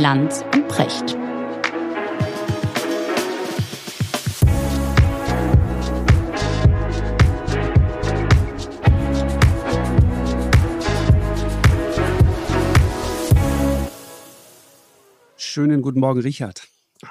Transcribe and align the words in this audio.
Lanz 0.00 0.42
und 0.54 0.66
Precht. 0.66 1.14
Schönen 15.36 15.82
guten 15.82 16.00
Morgen, 16.00 16.20
Richard. 16.20 16.66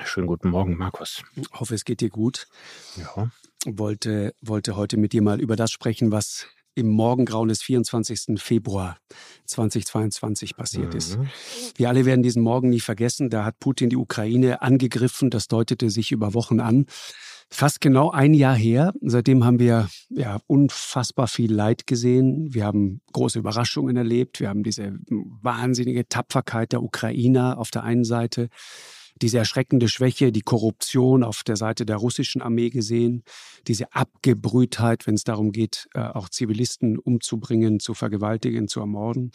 Schönen 0.05 0.25
guten 0.25 0.49
Morgen, 0.49 0.75
Markus. 0.75 1.21
Ich 1.35 1.47
hoffe, 1.53 1.75
es 1.75 1.85
geht 1.85 2.01
dir 2.01 2.09
gut. 2.09 2.47
Ja. 2.97 3.29
Wollte, 3.67 4.33
wollte 4.41 4.75
heute 4.75 4.97
mit 4.97 5.13
dir 5.13 5.21
mal 5.21 5.39
über 5.39 5.55
das 5.55 5.71
sprechen, 5.71 6.11
was 6.11 6.47
im 6.75 6.87
Morgengrauen 6.87 7.49
des 7.49 7.61
24. 7.61 8.39
Februar 8.39 8.97
2022 9.45 10.55
passiert 10.55 10.95
ist. 10.95 11.17
Mhm. 11.17 11.27
Wir 11.75 11.89
alle 11.89 12.05
werden 12.05 12.23
diesen 12.23 12.41
Morgen 12.41 12.69
nie 12.69 12.79
vergessen. 12.79 13.29
Da 13.29 13.45
hat 13.45 13.59
Putin 13.59 13.89
die 13.89 13.97
Ukraine 13.97 14.61
angegriffen. 14.61 15.29
Das 15.29 15.47
deutete 15.47 15.89
sich 15.89 16.11
über 16.11 16.33
Wochen 16.33 16.59
an. 16.59 16.85
Fast 17.51 17.81
genau 17.81 18.11
ein 18.11 18.35
Jahr 18.35 18.55
her. 18.55 18.93
Seitdem 19.01 19.43
haben 19.43 19.59
wir 19.59 19.89
ja 20.09 20.39
unfassbar 20.45 21.27
viel 21.27 21.51
Leid 21.51 21.87
gesehen. 21.87 22.53
Wir 22.53 22.65
haben 22.65 23.01
große 23.11 23.39
Überraschungen 23.39 23.97
erlebt. 23.97 24.39
Wir 24.39 24.49
haben 24.49 24.61
diese 24.61 24.93
wahnsinnige 25.09 26.07
Tapferkeit 26.07 26.73
der 26.73 26.83
Ukrainer 26.83 27.57
auf 27.57 27.71
der 27.71 27.83
einen 27.83 28.03
Seite 28.03 28.49
diese 29.21 29.37
erschreckende 29.37 29.89
Schwäche, 29.89 30.31
die 30.31 30.41
Korruption 30.41 31.23
auf 31.23 31.43
der 31.43 31.55
Seite 31.55 31.85
der 31.85 31.97
russischen 31.97 32.41
Armee 32.41 32.69
gesehen, 32.69 33.23
diese 33.67 33.93
Abgebrühtheit, 33.93 35.07
wenn 35.07 35.15
es 35.15 35.23
darum 35.23 35.51
geht, 35.51 35.87
äh, 35.93 35.99
auch 35.99 36.29
Zivilisten 36.29 36.97
umzubringen, 36.97 37.79
zu 37.79 37.93
vergewaltigen, 37.93 38.67
zu 38.67 38.79
ermorden. 38.79 39.31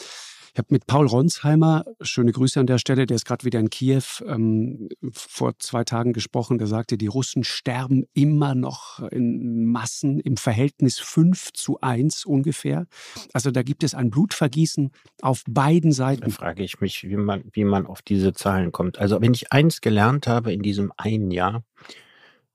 Ich 0.54 0.58
habe 0.58 0.68
mit 0.70 0.86
Paul 0.86 1.08
Ronsheimer, 1.08 1.84
schöne 2.00 2.30
Grüße 2.30 2.60
an 2.60 2.68
der 2.68 2.78
Stelle, 2.78 3.06
der 3.06 3.16
ist 3.16 3.24
gerade 3.24 3.44
wieder 3.44 3.58
in 3.58 3.70
Kiew, 3.70 4.04
ähm, 4.24 4.88
vor 5.10 5.58
zwei 5.58 5.82
Tagen 5.82 6.12
gesprochen. 6.12 6.58
Der 6.58 6.68
sagte, 6.68 6.96
die 6.96 7.08
Russen 7.08 7.42
sterben 7.42 8.04
immer 8.14 8.54
noch 8.54 9.00
in 9.10 9.64
Massen 9.64 10.20
im 10.20 10.36
Verhältnis 10.36 11.00
5 11.00 11.54
zu 11.54 11.80
1 11.80 12.24
ungefähr. 12.24 12.86
Also 13.32 13.50
da 13.50 13.64
gibt 13.64 13.82
es 13.82 13.96
ein 13.96 14.10
Blutvergießen 14.10 14.92
auf 15.22 15.42
beiden 15.48 15.90
Seiten. 15.90 16.20
Da 16.20 16.30
frage 16.30 16.62
ich 16.62 16.80
mich, 16.80 17.02
wie 17.02 17.16
man, 17.16 17.42
wie 17.50 17.64
man 17.64 17.84
auf 17.84 18.00
diese 18.00 18.32
Zahlen 18.32 18.70
kommt. 18.70 19.00
Also 19.00 19.20
wenn 19.20 19.34
ich 19.34 19.52
eins 19.52 19.80
gelernt 19.80 20.28
habe 20.28 20.52
in 20.52 20.62
diesem 20.62 20.92
einen 20.96 21.32
Jahr, 21.32 21.64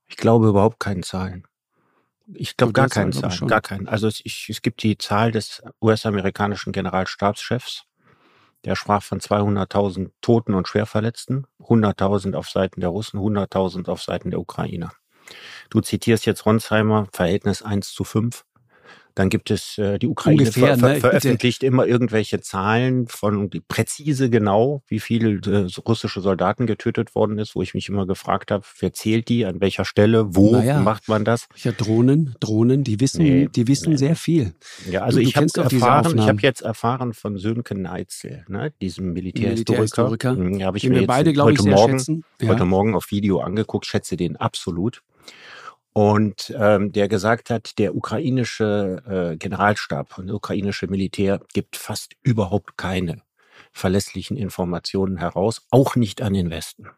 ich 0.06 0.16
glaube 0.16 0.48
überhaupt 0.48 0.80
keinen 0.80 1.02
Zahlen. 1.02 1.46
Ich 2.32 2.56
glaube 2.56 2.72
gar 2.72 2.88
keinen 2.88 3.12
Zahlen, 3.12 3.46
gar 3.46 3.60
keinen. 3.60 3.88
Also 3.88 4.06
es, 4.06 4.22
ich, 4.24 4.48
es 4.48 4.62
gibt 4.62 4.82
die 4.82 4.96
Zahl 4.96 5.32
des 5.32 5.62
US-amerikanischen 5.82 6.72
Generalstabschefs, 6.72 7.84
der 8.64 8.76
sprach 8.76 9.02
von 9.02 9.20
200.000 9.20 10.10
Toten 10.20 10.54
und 10.54 10.68
Schwerverletzten, 10.68 11.46
100.000 11.60 12.34
auf 12.34 12.48
Seiten 12.48 12.80
der 12.80 12.90
Russen, 12.90 13.20
100.000 13.20 13.88
auf 13.88 14.02
Seiten 14.02 14.30
der 14.30 14.40
Ukrainer. 14.40 14.92
Du 15.70 15.80
zitierst 15.80 16.26
jetzt 16.26 16.44
Ronsheimer, 16.44 17.06
Verhältnis 17.12 17.62
1 17.62 17.92
zu 17.92 18.04
5. 18.04 18.44
Dann 19.14 19.28
gibt 19.28 19.50
es 19.50 19.76
äh, 19.78 19.98
die 19.98 20.06
Ukraine 20.06 20.38
Ungefähr, 20.38 20.76
ver 20.76 20.78
ver 20.78 20.88
ne? 20.94 21.00
veröffentlicht 21.00 21.62
immer 21.62 21.86
irgendwelche 21.86 22.40
Zahlen 22.40 23.06
von 23.08 23.50
die 23.50 23.60
präzise 23.60 24.30
genau, 24.30 24.82
wie 24.86 25.00
viele 25.00 25.40
äh, 25.50 25.66
russische 25.86 26.20
Soldaten 26.20 26.66
getötet 26.66 27.14
worden 27.14 27.38
ist, 27.38 27.54
wo 27.56 27.62
ich 27.62 27.74
mich 27.74 27.88
immer 27.88 28.06
gefragt 28.06 28.50
habe, 28.50 28.64
wer 28.78 28.92
zählt 28.92 29.28
die, 29.28 29.44
an 29.46 29.60
welcher 29.60 29.84
Stelle, 29.84 30.34
wo 30.36 30.52
Naja. 30.52 30.80
macht 30.80 31.08
man 31.08 31.24
das? 31.24 31.48
Ja, 31.56 31.72
Drohnen, 31.72 32.34
Drohnen, 32.40 32.84
die 32.84 33.00
wissen, 33.00 33.22
Nee, 33.24 33.48
die 33.54 33.66
wissen 33.68 33.90
nee. 33.90 33.96
sehr 33.96 34.16
viel. 34.16 34.54
Ja, 34.88 35.02
also 35.02 35.18
Du- 35.18 35.24
ich 35.26 35.36
habe 35.36 35.46
erfahren, 35.56 36.18
ich 36.18 36.28
habe 36.28 36.38
jetzt 36.42 36.62
erfahren 36.62 37.12
von 37.12 37.36
Sönke 37.38 37.74
Neitzel, 37.74 38.44
ne, 38.48 38.72
diesem 38.80 39.12
Militärhistoriker. 39.12 40.04
Militärhistoriker, 40.04 40.34
Mhm, 40.34 40.62
habe 40.62 40.76
ich 40.78 40.88
mir 40.88 41.06
beide, 41.06 41.32
glaube 41.32 41.52
ich, 41.52 41.58
heute 41.58 41.64
sehr 41.64 41.74
Morgen, 41.74 41.98
schätzen. 41.98 42.24
heute 42.42 42.58
Ja. 42.60 42.64
Morgen 42.64 42.94
auf 42.94 43.10
Video 43.10 43.40
angeguckt, 43.40 43.86
schätze 43.86 44.16
den 44.16 44.36
absolut. 44.36 45.02
Und 45.92 46.54
ähm, 46.56 46.92
der 46.92 47.08
gesagt 47.08 47.50
hat, 47.50 47.78
der 47.78 47.94
ukrainische 47.96 49.02
äh, 49.32 49.36
Generalstab 49.36 50.18
und 50.18 50.30
ukrainische 50.30 50.86
Militär 50.86 51.40
gibt 51.52 51.76
fast 51.76 52.12
überhaupt 52.22 52.76
keine 52.76 53.22
verlässlichen 53.72 54.36
Informationen 54.36 55.16
heraus, 55.18 55.66
auch 55.70 55.96
nicht 55.96 56.22
an 56.22 56.32
den 56.32 56.50
Westen. 56.50 56.88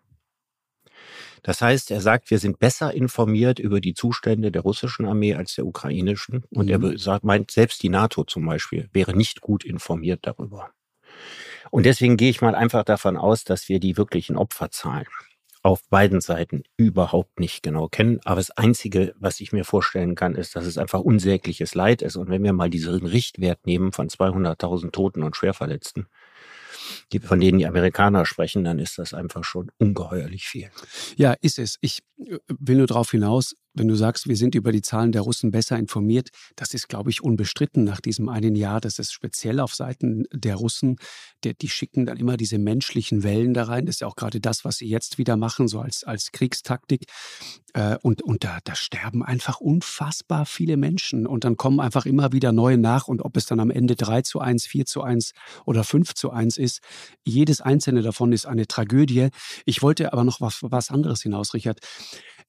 Das 1.42 1.60
heißt, 1.60 1.90
er 1.90 2.00
sagt, 2.00 2.30
wir 2.30 2.38
sind 2.38 2.58
besser 2.60 2.94
informiert 2.94 3.58
über 3.58 3.80
die 3.80 3.94
Zustände 3.94 4.52
der 4.52 4.62
russischen 4.62 5.06
Armee 5.06 5.34
als 5.34 5.54
der 5.56 5.66
ukrainischen. 5.66 6.44
Und 6.50 6.70
er 6.70 6.78
Mhm. 6.78 6.82
be- 6.82 6.98
sagt, 6.98 7.24
meint, 7.24 7.50
selbst 7.50 7.82
die 7.82 7.88
NATO 7.88 8.24
zum 8.24 8.46
Beispiel 8.46 8.88
wäre 8.92 9.16
nicht 9.16 9.40
gut 9.40 9.64
informiert 9.64 10.20
darüber. 10.22 10.70
Und 11.70 11.84
deswegen 11.86 12.16
gehe 12.16 12.30
ich 12.30 12.42
mal 12.42 12.54
einfach 12.54 12.84
davon 12.84 13.16
aus, 13.16 13.44
dass 13.44 13.68
wir 13.68 13.80
die 13.80 13.96
wirklichen 13.96 14.36
Opferzahlen 14.36 15.06
auf 15.62 15.88
beiden 15.88 16.20
Seiten 16.20 16.64
überhaupt 16.76 17.38
nicht 17.38 17.62
genau 17.62 17.88
kennen. 17.88 18.20
Aber 18.24 18.36
das 18.36 18.50
Einzige, 18.50 19.14
was 19.18 19.40
ich 19.40 19.52
mir 19.52 19.64
vorstellen 19.64 20.16
kann, 20.16 20.34
ist, 20.34 20.56
dass 20.56 20.66
es 20.66 20.76
einfach 20.76 21.00
unsägliches 21.00 21.74
Leid 21.74 22.02
ist. 22.02 22.16
Und 22.16 22.28
wenn 22.28 22.42
wir 22.42 22.52
mal 22.52 22.70
diesen 22.70 23.06
Richtwert 23.06 23.64
nehmen 23.64 23.92
von 23.92 24.08
200.000 24.08 24.90
Toten 24.90 25.22
und 25.22 25.36
Schwerverletzten, 25.36 26.08
die, 27.12 27.20
von 27.20 27.38
denen 27.38 27.58
die 27.58 27.66
Amerikaner 27.66 28.26
sprechen, 28.26 28.64
dann 28.64 28.80
ist 28.80 28.98
das 28.98 29.14
einfach 29.14 29.44
schon 29.44 29.70
ungeheuerlich 29.78 30.46
viel. 30.46 30.70
Ja, 31.16 31.34
ist 31.40 31.58
es. 31.58 31.78
Ich 31.80 32.00
äh, 32.18 32.38
will 32.48 32.78
nur 32.78 32.86
darauf 32.86 33.10
hinaus, 33.10 33.54
wenn 33.74 33.88
du 33.88 33.94
sagst, 33.94 34.28
wir 34.28 34.36
sind 34.36 34.54
über 34.54 34.72
die 34.72 34.82
Zahlen 34.82 35.12
der 35.12 35.22
Russen 35.22 35.50
besser 35.50 35.78
informiert, 35.78 36.30
das 36.56 36.74
ist, 36.74 36.88
glaube 36.88 37.10
ich, 37.10 37.22
unbestritten 37.22 37.84
nach 37.84 38.00
diesem 38.00 38.28
einen 38.28 38.54
Jahr. 38.54 38.80
Das 38.80 38.98
ist 38.98 39.12
speziell 39.12 39.60
auf 39.60 39.74
Seiten 39.74 40.24
der 40.32 40.56
Russen. 40.56 40.96
Der, 41.44 41.54
die 41.54 41.68
schicken 41.68 42.06
dann 42.06 42.18
immer 42.18 42.36
diese 42.36 42.58
menschlichen 42.58 43.22
Wellen 43.22 43.54
da 43.54 43.64
rein. 43.64 43.86
Das 43.86 43.96
ist 43.96 44.00
ja 44.00 44.06
auch 44.06 44.16
gerade 44.16 44.40
das, 44.40 44.64
was 44.64 44.76
sie 44.76 44.88
jetzt 44.88 45.18
wieder 45.18 45.36
machen, 45.36 45.68
so 45.68 45.80
als, 45.80 46.04
als 46.04 46.32
Kriegstaktik. 46.32 47.06
Äh, 47.74 47.96
und 48.02 48.22
und 48.22 48.44
da, 48.44 48.58
da 48.64 48.74
sterben 48.74 49.24
einfach 49.24 49.60
unfassbar 49.60 50.46
viele 50.46 50.76
Menschen. 50.76 51.26
Und 51.26 51.44
dann 51.44 51.56
kommen 51.56 51.80
einfach 51.80 52.06
immer 52.06 52.32
wieder 52.32 52.52
neue 52.52 52.78
nach. 52.78 53.08
Und 53.08 53.22
ob 53.22 53.36
es 53.36 53.46
dann 53.46 53.60
am 53.60 53.70
Ende 53.70 53.96
3 53.96 54.22
zu 54.22 54.40
1, 54.40 54.66
4 54.66 54.86
zu 54.86 55.02
1 55.02 55.32
oder 55.64 55.84
5 55.84 56.14
zu 56.14 56.30
1 56.30 56.58
ist, 56.58 56.80
jedes 57.24 57.60
einzelne 57.60 58.02
davon 58.02 58.32
ist 58.32 58.46
eine 58.46 58.66
Tragödie. 58.66 59.28
Ich 59.64 59.82
wollte 59.82 60.12
aber 60.12 60.24
noch 60.24 60.40
was, 60.40 60.58
was 60.62 60.90
anderes 60.90 61.22
hinaus, 61.22 61.54
Richard. 61.54 61.80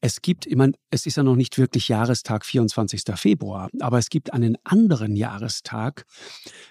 Es 0.05 0.21
gibt, 0.21 0.47
ich 0.47 0.57
meine, 0.57 0.73
es 0.89 1.05
ist 1.05 1.15
ja 1.15 1.23
noch 1.23 1.37
nicht 1.37 1.57
wirklich 1.57 1.87
Jahrestag 1.87 2.45
24. 2.45 3.03
Februar, 3.15 3.69
aber 3.79 3.99
es 3.99 4.09
gibt 4.09 4.33
einen 4.33 4.57
anderen 4.65 5.15
Jahrestag 5.15 6.03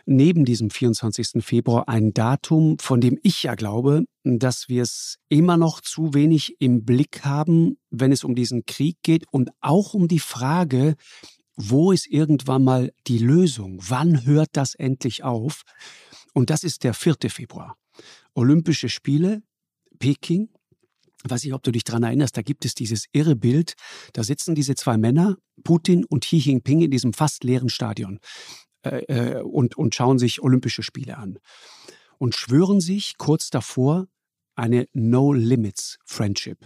neben 0.05 0.45
diesem 0.45 0.69
24. 0.69 1.43
Februar, 1.43 1.89
ein 1.89 2.13
Datum, 2.13 2.79
von 2.79 3.01
dem 3.01 3.19
ich 3.23 3.45
ja 3.45 3.55
glaube, 3.55 4.05
dass 4.23 4.69
wir 4.69 4.83
es 4.83 5.17
immer 5.31 5.57
noch 5.57 5.81
zu 5.81 6.13
wenig 6.13 6.57
im 6.61 6.85
Blick 6.85 7.25
haben, 7.25 7.79
wenn 7.89 8.13
es 8.13 8.23
um 8.23 8.35
diesen 8.35 8.67
Krieg 8.67 8.99
geht 9.03 9.25
und 9.31 9.49
auch 9.63 9.95
um 9.95 10.09
die 10.09 10.19
Frage, 10.19 10.97
wo 11.57 11.91
ist 11.91 12.07
irgendwann 12.09 12.65
mal 12.65 12.93
die 13.07 13.19
Lösung? 13.19 13.79
Wann 13.81 14.27
hört 14.27 14.51
das 14.53 14.75
endlich 14.75 15.25
auf? 15.25 15.63
Und 16.35 16.51
das 16.51 16.65
ist 16.65 16.85
der 16.85 16.93
4. 16.93 17.17
Februar. 17.31 17.79
Olympische 18.35 18.91
Spiele, 18.91 19.43
Peking. 19.99 20.51
Ich 21.25 21.31
weiß 21.31 21.45
nicht, 21.45 21.55
ob 21.55 21.63
du 21.63 21.71
dich 21.71 21.85
daran 21.85 22.03
erinnerst, 22.03 22.37
da 22.37 22.43
gibt 22.43 22.65
es 22.65 22.75
dieses 22.75 23.07
irre 23.13 23.37
Bild. 23.37 23.75
Da 24.13 24.25
sitzen 24.25 24.55
diese 24.55 24.75
zwei 24.75 24.97
Männer, 24.97 25.37
Putin 25.65 26.05
und 26.05 26.25
Xi 26.25 26.37
Jinping, 26.37 26.83
in 26.83 26.91
diesem 26.91 27.13
fast 27.13 27.45
leeren 27.45 27.69
Stadion 27.69 28.19
äh, 28.83 29.05
äh, 29.05 29.43
und, 29.43 29.77
und 29.77 29.95
schauen 29.95 30.19
sich 30.19 30.43
Olympische 30.43 30.83
Spiele 30.83 31.17
an. 31.17 31.39
Und 32.19 32.35
schwören 32.35 32.81
sich 32.81 33.19
kurz 33.19 33.51
davor 33.51 34.07
eine 34.55 34.87
No-Limits-Friendship. 34.93 36.59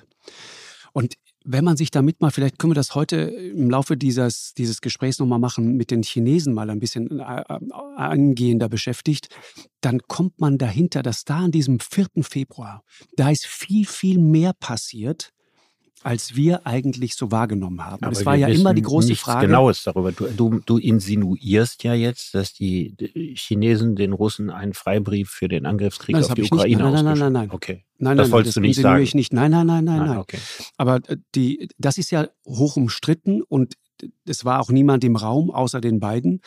Und 0.93 1.15
wenn 1.49 1.65
man 1.65 1.77
sich 1.77 1.91
damit 1.91 2.21
mal, 2.21 2.31
vielleicht 2.31 2.59
können 2.59 2.73
wir 2.73 2.77
das 2.77 2.95
heute 2.95 3.17
im 3.17 3.71
Laufe 3.71 3.97
dieses, 3.97 4.53
dieses 4.55 4.81
Gesprächs 4.81 5.19
nochmal 5.21 5.39
machen, 5.39 5.77
mit 5.77 5.93
den 5.93 6.03
Chinesen 6.03 6.53
mal 6.53 6.69
ein 6.69 6.81
bisschen 6.81 7.21
äh, 7.21 7.43
äh, 7.49 7.59
angehender 7.97 8.69
beschäftigt, 8.69 9.29
dann 9.81 10.01
kommt 10.09 10.41
man 10.41 10.59
dahinter, 10.59 11.03
dass 11.03 11.25
da 11.25 11.39
an 11.39 11.53
diesem 11.53 11.79
4. 11.79 12.09
Februar, 12.23 12.83
da 13.17 13.31
ist 13.31 13.47
viel, 13.47 13.87
viel 13.87 14.19
mehr 14.19 14.53
passiert, 14.55 15.33
als 16.03 16.37
wir 16.37 16.67
eigentlich 16.67 17.15
so 17.15 17.31
wahrgenommen 17.31 17.85
haben. 17.85 18.05
Und 18.05 18.13
es 18.13 18.27
war 18.27 18.37
ja 18.37 18.49
immer 18.49 18.75
die 18.75 18.83
große 18.83 19.15
Frage. 19.17 19.47
Genaues 19.47 19.83
darüber. 19.85 20.13
Du, 20.13 20.27
du, 20.27 20.61
du 20.65 20.79
insinuierst 20.79 21.83
ja 21.85 21.95
jetzt, 21.95 22.35
dass 22.35 22.53
die 22.53 22.95
Chinesen 23.35 23.97
den 23.97 24.13
Russen 24.13 24.51
einen 24.51 24.75
Freibrief 24.75 25.31
für 25.31 25.49
den 25.49 25.65
Angriffskrieg 25.65 26.15
Nein, 26.15 26.25
auf 26.25 26.35
die. 26.35 26.43
Ukraine 26.43 26.83
Nein, 26.83 26.93
nein, 26.93 27.05
nein, 27.05 27.19
nein, 27.19 27.33
nein. 27.33 27.51
Okay. 27.51 27.86
Nein, 27.99 28.17
das 28.17 28.29
nein, 28.29 28.33
wolltest 28.33 28.57
das 28.57 28.61
du 28.63 28.67
nicht 28.67 28.81
sagen. 28.81 29.03
ich 29.03 29.15
nicht. 29.15 29.33
Nein, 29.33 29.51
nein, 29.51 29.67
nein, 29.67 29.85
nein, 29.85 30.01
Ah, 30.01 30.07
nein. 30.07 30.19
okay. 30.19 30.39
Aber 30.77 30.97
äh, 31.09 31.17
die, 31.35 31.69
das 31.79 31.99
ist 31.99 32.11
ja 32.11 32.29
hoch 32.47 32.77
umstritten 32.77 33.43
und 33.43 33.75
es 34.27 34.45
war 34.45 34.61
auch 34.61 34.71
niemand 34.71 35.05
im 35.05 35.17
Raum 35.17 35.51
außer 35.51 35.81
den 35.81 36.01
beiden. 36.01 36.41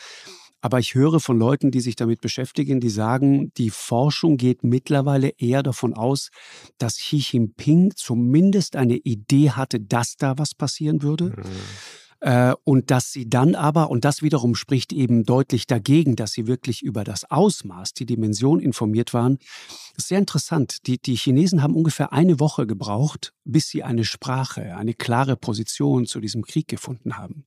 Aber 0.62 0.78
ich 0.78 0.94
höre 0.94 1.20
von 1.20 1.38
Leuten, 1.38 1.70
die 1.70 1.80
sich 1.80 1.96
damit 1.96 2.20
beschäftigen, 2.20 2.80
die 2.80 2.90
sagen, 2.90 3.50
die 3.56 3.70
Forschung 3.70 4.36
geht 4.36 4.62
mittlerweile 4.62 5.30
eher 5.38 5.62
davon 5.62 5.94
aus, 5.94 6.28
dass 6.76 6.96
Xi 6.98 7.16
Jinping 7.16 7.92
zumindest 7.96 8.76
eine 8.76 8.96
Idee 8.96 9.50
hatte, 9.52 9.80
dass 9.80 10.16
da 10.16 10.36
was 10.36 10.54
passieren 10.54 11.02
würde. 11.02 11.30
Mhm. 11.30 11.42
Äh, 12.20 12.54
und 12.64 12.90
dass 12.90 13.12
sie 13.12 13.28
dann 13.28 13.54
aber, 13.54 13.90
und 13.90 14.04
das 14.04 14.22
wiederum 14.22 14.54
spricht 14.54 14.92
eben 14.92 15.24
deutlich 15.24 15.66
dagegen, 15.66 16.16
dass 16.16 16.32
sie 16.32 16.46
wirklich 16.46 16.82
über 16.82 17.02
das 17.02 17.30
Ausmaß, 17.30 17.94
die 17.94 18.06
Dimension 18.06 18.60
informiert 18.60 19.14
waren, 19.14 19.38
ist 19.96 20.08
sehr 20.08 20.18
interessant. 20.18 20.86
Die, 20.86 20.98
die 20.98 21.16
Chinesen 21.16 21.62
haben 21.62 21.74
ungefähr 21.74 22.12
eine 22.12 22.38
Woche 22.38 22.66
gebraucht, 22.66 23.32
bis 23.44 23.68
sie 23.68 23.82
eine 23.82 24.04
Sprache, 24.04 24.76
eine 24.76 24.94
klare 24.94 25.36
Position 25.36 26.06
zu 26.06 26.20
diesem 26.20 26.42
Krieg 26.44 26.68
gefunden 26.68 27.16
haben. 27.16 27.44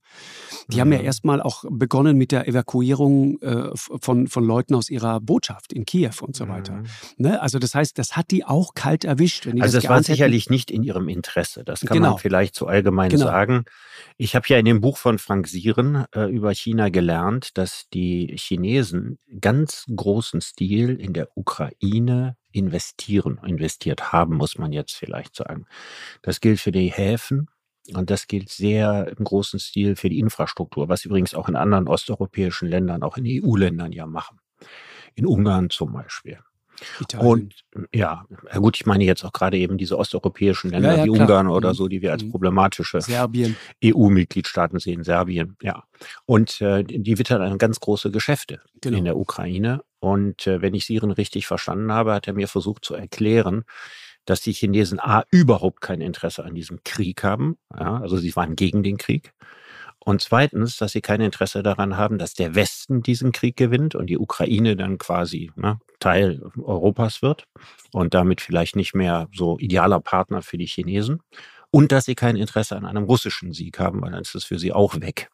Die 0.68 0.76
mhm. 0.76 0.80
haben 0.80 0.92
ja 0.92 0.98
mhm. 0.98 1.04
erstmal 1.04 1.40
auch 1.40 1.64
begonnen 1.68 2.16
mit 2.16 2.32
der 2.32 2.48
Evakuierung 2.48 3.40
äh, 3.40 3.70
von, 3.74 4.26
von 4.26 4.44
Leuten 4.44 4.74
aus 4.74 4.90
ihrer 4.90 5.20
Botschaft 5.20 5.72
in 5.72 5.84
Kiew 5.84 6.14
und 6.20 6.36
so 6.36 6.48
weiter. 6.48 6.74
Mhm. 6.74 6.86
Ne? 7.18 7.40
Also 7.40 7.58
das 7.58 7.74
heißt, 7.74 7.98
das 7.98 8.16
hat 8.16 8.30
die 8.30 8.44
auch 8.44 8.74
kalt 8.74 9.04
erwischt. 9.04 9.46
also 9.46 9.58
das, 9.60 9.72
das 9.72 9.88
war 9.88 10.02
sicherlich 10.02 10.50
nicht 10.50 10.70
in 10.70 10.82
ihrem 10.82 11.08
Interesse. 11.08 11.64
Das 11.64 11.80
kann 11.80 11.98
genau. 11.98 12.10
man 12.10 12.18
vielleicht 12.18 12.54
so 12.54 12.66
allgemein 12.66 13.10
genau. 13.10 13.26
sagen. 13.26 13.64
Ich 14.16 14.34
habe 14.34 14.46
ja 14.48 14.58
in 14.58 14.63
dem 14.64 14.80
Buch 14.80 14.98
von 14.98 15.18
Frank 15.18 15.48
Sieren 15.48 16.06
äh, 16.14 16.30
über 16.30 16.52
China 16.52 16.88
gelernt, 16.88 17.58
dass 17.58 17.88
die 17.92 18.34
Chinesen 18.38 19.18
ganz 19.40 19.84
großen 19.94 20.40
Stil 20.40 21.00
in 21.00 21.12
der 21.12 21.28
Ukraine 21.36 22.36
investieren, 22.52 23.40
investiert 23.44 24.12
haben, 24.12 24.36
muss 24.36 24.58
man 24.58 24.72
jetzt 24.72 24.92
vielleicht 24.92 25.34
sagen. 25.34 25.66
Das 26.22 26.40
gilt 26.40 26.60
für 26.60 26.72
die 26.72 26.90
Häfen, 26.90 27.48
und 27.92 28.08
das 28.10 28.26
gilt 28.26 28.48
sehr 28.48 29.12
im 29.16 29.24
großen 29.24 29.60
Stil 29.60 29.96
für 29.96 30.08
die 30.08 30.18
Infrastruktur, 30.18 30.88
was 30.88 31.04
übrigens 31.04 31.34
auch 31.34 31.48
in 31.48 31.56
anderen 31.56 31.86
osteuropäischen 31.86 32.68
Ländern, 32.68 33.02
auch 33.02 33.18
in 33.18 33.24
EU-Ländern 33.26 33.92
ja 33.92 34.06
machen. 34.06 34.40
In 35.14 35.26
Ungarn 35.26 35.68
zum 35.68 35.92
Beispiel. 35.92 36.38
Italien. 37.00 37.26
Und 37.26 37.54
ja, 37.92 38.26
gut, 38.56 38.76
ich 38.76 38.86
meine 38.86 39.04
jetzt 39.04 39.24
auch 39.24 39.32
gerade 39.32 39.56
eben 39.56 39.78
diese 39.78 39.98
osteuropäischen 39.98 40.70
Länder 40.70 40.92
ja, 40.92 40.98
ja, 40.98 41.04
wie 41.04 41.12
klar. 41.12 41.22
Ungarn 41.22 41.48
oder 41.48 41.70
mhm. 41.70 41.74
so, 41.74 41.88
die 41.88 42.02
wir 42.02 42.12
als 42.12 42.24
mhm. 42.24 42.30
problematische 42.30 43.00
EU-Mitgliedstaaten 43.84 44.78
sehen, 44.78 45.04
Serbien, 45.04 45.56
ja. 45.62 45.84
Und 46.26 46.60
äh, 46.60 46.84
die 46.84 47.18
wittern 47.18 47.40
dann 47.40 47.58
ganz 47.58 47.80
große 47.80 48.10
Geschäfte 48.10 48.60
genau. 48.80 48.98
in 48.98 49.04
der 49.04 49.16
Ukraine. 49.16 49.82
Und 50.00 50.46
äh, 50.46 50.60
wenn 50.60 50.74
ich 50.74 50.86
Siren 50.86 51.10
richtig 51.10 51.46
verstanden 51.46 51.92
habe, 51.92 52.12
hat 52.12 52.26
er 52.26 52.34
mir 52.34 52.48
versucht 52.48 52.84
zu 52.84 52.94
erklären, 52.94 53.64
dass 54.24 54.40
die 54.40 54.52
Chinesen 54.52 55.00
A 55.00 55.24
überhaupt 55.30 55.80
kein 55.80 56.00
Interesse 56.00 56.44
an 56.44 56.54
diesem 56.54 56.82
Krieg 56.84 57.22
haben. 57.22 57.56
Ja, 57.78 57.98
also 58.00 58.16
sie 58.16 58.34
waren 58.36 58.56
gegen 58.56 58.82
den 58.82 58.96
Krieg. 58.96 59.32
Und 60.04 60.20
zweitens, 60.20 60.76
dass 60.76 60.92
sie 60.92 61.00
kein 61.00 61.22
Interesse 61.22 61.62
daran 61.62 61.96
haben, 61.96 62.18
dass 62.18 62.34
der 62.34 62.54
Westen 62.54 63.02
diesen 63.02 63.32
Krieg 63.32 63.56
gewinnt 63.56 63.94
und 63.94 64.06
die 64.06 64.18
Ukraine 64.18 64.76
dann 64.76 64.98
quasi 64.98 65.50
ne, 65.56 65.80
Teil 65.98 66.42
Europas 66.58 67.22
wird 67.22 67.44
und 67.92 68.12
damit 68.12 68.42
vielleicht 68.42 68.76
nicht 68.76 68.94
mehr 68.94 69.28
so 69.34 69.58
idealer 69.58 70.00
Partner 70.00 70.42
für 70.42 70.58
die 70.58 70.66
Chinesen. 70.66 71.22
Und 71.70 71.90
dass 71.90 72.04
sie 72.04 72.14
kein 72.14 72.36
Interesse 72.36 72.76
an 72.76 72.84
einem 72.84 73.04
russischen 73.04 73.52
Sieg 73.52 73.80
haben, 73.80 74.02
weil 74.02 74.12
dann 74.12 74.20
ist 74.20 74.34
es 74.34 74.44
für 74.44 74.58
sie 74.58 74.72
auch 74.72 75.00
weg. 75.00 75.30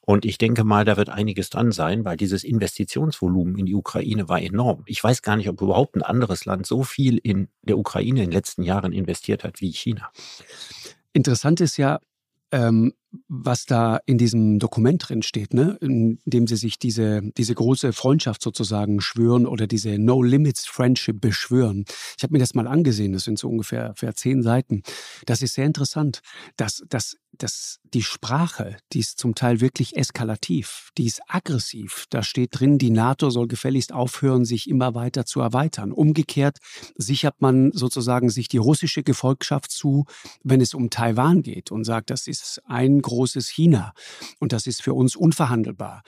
Und 0.00 0.24
ich 0.24 0.38
denke 0.38 0.64
mal, 0.64 0.86
da 0.86 0.96
wird 0.96 1.10
einiges 1.10 1.50
dran 1.50 1.70
sein, 1.70 2.02
weil 2.06 2.16
dieses 2.16 2.42
Investitionsvolumen 2.42 3.58
in 3.58 3.66
die 3.66 3.74
Ukraine 3.74 4.26
war 4.26 4.40
enorm. 4.40 4.84
Ich 4.86 5.04
weiß 5.04 5.20
gar 5.20 5.36
nicht, 5.36 5.50
ob 5.50 5.60
überhaupt 5.60 5.96
ein 5.96 6.02
anderes 6.02 6.46
Land 6.46 6.66
so 6.66 6.82
viel 6.82 7.18
in 7.18 7.48
der 7.60 7.76
Ukraine 7.76 8.20
in 8.20 8.30
den 8.30 8.32
letzten 8.32 8.62
Jahren 8.62 8.92
investiert 8.92 9.44
hat 9.44 9.60
wie 9.60 9.70
China. 9.70 10.10
Interessant 11.12 11.60
ist 11.60 11.76
ja, 11.76 12.00
ähm, 12.52 12.94
was 13.28 13.64
da 13.64 14.00
in 14.06 14.18
diesem 14.18 14.58
Dokument 14.58 15.08
drin 15.08 15.22
steht, 15.22 15.54
ne? 15.54 15.78
in 15.80 16.18
dem 16.24 16.46
sie 16.46 16.56
sich 16.56 16.78
diese, 16.78 17.22
diese 17.36 17.54
große 17.54 17.92
Freundschaft 17.92 18.42
sozusagen 18.42 19.00
schwören 19.00 19.46
oder 19.46 19.66
diese 19.66 19.98
No 19.98 20.22
Limits 20.22 20.66
Friendship 20.66 21.20
beschwören. 21.20 21.84
Ich 22.16 22.22
habe 22.22 22.32
mir 22.32 22.38
das 22.38 22.54
mal 22.54 22.66
angesehen, 22.66 23.12
das 23.12 23.24
sind 23.24 23.38
so 23.38 23.48
ungefähr, 23.48 23.88
ungefähr 23.88 24.14
zehn 24.14 24.42
Seiten. 24.42 24.82
Das 25.26 25.42
ist 25.42 25.54
sehr 25.54 25.66
interessant, 25.66 26.20
dass, 26.56 26.84
dass 26.88 27.16
dass 27.38 27.78
die 27.94 28.02
Sprache, 28.02 28.76
die 28.92 29.00
ist 29.00 29.18
zum 29.18 29.34
Teil 29.34 29.60
wirklich 29.60 29.96
eskalativ, 29.96 30.90
die 30.98 31.06
ist 31.06 31.20
aggressiv. 31.28 32.06
Da 32.10 32.22
steht 32.22 32.50
drin, 32.52 32.78
die 32.78 32.90
NATO 32.90 33.30
soll 33.30 33.48
gefälligst 33.48 33.92
aufhören, 33.92 34.44
sich 34.44 34.68
immer 34.68 34.94
weiter 34.94 35.24
zu 35.24 35.40
erweitern. 35.40 35.92
Umgekehrt 35.92 36.58
sichert 36.96 37.40
man 37.40 37.72
sozusagen 37.72 38.28
sich 38.28 38.48
die 38.48 38.58
russische 38.58 39.02
Gefolgschaft 39.02 39.70
zu, 39.70 40.04
wenn 40.42 40.60
es 40.60 40.74
um 40.74 40.90
Taiwan 40.90 41.42
geht 41.42 41.70
und 41.70 41.84
sagt, 41.84 42.10
das 42.10 42.26
ist 42.26 42.60
ein 42.66 42.97
großes 43.02 43.48
China 43.48 43.92
und 44.38 44.52
das 44.52 44.66
ist 44.66 44.82
für 44.82 44.94
uns 44.94 45.16
unverhandelbar. 45.16 46.02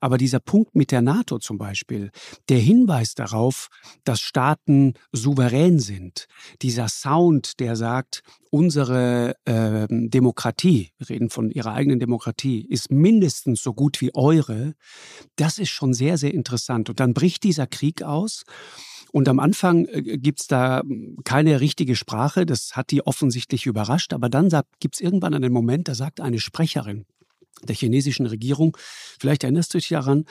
Aber 0.00 0.18
dieser 0.18 0.40
Punkt 0.40 0.74
mit 0.74 0.90
der 0.90 1.02
NATO 1.02 1.38
zum 1.38 1.58
Beispiel, 1.58 2.10
der 2.48 2.58
Hinweis 2.58 3.14
darauf, 3.14 3.68
dass 4.04 4.20
Staaten 4.20 4.94
souverän 5.12 5.78
sind, 5.78 6.26
dieser 6.62 6.88
Sound, 6.88 7.60
der 7.60 7.76
sagt, 7.76 8.22
unsere 8.50 9.34
äh, 9.46 9.88
Demokratie, 9.90 10.92
wir 10.98 11.10
reden 11.10 11.28
von 11.28 11.50
ihrer 11.50 11.72
eigenen 11.72 11.98
Demokratie, 11.98 12.64
ist 12.64 12.90
mindestens 12.90 13.62
so 13.62 13.74
gut 13.74 14.00
wie 14.00 14.14
eure, 14.14 14.74
das 15.34 15.58
ist 15.58 15.70
schon 15.70 15.92
sehr, 15.92 16.18
sehr 16.18 16.32
interessant. 16.32 16.88
Und 16.88 17.00
dann 17.00 17.14
bricht 17.14 17.42
dieser 17.42 17.66
Krieg 17.66 18.02
aus. 18.04 18.44
Und 19.14 19.28
am 19.28 19.38
Anfang 19.38 19.86
äh, 19.86 20.02
gibt 20.18 20.40
es 20.40 20.48
da 20.48 20.80
hm, 20.80 21.18
keine 21.22 21.60
richtige 21.60 21.94
Sprache, 21.94 22.46
das 22.46 22.74
hat 22.74 22.90
die 22.90 23.06
offensichtlich 23.06 23.64
überrascht, 23.64 24.12
aber 24.12 24.28
dann 24.28 24.48
gibt 24.80 24.96
es 24.96 25.00
irgendwann 25.00 25.34
einen 25.34 25.52
Moment, 25.52 25.86
da 25.86 25.94
sagt 25.94 26.20
eine 26.20 26.40
Sprecherin 26.40 27.06
der 27.62 27.76
chinesischen 27.76 28.26
Regierung, 28.26 28.76
vielleicht 29.20 29.44
erinnerst 29.44 29.72
du 29.72 29.78
dich 29.78 29.90
daran, 29.90 30.24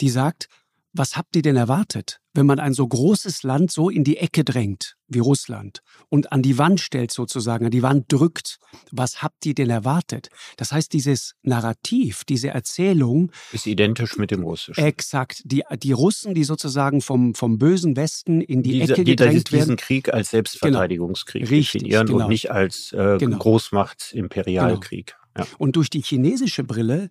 die 0.00 0.08
sagt, 0.08 0.48
was 0.92 1.16
habt 1.16 1.36
ihr 1.36 1.42
denn 1.42 1.56
erwartet, 1.56 2.20
wenn 2.34 2.46
man 2.46 2.58
ein 2.58 2.74
so 2.74 2.86
großes 2.86 3.42
Land 3.42 3.70
so 3.70 3.90
in 3.90 4.04
die 4.04 4.16
Ecke 4.16 4.44
drängt 4.44 4.96
wie 5.08 5.18
Russland 5.18 5.82
und 6.08 6.32
an 6.32 6.42
die 6.42 6.58
Wand 6.58 6.80
stellt 6.80 7.12
sozusagen, 7.12 7.64
an 7.64 7.70
die 7.70 7.82
Wand 7.82 8.12
drückt? 8.12 8.58
Was 8.90 9.22
habt 9.22 9.46
ihr 9.46 9.54
denn 9.54 9.70
erwartet? 9.70 10.28
Das 10.56 10.72
heißt, 10.72 10.92
dieses 10.92 11.34
Narrativ, 11.42 12.24
diese 12.24 12.48
Erzählung 12.48 13.30
ist 13.52 13.66
identisch 13.66 14.16
mit 14.16 14.30
dem 14.30 14.42
Russischen. 14.42 14.84
Exakt. 14.84 15.42
Die, 15.44 15.62
die 15.80 15.92
Russen, 15.92 16.34
die 16.34 16.44
sozusagen 16.44 17.00
vom, 17.00 17.34
vom 17.34 17.58
bösen 17.58 17.96
Westen 17.96 18.40
in 18.40 18.62
die 18.62 18.80
Diese, 18.80 18.94
Ecke 18.94 19.04
gedrängt 19.04 19.48
die, 19.48 19.52
werden. 19.52 19.62
diesen 19.62 19.76
Krieg 19.76 20.12
als 20.12 20.30
Selbstverteidigungskrieg 20.30 21.42
genau. 21.44 21.56
definieren 21.56 22.06
genau. 22.06 22.24
und 22.24 22.30
nicht 22.30 22.50
als 22.50 22.92
äh, 22.92 23.18
genau. 23.18 23.38
Großmacht-Imperialkrieg. 23.38 25.16
Ja. 25.36 25.46
Und 25.58 25.76
durch 25.76 25.90
die 25.90 26.02
chinesische 26.02 26.64
Brille, 26.64 27.10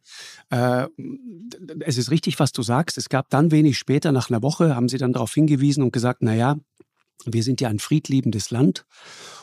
äh, 0.49 0.87
es 1.79 1.97
ist 1.97 2.11
richtig, 2.11 2.39
was 2.39 2.51
du 2.51 2.61
sagst, 2.61 2.97
es 2.97 3.09
gab 3.09 3.29
dann 3.29 3.51
wenig 3.51 3.77
später, 3.77 4.11
nach 4.11 4.29
einer 4.29 4.41
Woche, 4.41 4.75
haben 4.75 4.89
sie 4.89 4.97
dann 4.97 5.13
darauf 5.13 5.33
hingewiesen 5.33 5.83
und 5.83 5.93
gesagt, 5.93 6.19
na 6.21 6.33
ja, 6.33 6.57
wir 7.25 7.43
sind 7.43 7.61
ja 7.61 7.69
ein 7.69 7.79
friedliebendes 7.79 8.51
Land 8.51 8.85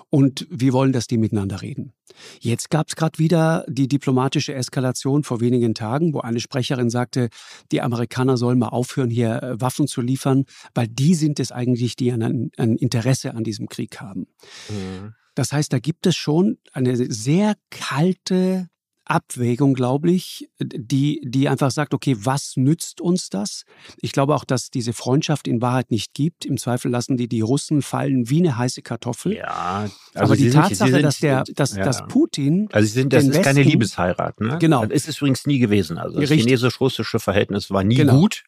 und 0.08 0.46
wir 0.50 0.72
wollen, 0.72 0.92
dass 0.92 1.06
die 1.06 1.18
miteinander 1.18 1.62
reden. 1.62 1.92
Jetzt 2.40 2.70
gab 2.70 2.88
es 2.88 2.96
gerade 2.96 3.18
wieder 3.18 3.64
die 3.68 3.88
diplomatische 3.88 4.54
Eskalation 4.54 5.24
vor 5.24 5.40
wenigen 5.40 5.74
Tagen, 5.74 6.14
wo 6.14 6.20
eine 6.20 6.40
Sprecherin 6.40 6.90
sagte, 6.90 7.28
die 7.72 7.82
Amerikaner 7.82 8.36
sollen 8.36 8.58
mal 8.58 8.68
aufhören, 8.68 9.10
hier 9.10 9.42
äh, 9.42 9.60
Waffen 9.60 9.86
zu 9.88 10.00
liefern, 10.00 10.44
weil 10.74 10.88
die 10.88 11.14
sind 11.14 11.40
es 11.40 11.52
eigentlich, 11.52 11.96
die 11.96 12.12
ein, 12.12 12.50
ein 12.56 12.76
Interesse 12.76 13.34
an 13.34 13.44
diesem 13.44 13.68
Krieg 13.68 14.00
haben. 14.00 14.26
Mhm. 14.68 15.14
Das 15.36 15.52
heißt, 15.52 15.72
da 15.72 15.78
gibt 15.78 16.06
es 16.06 16.16
schon 16.16 16.58
eine 16.72 16.96
sehr 16.96 17.54
kalte 17.70 18.68
Abwägung, 19.04 19.74
glaube 19.74 20.10
ich, 20.10 20.48
die, 20.58 21.20
die 21.24 21.48
einfach 21.48 21.70
sagt, 21.70 21.94
okay, 21.94 22.16
was 22.18 22.56
nützt 22.56 23.00
uns 23.00 23.28
das? 23.28 23.64
Ich 24.00 24.10
glaube 24.10 24.34
auch, 24.34 24.44
dass 24.44 24.70
diese 24.70 24.92
Freundschaft 24.92 25.46
in 25.46 25.62
Wahrheit 25.62 25.92
nicht 25.92 26.12
gibt. 26.14 26.44
Im 26.44 26.56
Zweifel 26.56 26.90
lassen 26.90 27.16
die 27.16 27.28
die 27.28 27.42
Russen 27.42 27.82
fallen 27.82 28.28
wie 28.30 28.38
eine 28.38 28.56
heiße 28.56 28.82
Kartoffel. 28.82 29.36
Ja, 29.36 29.88
also 30.14 30.32
aber 30.32 30.36
die 30.36 30.50
Tatsache, 30.50 30.90
sind, 30.90 31.02
dass 31.02 31.18
der, 31.20 31.44
dass, 31.54 31.76
ja. 31.76 31.84
dass 31.84 32.06
Putin, 32.08 32.68
also 32.72 32.86
sie 32.86 32.94
sind, 32.94 33.12
das 33.12 33.24
ist 33.24 33.28
Westen, 33.30 33.42
keine 33.44 33.62
Liebesheirat, 33.62 34.40
ne? 34.40 34.56
Genau, 34.58 34.84
das 34.84 34.96
ist 34.96 35.08
es 35.08 35.16
übrigens 35.18 35.46
nie 35.46 35.60
gewesen. 35.60 35.98
Also 35.98 36.18
das 36.18 36.30
chinesisch-russische 36.30 37.20
Verhältnis 37.20 37.70
war 37.70 37.84
nie 37.84 37.96
genau. 37.96 38.20
gut, 38.20 38.42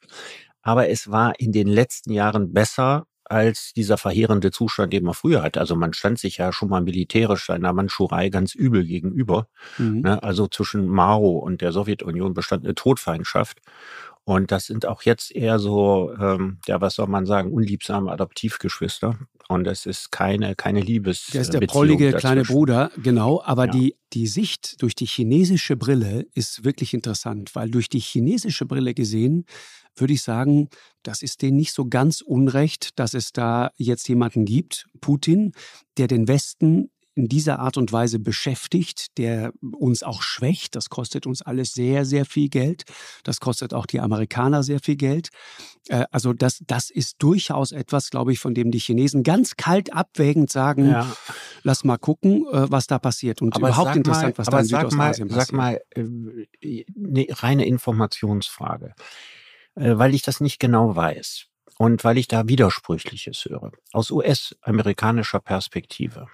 aber 0.63 0.89
es 0.89 1.09
war 1.09 1.39
in 1.39 1.53
den 1.53 1.69
letzten 1.69 2.13
Jahren 2.13 2.53
besser 2.53 3.07
als 3.31 3.73
dieser 3.75 3.99
verheerende 3.99 4.51
Zustand, 4.51 4.93
den 4.93 5.05
man 5.05 5.15
früher 5.15 5.43
hatte. 5.43 5.61
Also 5.61 5.77
man 5.77 5.93
stand 5.93 6.19
sich 6.19 6.39
ja 6.39 6.53
schon 6.53 6.69
mal 6.69 6.83
militärisch 6.83 7.51
einer 7.51 7.73
Mandschurei 7.73 8.29
ganz 8.31 8.55
übel 8.55 8.85
gegenüber. 8.85 9.49
Mhm. 9.79 10.01
Ne? 10.01 10.23
Also 10.23 10.47
zwischen 10.47 10.87
Mao 10.87 11.39
und 11.39 11.61
der 11.61 11.73
Sowjetunion 11.73 12.35
bestand 12.35 12.65
eine 12.65 12.75
Todfeindschaft. 12.75 13.61
Und 14.25 14.53
das 14.53 14.67
sind 14.67 14.85
auch 14.85 15.03
jetzt 15.03 15.35
eher 15.35 15.59
so, 15.59 16.13
ähm, 16.21 16.59
ja, 16.67 16.81
was 16.83 16.97
soll 16.97 17.07
man 17.07 17.25
sagen, 17.25 17.51
unliebsame 17.51 18.13
Adoptivgeschwister. 18.13 19.19
Und 19.49 19.65
das 19.65 19.87
ist 19.87 20.13
keine, 20.13 20.55
keine 20.55 20.83
Liebes. 20.83 21.29
Der 21.33 21.41
ist 21.41 21.55
der 21.55 21.61
prollige 21.61 22.13
kleine 22.13 22.43
Bruder, 22.43 22.91
genau. 23.03 23.43
Aber 23.43 23.65
ja. 23.65 23.73
die, 23.73 23.97
die 24.13 24.27
Sicht 24.27 24.83
durch 24.83 24.95
die 24.95 25.07
chinesische 25.07 25.77
Brille 25.77 26.27
ist 26.35 26.65
wirklich 26.65 26.93
interessant, 26.93 27.55
weil 27.55 27.71
durch 27.71 27.89
die 27.89 28.01
chinesische 28.01 28.67
Brille 28.67 28.93
gesehen 28.93 29.47
würde 30.01 30.13
ich 30.13 30.23
sagen, 30.23 30.69
das 31.03 31.23
ist 31.23 31.43
denen 31.43 31.57
nicht 31.57 31.73
so 31.73 31.87
ganz 31.87 32.21
unrecht, 32.21 32.99
dass 32.99 33.15
es 33.15 33.33
da 33.33 33.71
jetzt 33.77 34.09
jemanden 34.09 34.45
gibt, 34.45 34.87
Putin, 35.01 35.53
der 35.97 36.09
den 36.09 36.29
Westen 36.29 36.91
in 37.19 37.29
dieser 37.29 37.59
Art 37.59 37.77
und 37.77 37.93
Weise 37.93 38.21
beschäftigt, 38.21 39.19
der 39.19 39.53
uns 39.61 40.05
auch 40.05 40.23
schwächt. 40.23 40.77
Das 40.77 40.89
kostet 40.89 41.27
uns 41.27 41.43
alles 41.43 41.73
sehr, 41.73 42.05
sehr 42.05 42.25
viel 42.25 42.49
Geld. 42.49 42.85
Das 43.25 43.41
kostet 43.41 43.75
auch 43.75 43.87
die 43.87 43.99
Amerikaner 43.99 44.63
sehr 44.63 44.79
viel 44.79 44.95
Geld. 44.95 45.31
Äh, 45.89 46.05
also 46.13 46.33
das, 46.33 46.63
das 46.65 46.91
ist 46.91 47.17
durchaus 47.19 47.73
etwas, 47.73 48.11
glaube 48.11 48.33
ich, 48.33 48.39
von 48.39 48.55
dem 48.55 48.71
die 48.71 48.79
Chinesen 48.79 49.25
ganz 49.25 49.57
kalt 49.57 49.93
abwägend 49.93 50.49
sagen, 50.49 50.91
ja. 50.91 51.13
lass 51.65 51.83
mal 51.83 51.99
gucken, 51.99 52.47
äh, 52.53 52.71
was 52.71 52.87
da 52.87 53.01
passiert. 53.01 53.43
Und 53.43 53.57
aber 53.57 53.71
überhaupt 53.71 53.97
interessant, 53.97 54.39
mal, 54.39 54.47
was 54.47 54.47
da 54.47 54.61
in 54.61 54.67
Südostasien 54.67 55.29
passiert. 55.29 55.47
Sag 55.49 55.57
mal, 55.57 55.81
eine 55.97 57.27
reine 57.31 57.67
Informationsfrage, 57.67 58.95
weil 59.79 60.15
ich 60.15 60.23
das 60.23 60.41
nicht 60.41 60.59
genau 60.59 60.97
weiß. 60.97 61.47
Und 61.79 62.03
weil 62.03 62.19
ich 62.19 62.27
da 62.27 62.49
Widersprüchliches 62.49 63.45
höre, 63.45 63.71
aus 63.93 64.11
US-amerikanischer 64.11 65.39
Perspektive, 65.39 66.27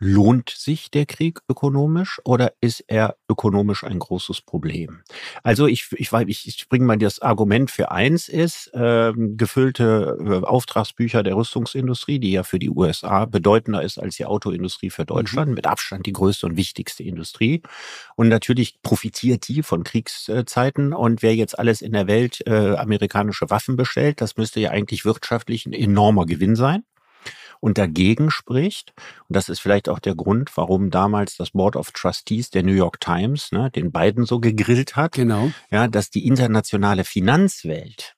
Lohnt 0.00 0.50
sich 0.50 0.92
der 0.92 1.06
Krieg 1.06 1.40
ökonomisch 1.48 2.20
oder 2.24 2.52
ist 2.60 2.84
er 2.86 3.16
ökonomisch 3.28 3.82
ein 3.82 3.98
großes 3.98 4.42
Problem? 4.42 5.00
Also 5.42 5.66
ich, 5.66 5.88
ich, 5.96 6.12
ich, 6.12 6.68
bringe 6.68 6.84
mal 6.84 6.96
das 6.98 7.20
Argument 7.20 7.68
für 7.70 7.90
eins 7.90 8.28
ist, 8.28 8.72
äh, 8.74 9.12
gefüllte 9.16 10.16
äh, 10.20 10.46
Auftragsbücher 10.46 11.24
der 11.24 11.34
Rüstungsindustrie, 11.34 12.20
die 12.20 12.30
ja 12.30 12.44
für 12.44 12.60
die 12.60 12.70
USA 12.70 13.24
bedeutender 13.24 13.82
ist 13.82 13.98
als 13.98 14.16
die 14.16 14.26
Autoindustrie 14.26 14.90
für 14.90 15.04
Deutschland, 15.04 15.48
mhm. 15.48 15.54
mit 15.54 15.66
Abstand 15.66 16.06
die 16.06 16.12
größte 16.12 16.46
und 16.46 16.56
wichtigste 16.56 17.02
Industrie. 17.02 17.62
Und 18.14 18.28
natürlich 18.28 18.80
profitiert 18.82 19.48
die 19.48 19.64
von 19.64 19.82
Kriegszeiten. 19.82 20.92
Und 20.92 21.22
wer 21.22 21.34
jetzt 21.34 21.58
alles 21.58 21.82
in 21.82 21.92
der 21.92 22.06
Welt 22.06 22.46
äh, 22.46 22.76
amerikanische 22.76 23.50
Waffen 23.50 23.74
bestellt, 23.74 24.20
das 24.20 24.36
müsste 24.36 24.60
ja 24.60 24.70
eigentlich 24.70 25.04
wirtschaftlich 25.04 25.66
ein 25.66 25.72
enormer 25.72 26.24
Gewinn 26.24 26.54
sein 26.54 26.84
und 27.60 27.78
dagegen 27.78 28.30
spricht. 28.30 28.92
Und 29.28 29.36
das 29.36 29.48
ist 29.48 29.60
vielleicht 29.60 29.88
auch 29.88 29.98
der 29.98 30.14
Grund, 30.14 30.56
warum 30.56 30.90
damals 30.90 31.36
das 31.36 31.50
Board 31.50 31.76
of 31.76 31.92
Trustees 31.92 32.50
der 32.50 32.62
New 32.62 32.72
York 32.72 33.00
Times 33.00 33.52
ne, 33.52 33.70
den 33.70 33.92
beiden 33.92 34.24
so 34.24 34.40
gegrillt 34.40 34.96
hat. 34.96 35.12
Genau. 35.12 35.50
Ja, 35.70 35.88
dass 35.88 36.10
die 36.10 36.26
internationale 36.26 37.04
Finanzwelt 37.04 38.16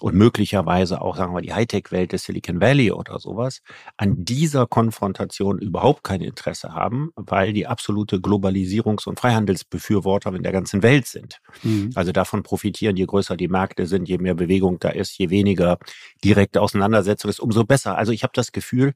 und 0.00 0.14
möglicherweise 0.14 1.00
auch, 1.00 1.16
sagen 1.16 1.34
wir, 1.34 1.42
die 1.42 1.52
Hightech-Welt 1.52 2.12
des 2.12 2.24
Silicon 2.24 2.60
Valley 2.60 2.92
oder 2.92 3.18
sowas, 3.18 3.62
an 3.96 4.24
dieser 4.24 4.66
Konfrontation 4.66 5.58
überhaupt 5.58 6.04
kein 6.04 6.20
Interesse 6.20 6.74
haben, 6.74 7.10
weil 7.16 7.52
die 7.52 7.66
absolute 7.66 8.16
Globalisierungs- 8.16 9.08
und 9.08 9.20
Freihandelsbefürworter 9.20 10.34
in 10.34 10.42
der 10.42 10.52
ganzen 10.52 10.82
Welt 10.82 11.06
sind. 11.06 11.38
Mhm. 11.62 11.90
Also 11.94 12.12
davon 12.12 12.42
profitieren, 12.42 12.96
je 12.96 13.06
größer 13.06 13.36
die 13.36 13.48
Märkte 13.48 13.86
sind, 13.86 14.08
je 14.08 14.18
mehr 14.18 14.34
Bewegung 14.34 14.78
da 14.78 14.90
ist, 14.90 15.18
je 15.18 15.30
weniger 15.30 15.78
direkte 16.24 16.60
Auseinandersetzung 16.60 17.28
ist, 17.28 17.40
umso 17.40 17.64
besser. 17.64 17.96
Also 17.96 18.12
ich 18.12 18.22
habe 18.22 18.32
das 18.34 18.52
Gefühl, 18.52 18.94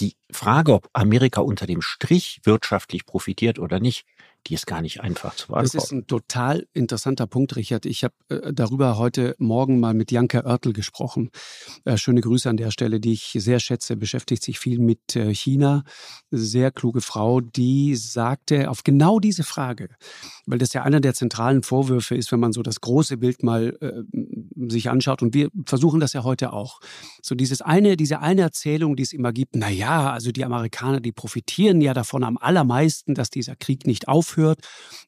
die 0.00 0.16
Frage, 0.30 0.72
ob 0.72 0.88
Amerika 0.92 1.40
unter 1.40 1.66
dem 1.66 1.82
Strich 1.82 2.40
wirtschaftlich 2.44 3.04
profitiert 3.04 3.58
oder 3.58 3.78
nicht, 3.78 4.06
die 4.48 4.54
ist 4.54 4.66
gar 4.66 4.82
nicht 4.82 5.00
einfach 5.00 5.36
zu 5.36 5.48
beantworten. 5.48 5.76
Das 5.76 5.84
ist 5.84 5.92
ein 5.92 6.06
total 6.06 6.66
interessanter 6.72 7.26
Punkt, 7.26 7.54
Richard. 7.54 7.86
Ich 7.86 8.02
habe 8.02 8.14
äh, 8.28 8.52
darüber 8.52 8.98
heute 8.98 9.36
Morgen 9.38 9.78
mal 9.78 9.94
mit 9.94 10.10
Janka 10.10 10.40
Oertel 10.44 10.72
gesprochen. 10.72 11.30
Äh, 11.84 11.96
schöne 11.96 12.20
Grüße 12.20 12.50
an 12.50 12.56
der 12.56 12.70
Stelle, 12.72 12.98
die 12.98 13.12
ich 13.12 13.36
sehr 13.38 13.60
schätze, 13.60 13.96
beschäftigt 13.96 14.42
sich 14.42 14.58
viel 14.58 14.80
mit 14.80 15.14
äh, 15.14 15.32
China. 15.32 15.84
Sehr 16.30 16.72
kluge 16.72 17.00
Frau, 17.00 17.40
die 17.40 17.94
sagte 17.94 18.68
auf 18.68 18.82
genau 18.82 19.20
diese 19.20 19.44
Frage, 19.44 19.90
weil 20.46 20.58
das 20.58 20.72
ja 20.72 20.82
einer 20.82 21.00
der 21.00 21.14
zentralen 21.14 21.62
Vorwürfe 21.62 22.16
ist, 22.16 22.32
wenn 22.32 22.40
man 22.40 22.52
so 22.52 22.62
das 22.62 22.80
große 22.80 23.18
Bild 23.18 23.44
mal 23.44 23.76
äh, 23.80 24.02
sich 24.70 24.90
anschaut. 24.90 25.22
Und 25.22 25.34
wir 25.34 25.50
versuchen 25.66 26.00
das 26.00 26.14
ja 26.14 26.24
heute 26.24 26.52
auch. 26.52 26.80
So 27.22 27.36
dieses 27.36 27.62
eine, 27.62 27.96
diese 27.96 28.18
eine 28.18 28.42
Erzählung, 28.42 28.96
die 28.96 29.04
es 29.04 29.12
immer 29.12 29.32
gibt, 29.32 29.54
na 29.54 29.70
ja, 29.70 30.10
also 30.10 30.32
die 30.32 30.44
Amerikaner, 30.44 31.00
die 31.00 31.12
profitieren 31.12 31.80
ja 31.80 31.94
davon 31.94 32.24
am 32.24 32.36
allermeisten, 32.38 33.14
dass 33.14 33.30
dieser 33.30 33.54
Krieg 33.54 33.86
nicht 33.86 34.08
aufhört 34.08 34.31
aufhört 34.32 34.60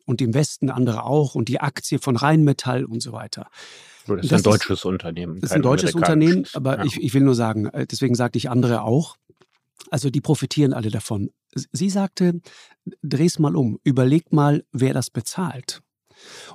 und 0.07 0.21
im 0.21 0.35
Westen 0.35 0.71
andere 0.71 1.05
auch 1.05 1.35
und 1.35 1.49
die 1.49 1.61
Aktie 1.61 1.99
von 1.99 2.17
Rheinmetall 2.17 2.85
und 2.85 3.01
so 3.01 3.13
weiter. 3.13 3.49
Das 4.07 4.21
ist 4.21 4.33
das 4.33 4.41
ein 4.41 4.45
deutsches 4.45 4.81
ist, 4.81 4.85
Unternehmen. 4.85 5.41
Das 5.41 5.51
ist 5.51 5.57
ein 5.57 5.63
deutsches 5.63 5.95
Unternehmen, 5.95 6.45
aber 6.53 6.79
ja. 6.79 6.85
ich, 6.85 7.03
ich 7.03 7.15
will 7.15 7.23
nur 7.23 7.35
sagen, 7.35 7.67
äh, 7.67 7.87
deswegen 7.87 8.15
sagte 8.15 8.37
ich 8.37 8.51
andere 8.51 8.83
auch. 8.83 9.17
Also 9.91 10.11
die 10.11 10.21
profitieren 10.21 10.73
alle 10.73 10.91
davon. 10.91 11.31
Sie 11.73 11.91
sagte, 11.91 12.41
dreh's 13.03 13.39
mal 13.39 13.57
um, 13.57 13.79
überleg 13.83 14.33
mal, 14.33 14.65
wer 14.73 14.95
das 14.95 15.11
bezahlt. 15.11 15.81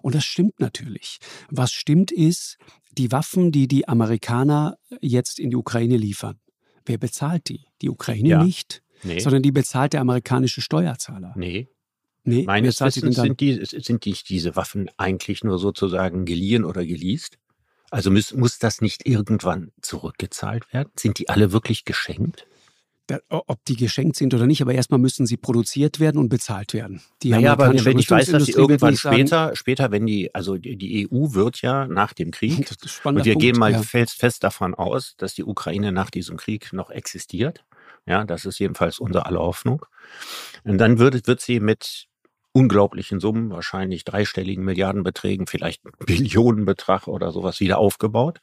Und 0.02 0.16
das 0.16 0.26
stimmt 0.26 0.60
natürlich. 0.60 1.20
Was 1.50 1.72
stimmt 1.72 2.12
ist, 2.12 2.58
die 2.98 3.12
Waffen, 3.12 3.52
die 3.52 3.68
die 3.68 3.88
Amerikaner 3.88 4.78
jetzt 5.02 5.40
in 5.40 5.52
die 5.52 5.56
Ukraine 5.56 5.98
liefern. 5.98 6.40
Wer 6.86 6.98
bezahlt 6.98 7.50
die? 7.50 7.66
Die 7.82 7.90
Ukraine 7.90 8.30
ja. 8.30 8.44
nicht, 8.44 8.82
nee. 9.04 9.20
sondern 9.20 9.44
die 9.44 9.52
bezahlt 9.52 9.94
der 9.94 10.02
amerikanische 10.02 10.62
Steuerzahler. 10.62 11.34
Nee. 11.36 11.68
Nee, 12.24 12.44
Meines 12.44 12.82
Wissens 12.82 13.16
sind, 13.16 13.40
die, 13.40 13.64
sind 13.64 14.06
die, 14.06 14.14
diese 14.14 14.56
Waffen 14.56 14.90
eigentlich 14.98 15.44
nur 15.44 15.58
sozusagen 15.58 16.26
geliehen 16.26 16.66
oder 16.66 16.86
geleast? 16.86 17.38
Also 17.92 18.12
muss, 18.12 18.34
muss 18.34 18.60
das 18.60 18.82
nicht 18.82 19.08
irgendwann 19.08 19.72
zurückgezahlt 19.82 20.72
werden? 20.74 20.92
Sind 20.96 21.18
die 21.18 21.30
alle 21.30 21.52
wirklich 21.52 21.86
geschenkt? 21.86 22.46
ob 23.30 23.66
die 23.66 23.76
geschenkt 23.76 24.16
sind 24.16 24.34
oder 24.34 24.46
nicht, 24.46 24.62
aber 24.62 24.74
erstmal 24.74 25.00
müssen 25.00 25.26
sie 25.26 25.38
produziert 25.38 26.00
werden 26.00 26.18
und 26.18 26.30
bezahlt 26.30 26.74
werden. 26.74 27.02
Die 27.24 27.30
naja, 27.30 27.54
aber 27.54 27.74
wenn 27.86 27.98
ich 27.98 28.10
weiß, 28.10 28.28
dass 28.28 28.46
sie 28.46 28.52
irgendwann 28.52 28.96
später, 28.96 29.56
später, 29.56 29.92
wenn 29.92 30.06
die, 30.06 30.34
also 30.36 30.58
die 30.58 31.08
EU 31.12 31.34
wird 31.34 31.62
ja 31.62 31.88
nach 31.88 32.14
dem 32.14 32.32
Krieg, 32.32 32.70
und 33.04 33.26
wir 33.26 33.34
Punkt, 33.34 33.40
gehen 33.40 33.58
mal 33.58 33.72
ja. 33.72 33.82
fest, 33.82 34.14
fest 34.14 34.44
davon 34.44 34.76
aus, 34.76 35.16
dass 35.18 35.34
die 35.34 35.44
Ukraine 35.44 35.92
nach 35.92 36.10
diesem 36.10 36.38
Krieg 36.38 36.72
noch 36.74 36.90
existiert. 36.90 37.64
Ja, 38.10 38.26
das 38.26 38.46
ist 38.46 38.58
jedenfalls 38.58 39.00
unsere 39.00 39.28
aller 39.28 39.40
Hoffnung. 39.40 39.86
Und 40.64 40.80
dann 40.80 40.98
wird, 40.98 41.28
wird 41.28 41.42
sie 41.42 41.60
mit 41.60 42.08
unglaublichen 42.54 43.20
Summen, 43.20 43.52
wahrscheinlich 43.52 44.04
dreistelligen 44.04 44.66
Milliardenbeträgen, 44.66 45.46
vielleicht 45.46 45.84
Billionenbetrag 46.06 47.08
oder 47.08 47.32
sowas 47.32 47.60
wieder 47.60 47.78
aufgebaut. 47.78 48.40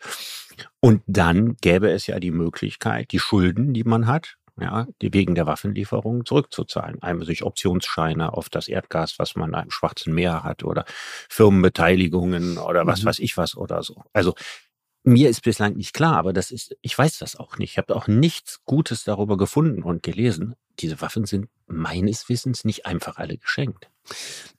Und 0.79 1.03
dann 1.09 1.57
gäbe 1.57 1.91
es 1.91 2.07
ja 2.07 2.21
die 2.21 2.31
Möglichkeit, 2.31 3.11
die 3.11 3.19
Schulden, 3.19 3.75
die 3.75 3.83
man 3.83 4.07
hat, 4.07 4.37
ja, 4.59 4.87
die 5.03 5.13
wegen 5.13 5.35
der 5.35 5.47
Waffenlieferung 5.47 6.25
zurückzuzahlen. 6.25 7.03
Einmal 7.03 7.27
durch 7.27 7.43
Optionsscheine 7.43 8.35
auf 8.35 8.49
das 8.49 8.69
Erdgas, 8.69 9.19
was 9.19 9.35
man 9.35 9.53
im 9.53 9.73
Schwarzen 9.73 10.15
Meer 10.15 10.45
hat 10.45 10.63
oder 10.63 10.85
Firmenbeteiligungen 11.29 12.57
oder 12.59 12.87
was 12.87 13.03
mhm. 13.03 13.09
weiß 13.09 13.19
ich 13.19 13.37
was 13.37 13.57
oder 13.57 13.83
so. 13.83 14.05
Also 14.13 14.35
mir 15.07 15.31
ist 15.31 15.43
bislang 15.43 15.77
nicht 15.77 15.93
klar, 15.93 16.17
aber 16.17 16.33
das 16.33 16.51
ist, 16.51 16.77
ich 16.83 16.99
weiß 16.99 17.19
das 17.19 17.37
auch 17.37 17.59
nicht. 17.59 17.73
Ich 17.73 17.79
habe 17.79 17.95
auch 17.95 18.09
nichts 18.09 18.65
Gutes 18.65 19.05
darüber 19.05 19.37
gefunden 19.37 19.83
und 19.83 20.03
gelesen. 20.03 20.57
Diese 20.81 21.01
Waffen 21.01 21.27
sind 21.27 21.49
meines 21.69 22.29
Wissens 22.29 22.65
nicht 22.65 22.87
einfach 22.87 23.17
alle 23.17 23.39
geschenkt. 23.39 23.89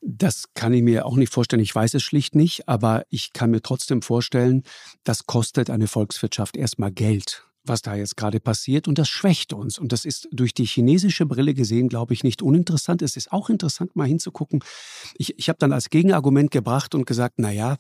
Das 0.01 0.45
kann 0.53 0.71
ich 0.71 0.83
mir 0.83 1.05
auch 1.05 1.17
nicht 1.17 1.33
vorstellen. 1.33 1.61
Ich 1.61 1.75
weiß 1.75 1.93
es 1.95 2.03
schlicht 2.03 2.33
nicht, 2.33 2.67
aber 2.69 3.03
ich 3.09 3.33
kann 3.33 3.51
mir 3.51 3.61
trotzdem 3.61 4.01
vorstellen, 4.01 4.63
das 5.03 5.25
kostet 5.25 5.69
eine 5.69 5.87
Volkswirtschaft 5.87 6.55
erstmal 6.55 6.91
Geld 6.91 7.43
was 7.69 7.81
da 7.81 7.95
jetzt 7.95 8.17
gerade 8.17 8.39
passiert 8.39 8.87
und 8.87 8.97
das 8.97 9.09
schwächt 9.09 9.53
uns. 9.53 9.77
Und 9.77 9.91
das 9.91 10.05
ist 10.05 10.27
durch 10.31 10.53
die 10.53 10.65
chinesische 10.65 11.25
Brille 11.25 11.53
gesehen, 11.53 11.89
glaube 11.89 12.13
ich, 12.13 12.23
nicht 12.23 12.41
uninteressant. 12.41 13.01
Es 13.01 13.17
ist 13.17 13.31
auch 13.31 13.49
interessant, 13.49 13.95
mal 13.95 14.07
hinzugucken. 14.07 14.63
Ich, 15.17 15.37
ich 15.37 15.49
habe 15.49 15.59
dann 15.59 15.73
als 15.73 15.89
Gegenargument 15.89 16.51
gebracht 16.51 16.95
und 16.95 17.05
gesagt, 17.05 17.35
na 17.37 17.51
ja, 17.51 17.77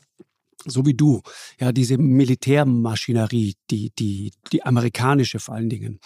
so 0.65 0.85
wie 0.85 0.93
du, 0.93 1.21
ja, 1.59 1.71
diese 1.71 1.97
Militärmaschinerie, 1.97 3.55
die, 3.69 3.91
die, 3.97 4.31
die 4.51 4.63
amerikanische 4.63 5.39
vor 5.39 5.55
allen 5.55 5.69
Dingen, 5.69 5.99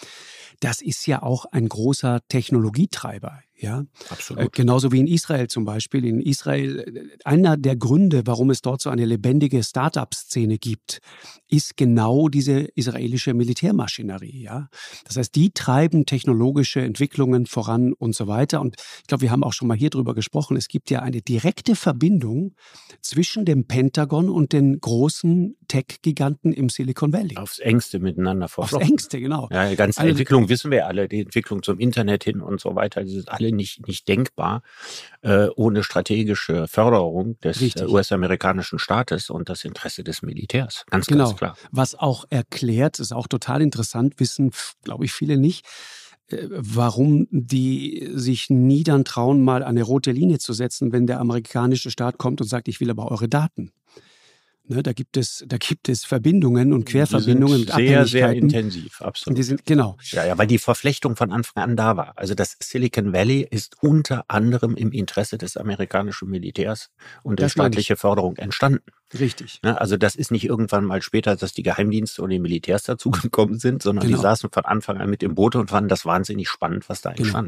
das 0.60 0.80
ist 0.80 1.06
ja 1.06 1.22
auch 1.22 1.46
ein 1.46 1.68
großer 1.68 2.20
Technologietreiber. 2.28 3.40
Ja, 3.62 3.84
absolut. 4.10 4.42
Äh, 4.42 4.48
genauso 4.50 4.90
wie 4.90 4.98
in 4.98 5.06
Israel 5.06 5.46
zum 5.46 5.64
Beispiel. 5.64 6.04
In 6.04 6.20
Israel, 6.20 6.80
äh, 6.80 7.24
einer 7.24 7.56
der 7.56 7.76
Gründe, 7.76 8.22
warum 8.24 8.50
es 8.50 8.60
dort 8.60 8.82
so 8.82 8.90
eine 8.90 9.04
lebendige 9.04 9.62
Start-up-Szene 9.62 10.58
gibt, 10.58 10.98
ist 11.48 11.76
genau 11.76 12.28
diese 12.28 12.62
israelische 12.74 13.34
Militärmaschinerie. 13.34 14.42
Ja, 14.42 14.68
das 15.04 15.16
heißt, 15.16 15.34
die 15.36 15.52
treiben 15.52 16.06
technologische 16.06 16.80
Entwicklungen 16.80 17.46
voran 17.46 17.92
und 17.92 18.16
so 18.16 18.26
weiter. 18.26 18.60
Und 18.60 18.74
ich 19.00 19.06
glaube, 19.06 19.22
wir 19.22 19.30
haben 19.30 19.44
auch 19.44 19.52
schon 19.52 19.68
mal 19.68 19.76
hier 19.76 19.90
drüber 19.90 20.14
gesprochen. 20.14 20.56
Es 20.56 20.66
gibt 20.66 20.90
ja 20.90 21.00
eine 21.00 21.22
direkte 21.22 21.76
Verbindung 21.76 22.54
zwischen 23.00 23.44
dem 23.44 23.68
Pentagon 23.68 24.28
und 24.28 24.52
den 24.52 24.80
großen 24.80 25.56
Tech-Giganten 25.72 26.52
im 26.52 26.68
Silicon 26.68 27.14
Valley. 27.14 27.38
Aufs 27.38 27.58
engste 27.58 27.98
miteinander 27.98 28.46
verflochten. 28.48 28.82
Aufs 28.82 28.90
engste, 28.90 29.20
genau. 29.20 29.48
Ja, 29.50 29.70
die 29.70 29.76
ganze 29.76 30.00
also, 30.00 30.10
Entwicklung 30.10 30.50
wissen 30.50 30.70
wir 30.70 30.86
alle, 30.86 31.08
die 31.08 31.20
Entwicklung 31.20 31.62
zum 31.62 31.78
Internet 31.78 32.24
hin 32.24 32.42
und 32.42 32.60
so 32.60 32.74
weiter, 32.74 33.04
die 33.04 33.12
sind 33.12 33.30
alle 33.30 33.52
nicht, 33.52 33.86
nicht 33.86 34.06
denkbar 34.06 34.62
äh, 35.22 35.46
ohne 35.56 35.82
strategische 35.82 36.68
Förderung 36.68 37.40
des 37.40 37.62
äh, 37.76 37.86
US-amerikanischen 37.86 38.78
Staates 38.78 39.30
und 39.30 39.48
das 39.48 39.64
Interesse 39.64 40.04
des 40.04 40.20
Militärs. 40.20 40.84
Ganz, 40.90 41.06
genau. 41.06 41.24
ganz 41.24 41.38
klar. 41.38 41.56
Was 41.70 41.94
auch 41.94 42.26
erklärt, 42.28 42.98
ist 42.98 43.12
auch 43.12 43.26
total 43.26 43.62
interessant, 43.62 44.20
wissen, 44.20 44.50
glaube 44.84 45.06
ich, 45.06 45.14
viele 45.14 45.38
nicht, 45.38 45.64
äh, 46.26 46.48
warum 46.50 47.28
die 47.30 48.10
sich 48.12 48.50
nie 48.50 48.84
dann 48.84 49.06
trauen, 49.06 49.42
mal 49.42 49.62
eine 49.62 49.84
rote 49.84 50.12
Linie 50.12 50.38
zu 50.38 50.52
setzen, 50.52 50.92
wenn 50.92 51.06
der 51.06 51.18
amerikanische 51.18 51.90
Staat 51.90 52.18
kommt 52.18 52.42
und 52.42 52.46
sagt, 52.46 52.68
ich 52.68 52.78
will 52.78 52.90
aber 52.90 53.10
eure 53.10 53.30
Daten. 53.30 53.72
Ne, 54.64 54.82
da 54.82 54.92
gibt 54.92 55.16
es, 55.16 55.44
da 55.48 55.56
gibt 55.56 55.88
es 55.88 56.04
Verbindungen 56.04 56.72
und 56.72 56.84
Querverbindungen 56.84 57.62
die 57.62 57.66
sind 57.66 57.74
sehr, 57.74 58.06
sehr 58.06 58.32
intensiv, 58.32 59.02
absolut. 59.02 59.36
Die 59.36 59.42
sind, 59.42 59.66
genau. 59.66 59.96
Ja, 60.10 60.24
ja, 60.24 60.38
weil 60.38 60.46
die 60.46 60.58
Verflechtung 60.58 61.16
von 61.16 61.32
Anfang 61.32 61.64
an 61.64 61.76
da 61.76 61.96
war. 61.96 62.12
Also 62.16 62.34
das 62.34 62.56
Silicon 62.60 63.12
Valley 63.12 63.46
ist 63.50 63.76
unter 63.80 64.24
anderem 64.28 64.76
im 64.76 64.92
Interesse 64.92 65.36
des 65.36 65.56
amerikanischen 65.56 66.30
Militärs 66.30 66.90
und 67.24 67.40
der 67.40 67.48
staatliche 67.48 67.96
Förderung 67.96 68.36
entstanden. 68.36 68.84
Richtig. 69.18 69.58
Ne, 69.64 69.80
also 69.80 69.96
das 69.96 70.14
ist 70.14 70.30
nicht 70.30 70.44
irgendwann 70.44 70.84
mal 70.84 71.02
später, 71.02 71.34
dass 71.34 71.52
die 71.52 71.64
Geheimdienste 71.64 72.22
oder 72.22 72.30
die 72.30 72.38
Militärs 72.38 72.84
dazugekommen 72.84 73.58
sind, 73.58 73.82
sondern 73.82 74.06
genau. 74.06 74.16
die 74.16 74.22
saßen 74.22 74.50
von 74.52 74.64
Anfang 74.64 74.98
an 74.98 75.10
mit 75.10 75.24
im 75.24 75.34
Boot 75.34 75.56
und 75.56 75.70
fanden 75.70 75.88
das 75.88 76.06
wahnsinnig 76.06 76.48
spannend, 76.48 76.88
was 76.88 77.00
da 77.00 77.12
genau. 77.12 77.42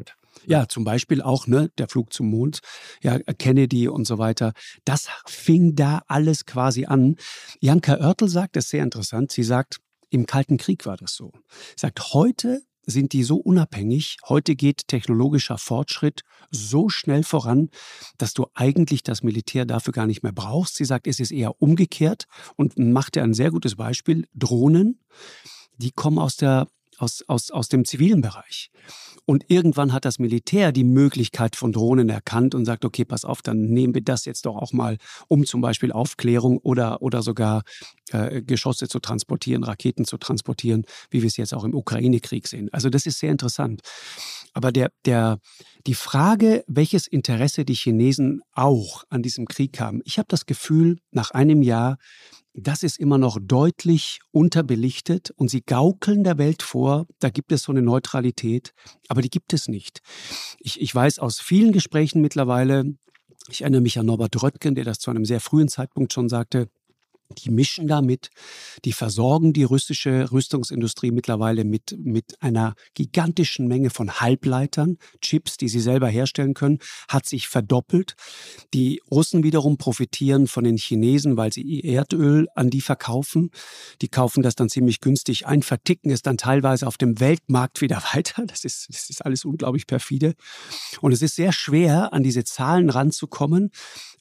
Ja, 0.47 0.69
zum 0.69 0.85
Beispiel 0.85 1.23
auch 1.23 1.47
ne, 1.47 1.71
der 1.79 1.89
Flug 1.89 2.13
zum 2.13 2.29
Mond, 2.31 2.61
ja, 3.03 3.19
Kennedy 3.19 3.89
und 3.89 4.07
so 4.07 4.19
weiter. 4.19 4.53
Das 4.85 5.09
fing 5.27 5.75
da 5.75 6.03
alles 6.07 6.45
quasi 6.45 6.87
an. 6.87 7.17
Janka 7.61 7.95
Oertel 7.95 8.29
sagt, 8.29 8.57
das 8.57 8.65
ist 8.65 8.71
sehr 8.71 8.83
interessant, 8.83 9.33
sie 9.33 9.43
sagt, 9.43 9.79
im 10.11 10.27
Kalten 10.27 10.59
Krieg 10.59 10.87
war 10.87 10.97
das 10.97 11.15
so. 11.15 11.33
Sie 11.77 11.81
sagt, 11.81 12.15
heute 12.15 12.63
sind 12.87 13.13
die 13.13 13.25
so 13.25 13.37
unabhängig, 13.37 14.19
heute 14.29 14.57
geht 14.57 14.89
technologischer 14.89 15.59
Fortschritt 15.59 16.23
so 16.51 16.89
schnell 16.89 17.25
voran, 17.25 17.71
dass 18.19 18.35
du 18.35 18.47
eigentlich 18.55 19.03
das 19.03 19.23
Militär 19.23 19.65
dafür 19.65 19.93
gar 19.93 20.07
nicht 20.07 20.23
mehr 20.23 20.33
brauchst. 20.33 20.77
Sie 20.77 20.85
sagt, 20.85 21.07
es 21.07 21.21
ist 21.21 21.33
eher 21.33 21.61
umgekehrt 21.61 22.27
und 22.57 22.79
macht 22.79 23.17
ja 23.17 23.23
ein 23.23 23.35
sehr 23.35 23.51
gutes 23.51 23.77
Beispiel. 23.77 24.27
Drohnen, 24.35 25.01
die 25.79 25.91
kommen 25.91 26.19
aus 26.19 26.37
der 26.37 26.69
aus, 26.99 27.23
aus, 27.27 27.51
aus 27.51 27.69
dem 27.69 27.85
zivilen 27.85 28.21
Bereich. 28.21 28.71
Und 29.27 29.45
irgendwann 29.49 29.93
hat 29.93 30.05
das 30.05 30.19
Militär 30.19 30.71
die 30.71 30.85
Möglichkeit 30.85 31.57
von 31.57 31.73
Drohnen 31.73 32.09
erkannt 32.11 32.55
und 32.55 32.67
sagt, 32.67 32.85
okay, 32.85 33.05
pass 33.05 33.25
auf, 33.25 33.41
dann 33.41 33.63
nehmen 33.63 33.95
wir 33.95 34.03
das 34.03 34.27
jetzt 34.27 34.45
doch 34.45 34.57
auch 34.57 34.73
mal, 34.73 34.99
um 35.29 35.47
zum 35.47 35.63
Beispiel 35.63 35.93
Aufklärung 35.93 36.59
oder, 36.59 37.01
oder 37.01 37.23
sogar 37.23 37.63
äh, 38.11 38.43
Geschosse 38.43 38.87
zu 38.87 38.99
transportieren, 38.99 39.65
Raketen 39.65 40.05
zu 40.05 40.19
transportieren, 40.19 40.85
wie 41.11 41.23
wir 41.23 41.29
es 41.29 41.39
jetzt 41.39 41.55
auch 41.55 41.65
im 41.65 41.75
Ukraine-Krieg 41.75 42.47
sehen. 42.47 42.69
Also 42.73 42.91
das 42.91 43.07
ist 43.07 43.19
sehr 43.19 43.31
interessant. 43.31 43.81
Aber 44.55 44.73
der, 44.73 44.91
der, 45.05 45.39
die 45.87 45.95
Frage, 45.95 46.65
welches 46.67 47.07
Interesse 47.07 47.65
die 47.65 47.75
Chinesen 47.75 48.41
auch 48.53 49.05
an 49.11 49.23
diesem 49.23 49.47
Krieg 49.47 49.79
haben, 49.81 50.01
ich 50.05 50.19
habe 50.19 50.29
das 50.29 50.47
Gefühl, 50.47 50.99
nach 51.11 51.33
einem 51.33 51.63
Jahr 51.63 51.99
das 52.55 52.85
ist 52.85 53.01
immer 53.01 53.19
noch 53.19 53.39
deutlich 53.43 54.21
unterbelichtet 54.31 55.33
und 55.37 55.51
sie 55.51 55.61
gaukeln 55.61 56.23
der 56.23 56.39
Welt 56.39 56.63
vor, 56.63 57.07
da 57.19 57.29
gibt 57.29 57.51
es 57.51 57.65
so 57.65 57.73
eine 57.73 57.83
Neutralität, 57.83 58.73
aber 59.09 59.23
die 59.23 59.29
gibt 59.31 59.53
es 59.53 59.67
nicht. 59.67 60.01
Ich, 60.61 60.81
ich 60.81 60.95
weiß 60.95 61.19
aus 61.19 61.41
vielen 61.41 61.73
Gesprächen 61.73 62.23
mittlerweile, 62.23 62.85
ich 63.51 63.63
erinnere 63.63 63.81
mich 63.81 63.99
an 63.99 64.07
Norbert 64.07 64.41
Röttgen, 64.41 64.77
der 64.77 64.85
das 64.85 65.01
zu 65.01 65.11
einem 65.11 65.25
sehr 65.25 65.41
frühen 65.41 65.69
Zeitpunkt 65.69 66.13
schon 66.13 66.29
sagte, 66.29 66.69
die 67.31 67.51
mischen 67.51 67.89
damit, 67.89 68.31
die 68.85 68.93
versorgen 68.93 69.53
die 69.53 69.65
russische 69.65 70.31
Rüstungsindustrie 70.31 71.11
mittlerweile 71.11 71.65
mit, 71.65 71.97
mit 71.99 72.41
einer 72.43 72.75
gigantischen 72.95 73.67
Menge 73.67 73.91
von 73.91 74.21
Halbleitern, 74.21 74.99
Chips, 75.21 75.57
die 75.57 75.69
sie 75.69 75.81
selber 75.81 76.09
herstellen 76.09 76.55
können, 76.55 76.79
hat 77.09 77.27
sich 77.27 77.49
verdoppelt. 77.49 78.15
Die 78.73 79.03
Russen 79.11 79.43
wiederum 79.43 79.79
profitieren 79.79 80.47
von 80.47 80.65
den 80.65 80.77
Chinesen, 80.77 81.37
weil 81.37 81.53
sie 81.53 81.63
ihr 81.63 81.95
Erdöl 81.95 82.49
an 82.55 82.71
die 82.71 82.81
verkaufen. 82.81 83.51
Die 84.03 84.09
kaufen 84.09 84.43
das 84.43 84.55
dann 84.55 84.69
ziemlich 84.69 85.01
günstig 85.01 85.47
ein, 85.47 85.63
verticken 85.63 86.11
es 86.11 86.23
dann 86.23 86.37
teilweise 86.37 86.87
auf 86.87 86.99
dem 86.99 87.21
Weltmarkt 87.21 87.81
wieder 87.81 88.03
weiter. 88.13 88.45
Das 88.47 88.65
ist, 88.65 88.89
das 88.91 89.11
ist 89.11 89.25
alles 89.25 89.45
unglaublich 89.45 89.87
perfide. 89.87 90.35
Und 91.01 91.13
es 91.13 91.23
ist 91.23 91.37
sehr 91.37 91.53
schwer, 91.53 92.13
an 92.13 92.23
diese 92.23 92.45
Zahlen 92.45 92.91
ranzukommen, 92.91 93.71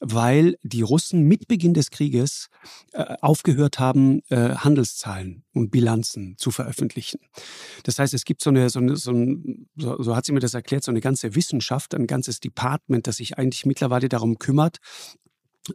weil 0.00 0.56
die 0.62 0.82
Russen 0.82 1.22
mit 1.22 1.48
Beginn 1.48 1.74
des 1.74 1.90
Krieges 1.90 2.48
aufgehört 2.94 3.78
haben, 3.78 4.20
äh, 4.28 4.54
Handelszahlen 4.54 5.44
und 5.52 5.70
Bilanzen 5.70 6.36
zu 6.38 6.50
veröffentlichen. 6.50 7.18
Das 7.82 7.98
heißt, 7.98 8.14
es 8.14 8.24
gibt 8.24 8.42
so 8.42 8.50
eine, 8.50 8.70
so, 8.70 8.78
eine, 8.78 8.96
so, 8.96 9.10
ein, 9.10 9.68
so 9.76 10.14
hat 10.14 10.24
sie 10.24 10.32
mir 10.32 10.40
das 10.40 10.54
erklärt, 10.54 10.84
so 10.84 10.92
eine 10.92 11.00
ganze 11.00 11.34
Wissenschaft, 11.34 11.94
ein 11.94 12.06
ganzes 12.06 12.40
Department, 12.40 13.06
das 13.06 13.16
sich 13.16 13.36
eigentlich 13.36 13.66
mittlerweile 13.66 14.08
darum 14.08 14.38
kümmert, 14.38 14.78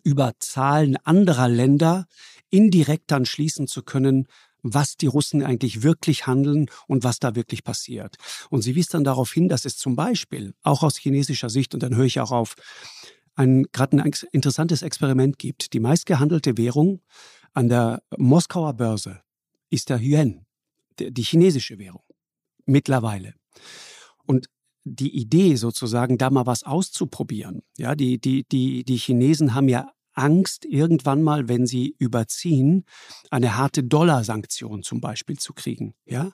über 0.04 0.34
Zahlen 0.40 0.98
anderer 1.04 1.50
Länder 1.50 2.06
indirekt 2.50 3.12
dann 3.12 3.26
schließen 3.26 3.68
zu 3.68 3.84
können, 3.84 4.28
was 4.62 4.98
die 4.98 5.08
Russen 5.08 5.44
eigentlich 5.44 5.84
wirklich 5.84 6.28
handeln 6.28 6.70
und 6.88 7.04
was 7.04 7.20
da 7.20 7.36
wirklich 7.36 7.64
passiert. 7.64 8.18
Und 8.50 8.62
sie 8.62 8.76
wies 8.76 8.88
dann 8.88 9.04
darauf 9.04 9.32
hin, 9.32 9.50
dass 9.50 9.66
es 9.66 9.78
zum 9.78 9.96
Beispiel 9.96 10.54
auch 10.64 10.84
aus 10.84 10.98
chinesischer 10.98 11.50
Sicht, 11.50 11.74
und 11.74 11.84
dann 11.84 11.96
höre 11.96 12.06
ich 12.06 12.20
auch 12.20 12.32
auf, 12.32 12.56
ein 13.40 13.64
gerade 13.72 13.98
ein 13.98 14.12
interessantes 14.34 14.82
Experiment 14.82 15.40
gibt. 15.40 15.74
Die 15.74 15.80
meistgehandelte 15.80 16.58
Währung 16.58 17.02
an 17.54 17.70
der 17.70 18.04
Moskauer 18.18 18.74
Börse 18.74 19.22
ist 19.70 19.90
der 19.90 20.00
Yuan, 20.02 20.46
die 21.00 21.24
chinesische 21.24 21.80
Währung, 21.80 22.04
mittlerweile. 22.66 23.34
Und 24.26 24.48
die 24.84 25.16
Idee 25.16 25.56
sozusagen, 25.56 26.18
da 26.18 26.30
mal 26.30 26.46
was 26.46 26.64
auszuprobieren, 26.64 27.62
ja, 27.78 27.96
die, 27.96 28.20
die, 28.20 28.44
die, 28.44 28.84
die 28.84 28.98
Chinesen 28.98 29.54
haben 29.54 29.70
ja 29.70 29.90
Angst, 30.14 30.66
irgendwann 30.66 31.22
mal, 31.22 31.48
wenn 31.48 31.66
sie 31.66 31.96
überziehen, 31.98 32.84
eine 33.30 33.58
harte 33.58 33.84
Dollarsanktion 33.84 34.84
zum 34.84 35.00
Beispiel 35.00 35.38
zu 35.38 35.54
kriegen. 35.54 35.94
Ja? 36.06 36.32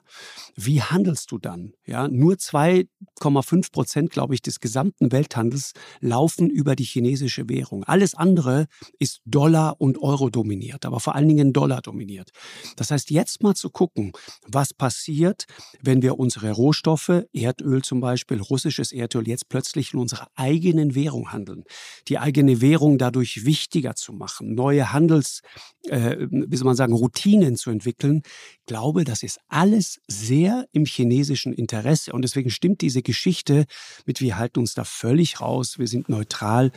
Wie 0.56 0.82
handelst 0.82 1.30
du 1.30 1.38
dann? 1.38 1.74
Ja? 1.86 2.08
Nur 2.08 2.34
2,5 2.34 3.70
Prozent, 3.72 4.10
glaube 4.10 4.34
ich, 4.34 4.42
des 4.42 4.60
gesamten 4.60 5.12
Welthandels 5.12 5.72
laufen 6.00 6.50
über 6.50 6.74
die 6.74 6.84
chinesische 6.84 7.48
Währung. 7.48 7.84
Alles 7.84 8.14
andere 8.14 8.66
ist 8.98 9.20
Dollar 9.24 9.80
und 9.80 9.98
Euro 10.02 10.30
dominiert, 10.30 10.84
aber 10.84 11.00
vor 11.00 11.14
allen 11.14 11.28
Dingen 11.28 11.52
Dollar 11.52 11.82
dominiert. 11.82 12.30
Das 12.76 12.90
heißt, 12.90 13.10
jetzt 13.10 13.42
mal 13.42 13.54
zu 13.54 13.70
gucken, 13.70 14.12
was 14.46 14.74
passiert, 14.74 15.46
wenn 15.80 16.02
wir 16.02 16.18
unsere 16.18 16.50
Rohstoffe, 16.50 17.24
Erdöl 17.32 17.82
zum 17.82 18.00
Beispiel, 18.00 18.40
russisches 18.40 18.92
Erdöl, 18.92 19.28
jetzt 19.28 19.48
plötzlich 19.48 19.92
in 19.94 20.00
unserer 20.00 20.28
eigenen 20.34 20.94
Währung 20.94 21.32
handeln. 21.32 21.64
Die 22.08 22.18
eigene 22.18 22.60
Währung 22.60 22.98
dadurch 22.98 23.44
wichtig 23.44 23.65
wichtiger 23.66 23.96
zu 23.96 24.12
machen, 24.12 24.54
neue 24.54 24.92
Handels, 24.92 25.42
äh, 25.88 26.16
wie 26.30 26.56
soll 26.56 26.66
man 26.66 26.76
sagen, 26.76 26.92
Routinen 26.92 27.56
zu 27.56 27.70
entwickeln. 27.70 28.22
Ich 28.60 28.66
glaube, 28.66 29.04
das 29.04 29.22
ist 29.24 29.40
alles 29.48 30.00
sehr 30.06 30.66
im 30.72 30.84
chinesischen 30.84 31.52
Interesse. 31.52 32.12
Und 32.12 32.22
deswegen 32.22 32.50
stimmt 32.50 32.80
diese 32.80 33.02
Geschichte 33.02 33.66
mit, 34.04 34.20
wir 34.20 34.38
halten 34.38 34.60
uns 34.60 34.74
da 34.74 34.84
völlig 34.84 35.40
raus, 35.40 35.78
wir 35.78 35.88
sind 35.88 36.08
neutral. 36.08 36.70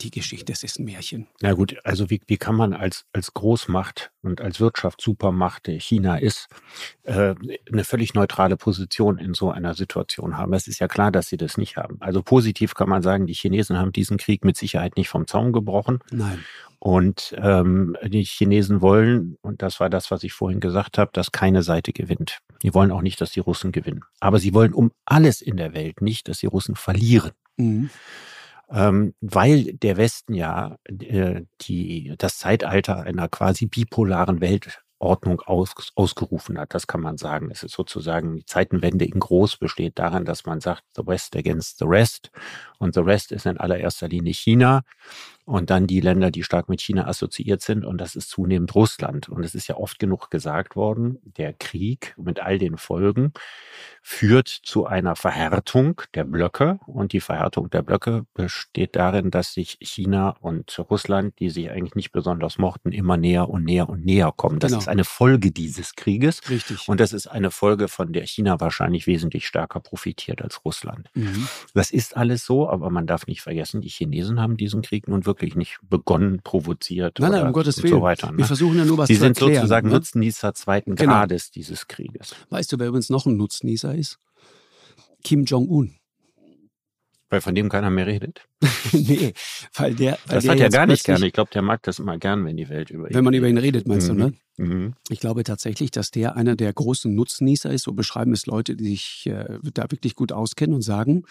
Die 0.00 0.10
Geschichte, 0.10 0.52
das 0.52 0.64
ist 0.64 0.78
ein 0.78 0.84
Märchen. 0.84 1.26
Na 1.40 1.52
gut, 1.52 1.76
also 1.84 2.10
wie, 2.10 2.20
wie 2.26 2.36
kann 2.38 2.56
man 2.56 2.72
als, 2.72 3.04
als 3.12 3.34
Großmacht 3.34 4.10
und 4.22 4.40
als 4.40 4.58
Wirtschaftssupermacht, 4.58 5.66
der 5.68 5.78
China 5.78 6.16
ist, 6.16 6.48
äh, 7.04 7.34
eine 7.70 7.84
völlig 7.84 8.14
neutrale 8.14 8.56
Position 8.56 9.18
in 9.18 9.34
so 9.34 9.50
einer 9.50 9.74
Situation 9.74 10.36
haben? 10.36 10.52
Es 10.54 10.66
ist 10.66 10.80
ja 10.80 10.88
klar, 10.88 11.12
dass 11.12 11.28
sie 11.28 11.36
das 11.36 11.56
nicht 11.56 11.76
haben. 11.76 11.98
Also 12.00 12.22
positiv 12.22 12.74
kann 12.74 12.88
man 12.88 13.02
sagen, 13.02 13.26
die 13.26 13.34
Chinesen 13.34 13.78
haben 13.78 13.92
diesen 13.92 14.16
Krieg 14.16 14.44
mit 14.44 14.56
Sicherheit 14.56 14.96
nicht 14.96 15.08
vom 15.08 15.26
Zaun 15.26 15.52
gebrochen. 15.52 16.00
Nein. 16.10 16.31
Und 16.78 17.34
ähm, 17.38 17.96
die 18.04 18.24
Chinesen 18.24 18.80
wollen, 18.80 19.36
und 19.40 19.62
das 19.62 19.78
war 19.78 19.88
das, 19.88 20.10
was 20.10 20.24
ich 20.24 20.32
vorhin 20.32 20.58
gesagt 20.58 20.98
habe, 20.98 21.12
dass 21.12 21.30
keine 21.30 21.62
Seite 21.62 21.92
gewinnt. 21.92 22.38
Die 22.62 22.74
wollen 22.74 22.90
auch 22.90 23.02
nicht, 23.02 23.20
dass 23.20 23.30
die 23.30 23.40
Russen 23.40 23.70
gewinnen. 23.70 24.00
Aber 24.18 24.40
sie 24.40 24.52
wollen 24.52 24.74
um 24.74 24.90
alles 25.04 25.42
in 25.42 25.56
der 25.56 25.74
Welt 25.74 26.02
nicht, 26.02 26.26
dass 26.26 26.38
die 26.38 26.46
Russen 26.46 26.74
verlieren. 26.74 27.30
Mhm. 27.56 27.90
Ähm, 28.68 29.14
weil 29.20 29.74
der 29.74 29.96
Westen 29.96 30.34
ja 30.34 30.76
äh, 30.86 31.42
die, 31.60 32.14
das 32.18 32.38
Zeitalter 32.38 33.02
einer 33.02 33.28
quasi 33.28 33.66
bipolaren 33.66 34.40
Welt 34.40 34.82
Ordnung 35.02 35.40
aus, 35.40 35.74
ausgerufen 35.96 36.58
hat. 36.58 36.74
Das 36.74 36.86
kann 36.86 37.00
man 37.00 37.18
sagen. 37.18 37.50
Es 37.50 37.62
ist 37.62 37.74
sozusagen 37.74 38.36
die 38.36 38.46
Zeitenwende 38.46 39.04
in 39.04 39.18
groß 39.18 39.56
besteht 39.56 39.98
daran, 39.98 40.24
dass 40.24 40.46
man 40.46 40.60
sagt, 40.60 40.84
the 40.96 41.04
West 41.04 41.36
against 41.36 41.78
the 41.78 41.84
rest. 41.86 42.30
Und 42.78 42.94
the 42.94 43.00
rest 43.00 43.32
ist 43.32 43.44
in 43.44 43.58
allererster 43.58 44.08
Linie 44.08 44.32
China 44.32 44.82
und 45.44 45.70
dann 45.70 45.88
die 45.88 46.00
Länder, 46.00 46.30
die 46.30 46.44
stark 46.44 46.68
mit 46.68 46.80
China 46.80 47.08
assoziiert 47.08 47.62
sind. 47.62 47.84
Und 47.84 47.98
das 47.98 48.14
ist 48.14 48.30
zunehmend 48.30 48.74
Russland. 48.76 49.28
Und 49.28 49.44
es 49.44 49.54
ist 49.56 49.66
ja 49.66 49.76
oft 49.76 49.98
genug 49.98 50.30
gesagt 50.30 50.76
worden, 50.76 51.18
der 51.24 51.52
Krieg 51.52 52.14
mit 52.16 52.40
all 52.40 52.58
den 52.58 52.76
Folgen 52.76 53.32
führt 54.02 54.48
zu 54.48 54.86
einer 54.86 55.16
Verhärtung 55.16 56.00
der 56.14 56.24
Blöcke. 56.24 56.78
Und 56.86 57.12
die 57.12 57.20
Verhärtung 57.20 57.70
der 57.70 57.82
Blöcke 57.82 58.24
besteht 58.34 58.94
darin, 58.94 59.32
dass 59.32 59.52
sich 59.52 59.78
China 59.80 60.36
und 60.40 60.78
Russland, 60.90 61.38
die 61.40 61.50
sich 61.50 61.70
eigentlich 61.70 61.96
nicht 61.96 62.12
besonders 62.12 62.58
mochten, 62.58 62.92
immer 62.92 63.16
näher 63.16 63.48
und 63.48 63.64
näher 63.64 63.88
und 63.88 64.04
näher 64.04 64.32
kommen. 64.36 64.60
Das 64.60 64.70
genau. 64.70 64.80
ist 64.80 64.88
eine 64.88 65.04
Folge 65.04 65.50
dieses 65.50 65.96
Krieges. 65.96 66.48
Richtig. 66.48 66.88
Und 66.88 67.00
das 67.00 67.12
ist 67.12 67.26
eine 67.26 67.50
Folge, 67.50 67.88
von 67.88 68.12
der 68.12 68.26
China 68.26 68.60
wahrscheinlich 68.60 69.08
wesentlich 69.08 69.48
stärker 69.48 69.80
profitiert 69.80 70.40
als 70.40 70.64
Russland. 70.64 71.10
Mhm. 71.14 71.48
Das 71.74 71.90
ist 71.90 72.16
alles 72.16 72.44
so, 72.44 72.70
aber 72.70 72.90
man 72.90 73.08
darf 73.08 73.26
nicht 73.26 73.42
vergessen, 73.42 73.80
die 73.80 73.88
Chinesen 73.88 74.40
haben 74.40 74.56
diesen 74.56 74.82
Krieg 74.82 75.08
nun 75.08 75.26
wirklich 75.26 75.31
wirklich 75.32 75.56
nicht 75.56 75.78
begonnen, 75.82 76.40
provoziert 76.42 77.18
nein, 77.18 77.32
nein, 77.32 77.46
um 77.46 77.52
Gottes 77.52 77.82
Willen. 77.82 77.94
so 77.94 78.02
weiter. 78.02 78.32
Ne? 78.32 78.38
Wir 78.38 78.44
versuchen 78.44 78.78
ja 78.78 78.84
nur 78.84 78.98
was 78.98 79.08
Sie 79.08 79.18
zu 79.18 79.24
erklären. 79.24 79.48
Sie 79.48 79.54
sind 79.54 79.60
sozusagen 79.60 79.88
ne? 79.88 79.94
Nutznießer 79.94 80.54
zweiten 80.54 80.94
genau. 80.94 81.12
Grades 81.12 81.50
dieses 81.50 81.88
Krieges. 81.88 82.34
Weißt 82.50 82.72
du, 82.72 82.78
wer 82.78 82.88
übrigens 82.88 83.10
noch 83.10 83.26
ein 83.26 83.36
Nutznießer 83.36 83.94
ist? 83.94 84.18
Kim 85.24 85.44
Jong-un. 85.44 85.94
Weil 87.32 87.40
von 87.40 87.54
dem 87.54 87.70
keiner 87.70 87.88
mehr 87.88 88.06
redet? 88.06 88.46
nee, 88.92 89.32
weil 89.74 89.94
der. 89.94 90.18
Weil 90.26 90.34
das 90.34 90.44
der 90.44 90.52
hat 90.52 90.60
er 90.60 90.68
gar 90.68 90.86
nicht 90.86 91.02
gerne. 91.02 91.26
Ich 91.26 91.32
glaube, 91.32 91.50
der 91.50 91.62
mag 91.62 91.82
das 91.82 91.98
immer 91.98 92.18
gern, 92.18 92.44
wenn 92.44 92.58
die 92.58 92.68
Welt 92.68 92.90
über 92.90 93.08
ihn 93.08 93.14
Wenn 93.14 93.24
man 93.24 93.32
über 93.32 93.48
ihn 93.48 93.56
redet, 93.56 93.88
meinst 93.88 94.12
mhm. 94.12 94.18
du, 94.18 94.24
ne? 94.24 94.34
Mhm. 94.58 94.94
Ich 95.08 95.20
glaube 95.20 95.42
tatsächlich, 95.42 95.90
dass 95.90 96.10
der 96.10 96.36
einer 96.36 96.56
der 96.56 96.70
großen 96.74 97.14
Nutznießer 97.14 97.70
ist. 97.70 97.84
So 97.84 97.92
beschreiben 97.92 98.34
es 98.34 98.44
Leute, 98.44 98.76
die 98.76 98.84
sich 98.84 99.26
äh, 99.28 99.58
da 99.72 99.90
wirklich 99.90 100.14
gut 100.14 100.30
auskennen 100.30 100.74
und 100.74 100.82
sagen, 100.82 101.24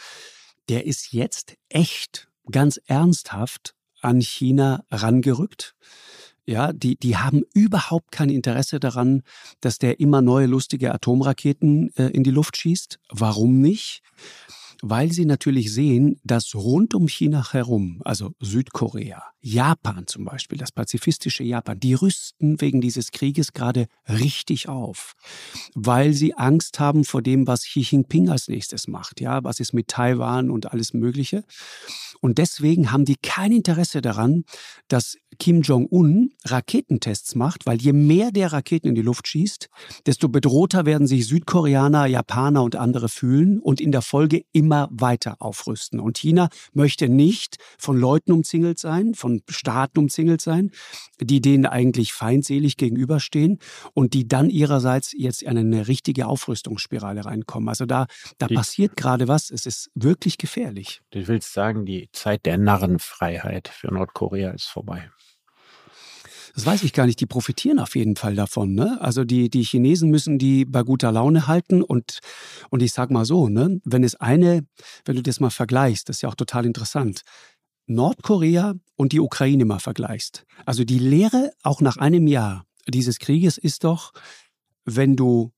der 0.69 0.87
ist 0.87 1.13
jetzt 1.13 1.55
echt 1.69 2.29
ganz 2.49 2.81
ernsthaft 2.87 3.75
an 4.01 4.21
China 4.21 4.83
rangerückt. 4.91 5.75
Ja, 6.45 6.73
die, 6.73 6.97
die 6.97 7.17
haben 7.17 7.43
überhaupt 7.53 8.11
kein 8.11 8.29
Interesse 8.29 8.79
daran, 8.79 9.21
dass 9.61 9.77
der 9.77 9.99
immer 9.99 10.21
neue 10.21 10.47
lustige 10.47 10.93
Atomraketen 10.93 11.95
äh, 11.95 12.07
in 12.07 12.23
die 12.23 12.31
Luft 12.31 12.57
schießt. 12.57 12.99
Warum 13.09 13.61
nicht? 13.61 14.01
Weil 14.81 15.11
sie 15.11 15.25
natürlich 15.25 15.73
sehen, 15.73 16.19
dass 16.23 16.55
rund 16.55 16.93
um 16.93 17.07
China 17.07 17.51
herum, 17.51 18.01
also 18.03 18.33
Südkorea, 18.39 19.23
Japan 19.41 20.07
zum 20.07 20.25
Beispiel, 20.25 20.57
das 20.57 20.71
pazifistische 20.71 21.43
Japan, 21.43 21.79
die 21.79 21.93
rüsten 21.93 22.61
wegen 22.61 22.81
dieses 22.81 23.11
Krieges 23.11 23.53
gerade 23.53 23.87
richtig 24.07 24.69
auf, 24.69 25.13
weil 25.73 26.13
sie 26.13 26.35
Angst 26.35 26.79
haben 26.79 27.03
vor 27.03 27.21
dem, 27.21 27.47
was 27.47 27.63
Xi 27.63 27.81
Jinping 27.81 28.29
als 28.29 28.47
nächstes 28.47 28.87
macht, 28.87 29.21
ja, 29.21 29.43
was 29.43 29.59
ist 29.59 29.73
mit 29.73 29.87
Taiwan 29.87 30.49
und 30.49 30.71
alles 30.71 30.93
Mögliche. 30.93 31.43
Und 32.21 32.37
deswegen 32.37 32.91
haben 32.91 33.05
die 33.05 33.15
kein 33.15 33.51
Interesse 33.51 34.01
daran, 34.01 34.45
dass 34.87 35.17
Kim 35.41 35.63
Jong-un 35.63 36.33
Raketentests 36.45 37.33
macht, 37.33 37.65
weil 37.65 37.81
je 37.81 37.93
mehr 37.93 38.31
der 38.31 38.53
Raketen 38.53 38.89
in 38.89 38.93
die 38.93 39.01
Luft 39.01 39.27
schießt, 39.27 39.69
desto 40.05 40.29
bedrohter 40.29 40.85
werden 40.85 41.07
sich 41.07 41.25
Südkoreaner, 41.25 42.05
Japaner 42.05 42.61
und 42.61 42.75
andere 42.75 43.09
fühlen 43.09 43.59
und 43.59 43.81
in 43.81 43.91
der 43.91 44.03
Folge 44.03 44.43
immer 44.51 44.87
weiter 44.91 45.37
aufrüsten. 45.39 45.99
Und 45.99 46.19
China 46.19 46.49
möchte 46.73 47.09
nicht 47.09 47.57
von 47.79 47.97
Leuten 47.97 48.33
umzingelt 48.33 48.77
sein, 48.77 49.15
von 49.15 49.41
Staaten 49.49 49.97
umzingelt 49.97 50.41
sein, 50.41 50.69
die 51.19 51.41
denen 51.41 51.65
eigentlich 51.65 52.13
feindselig 52.13 52.77
gegenüberstehen 52.77 53.57
und 53.95 54.13
die 54.13 54.27
dann 54.27 54.51
ihrerseits 54.51 55.11
jetzt 55.17 55.41
in 55.41 55.57
eine 55.57 55.87
richtige 55.87 56.27
Aufrüstungsspirale 56.27 57.25
reinkommen. 57.25 57.67
Also 57.67 57.87
da, 57.87 58.05
da 58.37 58.47
passiert 58.47 58.95
gerade 58.95 59.27
was. 59.27 59.49
Es 59.49 59.65
ist 59.65 59.89
wirklich 59.95 60.37
gefährlich. 60.37 61.01
Du 61.09 61.27
willst 61.27 61.51
sagen, 61.51 61.87
die 61.87 62.09
Zeit 62.11 62.45
der 62.45 62.59
Narrenfreiheit 62.59 63.69
für 63.69 63.91
Nordkorea 63.91 64.51
ist 64.51 64.67
vorbei. 64.67 65.09
Das 66.53 66.65
weiß 66.65 66.83
ich 66.83 66.93
gar 66.93 67.05
nicht. 67.05 67.19
Die 67.19 67.25
profitieren 67.25 67.79
auf 67.79 67.95
jeden 67.95 68.15
Fall 68.15 68.35
davon. 68.35 68.73
Ne? 68.73 68.99
Also 69.01 69.23
die, 69.23 69.49
die 69.49 69.63
Chinesen 69.63 70.09
müssen 70.09 70.37
die 70.37 70.65
bei 70.65 70.83
guter 70.83 71.11
Laune 71.11 71.47
halten. 71.47 71.81
Und, 71.81 72.19
und 72.69 72.81
ich 72.81 72.91
sag 72.91 73.11
mal 73.11 73.25
so, 73.25 73.47
ne, 73.47 73.79
wenn 73.85 74.03
es 74.03 74.15
eine, 74.15 74.65
wenn 75.05 75.15
du 75.15 75.23
das 75.23 75.39
mal 75.39 75.49
vergleichst, 75.49 76.09
das 76.09 76.17
ist 76.17 76.21
ja 76.21 76.29
auch 76.29 76.35
total 76.35 76.65
interessant. 76.65 77.21
Nordkorea 77.87 78.75
und 78.95 79.11
die 79.11 79.19
Ukraine 79.19 79.65
mal 79.65 79.79
vergleichst. 79.79 80.45
Also 80.65 80.83
die 80.83 80.99
Lehre 80.99 81.51
auch 81.63 81.81
nach 81.81 81.97
einem 81.97 82.27
Jahr 82.27 82.65
dieses 82.87 83.19
Krieges 83.19 83.57
ist 83.57 83.83
doch, 83.83 84.11
wenn 84.85 85.15
du 85.15 85.51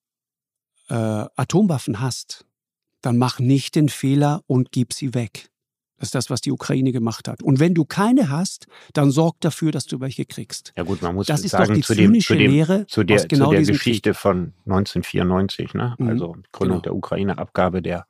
äh, 0.89 0.93
Atomwaffen 1.35 1.99
hast, 1.99 2.45
dann 3.01 3.17
mach 3.17 3.39
nicht 3.39 3.75
den 3.75 3.89
Fehler 3.89 4.41
und 4.47 4.71
gib 4.71 4.93
sie 4.93 5.13
weg. 5.13 5.49
Das 6.03 6.07
ist 6.07 6.15
das, 6.15 6.29
was 6.29 6.41
die 6.41 6.51
Ukraine 6.51 6.91
gemacht 6.91 7.29
hat. 7.29 7.41
Und 7.41 7.61
wenn 7.61 7.73
du 7.73 7.85
keine 7.85 8.29
hast, 8.29 8.67
dann 8.91 9.09
sorg 9.09 9.39
dafür, 9.39 9.71
dass 9.71 9.85
du 9.85 10.01
welche 10.01 10.25
kriegst. 10.25 10.73
Ja 10.75 10.83
gut, 10.83 11.01
man 11.01 11.15
muss 11.15 11.27
das 11.27 11.45
ist 11.45 11.51
sagen, 11.51 11.69
doch 11.69 11.75
die 11.75 11.81
zu, 11.81 11.95
dem, 11.95 12.19
zu, 12.19 12.35
dem, 12.35 12.51
Lehre 12.51 12.85
zu 12.87 13.05
der, 13.05 13.25
genau 13.25 13.45
zu 13.45 13.51
der 13.51 13.61
Geschichte 13.61 14.09
Krieg. 14.09 14.19
von 14.19 14.53
1994, 14.65 15.73
ne? 15.73 15.95
Mhm, 15.97 16.09
also 16.09 16.35
Gründung 16.51 16.79
genau. 16.79 16.81
der 16.81 16.95
Ukraine, 16.95 17.37
Abgabe 17.37 17.81
der, 17.81 18.05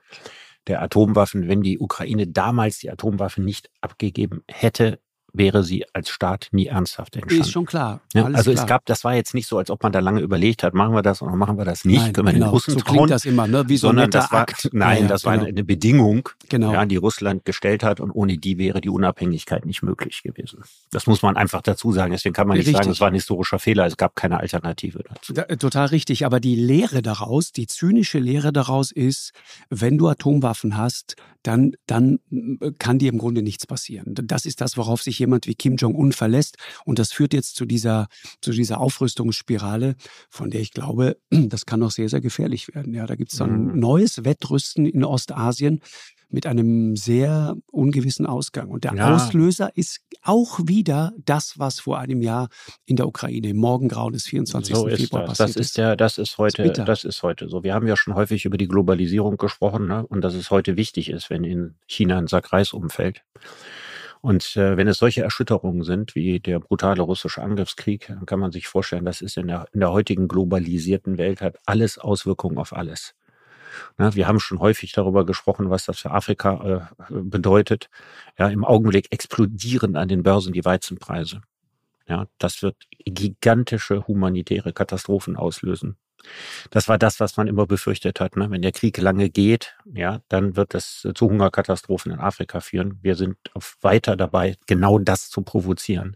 der 0.65 0.81
Atomwaffen. 0.81 1.47
Wenn 1.47 1.61
die 1.61 1.77
Ukraine 1.77 2.25
damals 2.25 2.79
die 2.79 2.89
Atomwaffen 2.89 3.45
nicht 3.45 3.69
abgegeben 3.79 4.41
hätte, 4.49 4.99
wäre 5.33 5.63
sie 5.63 5.83
als 5.93 6.09
Staat 6.09 6.49
nie 6.51 6.67
ernsthaft 6.67 7.15
entstanden. 7.15 7.41
Ist 7.41 7.51
schon 7.51 7.65
klar. 7.65 8.01
Ja, 8.13 8.25
also 8.25 8.51
klar. 8.51 8.63
es 8.63 8.69
gab, 8.69 8.85
das 8.85 9.03
war 9.03 9.15
jetzt 9.15 9.33
nicht 9.33 9.47
so, 9.47 9.57
als 9.57 9.69
ob 9.71 9.81
man 9.81 9.91
da 9.91 9.99
lange 9.99 10.21
überlegt 10.21 10.61
hat, 10.63 10.73
machen 10.75 10.93
wir 10.93 11.01
das 11.01 11.21
oder 11.21 11.35
machen 11.35 11.57
wir 11.57 11.65
das 11.65 11.85
nicht, 11.85 11.99
Nein, 12.01 12.13
können 12.13 12.27
wir 12.27 12.33
genau. 12.33 12.45
den 12.47 12.51
Russen 12.51 12.73
so 12.75 12.79
trauen. 12.79 13.09
das 13.09 13.25
immer, 13.25 13.47
ne? 13.47 13.67
wie 13.67 13.77
so 13.77 13.87
ein 13.87 13.89
sondern 13.89 14.05
netter 14.05 14.19
das 14.19 14.31
war, 14.31 14.41
Akt. 14.41 14.69
nein, 14.73 14.97
Ja, 14.97 15.01
ja, 15.03 15.07
das 15.07 15.25
war 15.25 15.33
genau. 15.37 15.47
eine 15.47 15.63
Bedingung, 15.63 16.29
Genau. 16.49 16.73
ja, 16.73 16.85
die 16.85 16.97
Russland 16.97 17.45
gestellt 17.45 17.83
hat 17.83 17.99
und 17.99 18.11
ohne 18.11 18.37
die 18.37 18.57
wäre 18.59 18.79
die 18.79 18.89
Unabhängigkeit 18.89 19.65
nicht 19.65 19.81
möglich 19.81 20.21
gewesen. 20.21 20.63
Das 20.91 21.07
muss 21.07 21.23
man 21.23 21.35
einfach 21.35 21.61
dazu 21.61 21.91
sagen. 21.91 22.11
Deswegen 22.11 22.33
kann 22.33 22.47
man 22.47 22.57
nicht 22.57 22.67
Richtig. 22.67 22.77
sagen, 22.83 22.91
es 22.91 22.99
war 23.01 23.07
ein 23.07 23.15
historischer 23.15 23.57
Fehler. 23.57 23.85
Es 23.87 23.97
gab 23.97 24.15
keine 24.15 24.39
Alternative 24.39 25.03
dazu. 25.11 25.33
Da, 25.33 25.43
äh, 25.43 25.57
total 25.57 25.87
richtig, 25.87 26.25
aber 26.25 26.39
die 26.39 26.55
Lehre 26.55 27.01
daraus, 27.01 27.51
die 27.51 27.65
zynische 27.65 28.19
Lehre 28.19 28.53
daraus 28.53 28.91
ist, 28.91 29.31
wenn 29.69 29.97
du 29.97 30.07
Atomwaffen 30.07 30.77
hast, 30.77 31.15
dann, 31.43 31.73
dann 31.87 32.19
äh, 32.31 32.71
kann 32.79 32.99
dir 32.99 33.09
im 33.11 33.17
Grunde 33.17 33.41
nichts 33.41 33.67
passieren. 33.67 34.13
Das 34.15 34.45
ist 34.45 34.61
das, 34.61 34.77
worauf 34.77 35.01
sich 35.03 35.19
jemand 35.19 35.47
wie 35.47 35.55
Kim 35.55 35.75
Jong-un 35.75 36.11
verlässt. 36.13 36.57
Und 36.85 36.99
das 36.99 37.11
führt 37.11 37.33
jetzt 37.33 37.55
zu 37.55 37.65
dieser, 37.65 38.07
zu 38.41 38.51
dieser 38.51 38.79
Aufrüstungsspirale, 38.79 39.95
von 40.29 40.49
der 40.49 40.61
ich 40.61 40.71
glaube, 40.71 41.17
das 41.29 41.65
kann 41.65 41.79
noch 41.79 41.91
sehr, 41.91 42.09
sehr 42.09 42.21
gefährlich 42.21 42.73
werden. 42.73 42.93
Ja, 42.93 43.05
da 43.05 43.15
gibt 43.15 43.31
es 43.31 43.37
dann 43.37 43.51
ein 43.51 43.73
Mhm. 43.73 43.79
neues 43.79 44.23
Wettrüsten 44.25 44.85
in 44.85 45.03
Ostasien 45.03 45.81
mit 46.33 46.47
einem 46.47 46.95
sehr 46.95 47.55
ungewissen 47.71 48.25
Ausgang. 48.25 48.69
Und 48.69 48.83
der 48.83 48.93
Ja. 48.95 49.13
Auslöser 49.15 49.69
ist 49.75 50.01
auch 50.23 50.59
wieder 50.65 51.13
das, 51.23 51.59
was 51.59 51.79
vor 51.79 51.99
einem 51.99 52.21
Jahr 52.21 52.49
in 52.85 52.95
der 52.95 53.07
Ukraine 53.07 53.49
im 53.49 53.57
Morgengrauen 53.57 54.13
des 54.13 54.25
24. 54.25 54.75
So 54.75 54.87
ist 54.87 54.99
Februar 54.99 55.25
das. 55.27 55.37
passiert 55.37 55.49
Das 55.49 55.65
ist 55.65 55.77
der, 55.77 55.95
das 55.95 56.17
ist 56.17 56.37
heute, 56.37 56.63
bitter. 56.63 56.85
das 56.85 57.03
ist 57.03 57.21
heute 57.21 57.47
so. 57.49 57.63
Wir 57.63 57.73
haben 57.73 57.87
ja 57.87 57.95
schon 57.95 58.15
häufig 58.15 58.45
über 58.45 58.57
die 58.57 58.67
Globalisierung 58.67 59.37
gesprochen, 59.37 59.87
ne? 59.87 60.05
und 60.07 60.21
dass 60.21 60.33
es 60.33 60.49
heute 60.49 60.75
wichtig 60.75 61.09
ist, 61.09 61.29
wenn 61.29 61.43
in 61.43 61.75
China 61.87 62.17
ein 62.17 62.27
Sack 62.27 62.51
Reis 62.51 62.73
umfällt. 62.73 63.21
Und 64.21 64.55
äh, 64.55 64.77
wenn 64.77 64.87
es 64.87 64.99
solche 64.99 65.21
Erschütterungen 65.21 65.83
sind, 65.83 66.15
wie 66.15 66.39
der 66.39 66.59
brutale 66.59 67.01
russische 67.01 67.43
Angriffskrieg, 67.43 68.07
dann 68.07 68.25
kann 68.25 68.39
man 68.39 68.53
sich 68.53 68.67
vorstellen, 68.67 69.03
das 69.03 69.21
ist 69.21 69.37
in 69.37 69.47
der, 69.47 69.67
in 69.73 69.81
der 69.81 69.91
heutigen 69.91 70.29
globalisierten 70.29 71.17
Welt 71.17 71.41
hat 71.41 71.57
alles 71.65 71.97
Auswirkungen 71.97 72.57
auf 72.57 72.71
alles. 72.71 73.15
Ne, 73.97 74.15
wir 74.15 74.27
haben 74.27 74.39
schon 74.39 74.59
häufig 74.59 74.91
darüber 74.91 75.25
gesprochen, 75.25 75.69
was 75.69 75.85
das 75.85 75.99
für 75.99 76.11
Afrika 76.11 76.89
äh, 77.09 77.13
bedeutet. 77.13 77.89
Ja, 78.37 78.47
im 78.47 78.65
Augenblick 78.65 79.11
explodieren 79.11 79.95
an 79.95 80.07
den 80.07 80.23
Börsen 80.23 80.53
die 80.53 80.65
Weizenpreise. 80.65 81.41
Ja, 82.07 82.27
das 82.37 82.61
wird 82.61 82.75
gigantische 83.05 84.07
humanitäre 84.07 84.73
Katastrophen 84.73 85.37
auslösen. 85.37 85.97
Das 86.69 86.87
war 86.87 86.97
das, 86.97 87.19
was 87.19 87.37
man 87.37 87.47
immer 87.47 87.65
befürchtet 87.65 88.19
hat. 88.19 88.37
Ne? 88.37 88.49
Wenn 88.49 88.61
der 88.61 88.71
Krieg 88.71 88.97
lange 88.97 89.29
geht, 89.29 89.75
ja, 89.93 90.21
dann 90.29 90.55
wird 90.55 90.73
es 90.75 91.07
zu 91.13 91.29
Hungerkatastrophen 91.29 92.11
in 92.11 92.19
Afrika 92.19 92.59
führen. 92.59 92.99
Wir 93.01 93.15
sind 93.15 93.37
weiter 93.81 94.15
dabei, 94.15 94.55
genau 94.67 94.99
das 94.99 95.29
zu 95.29 95.41
provozieren. 95.41 96.15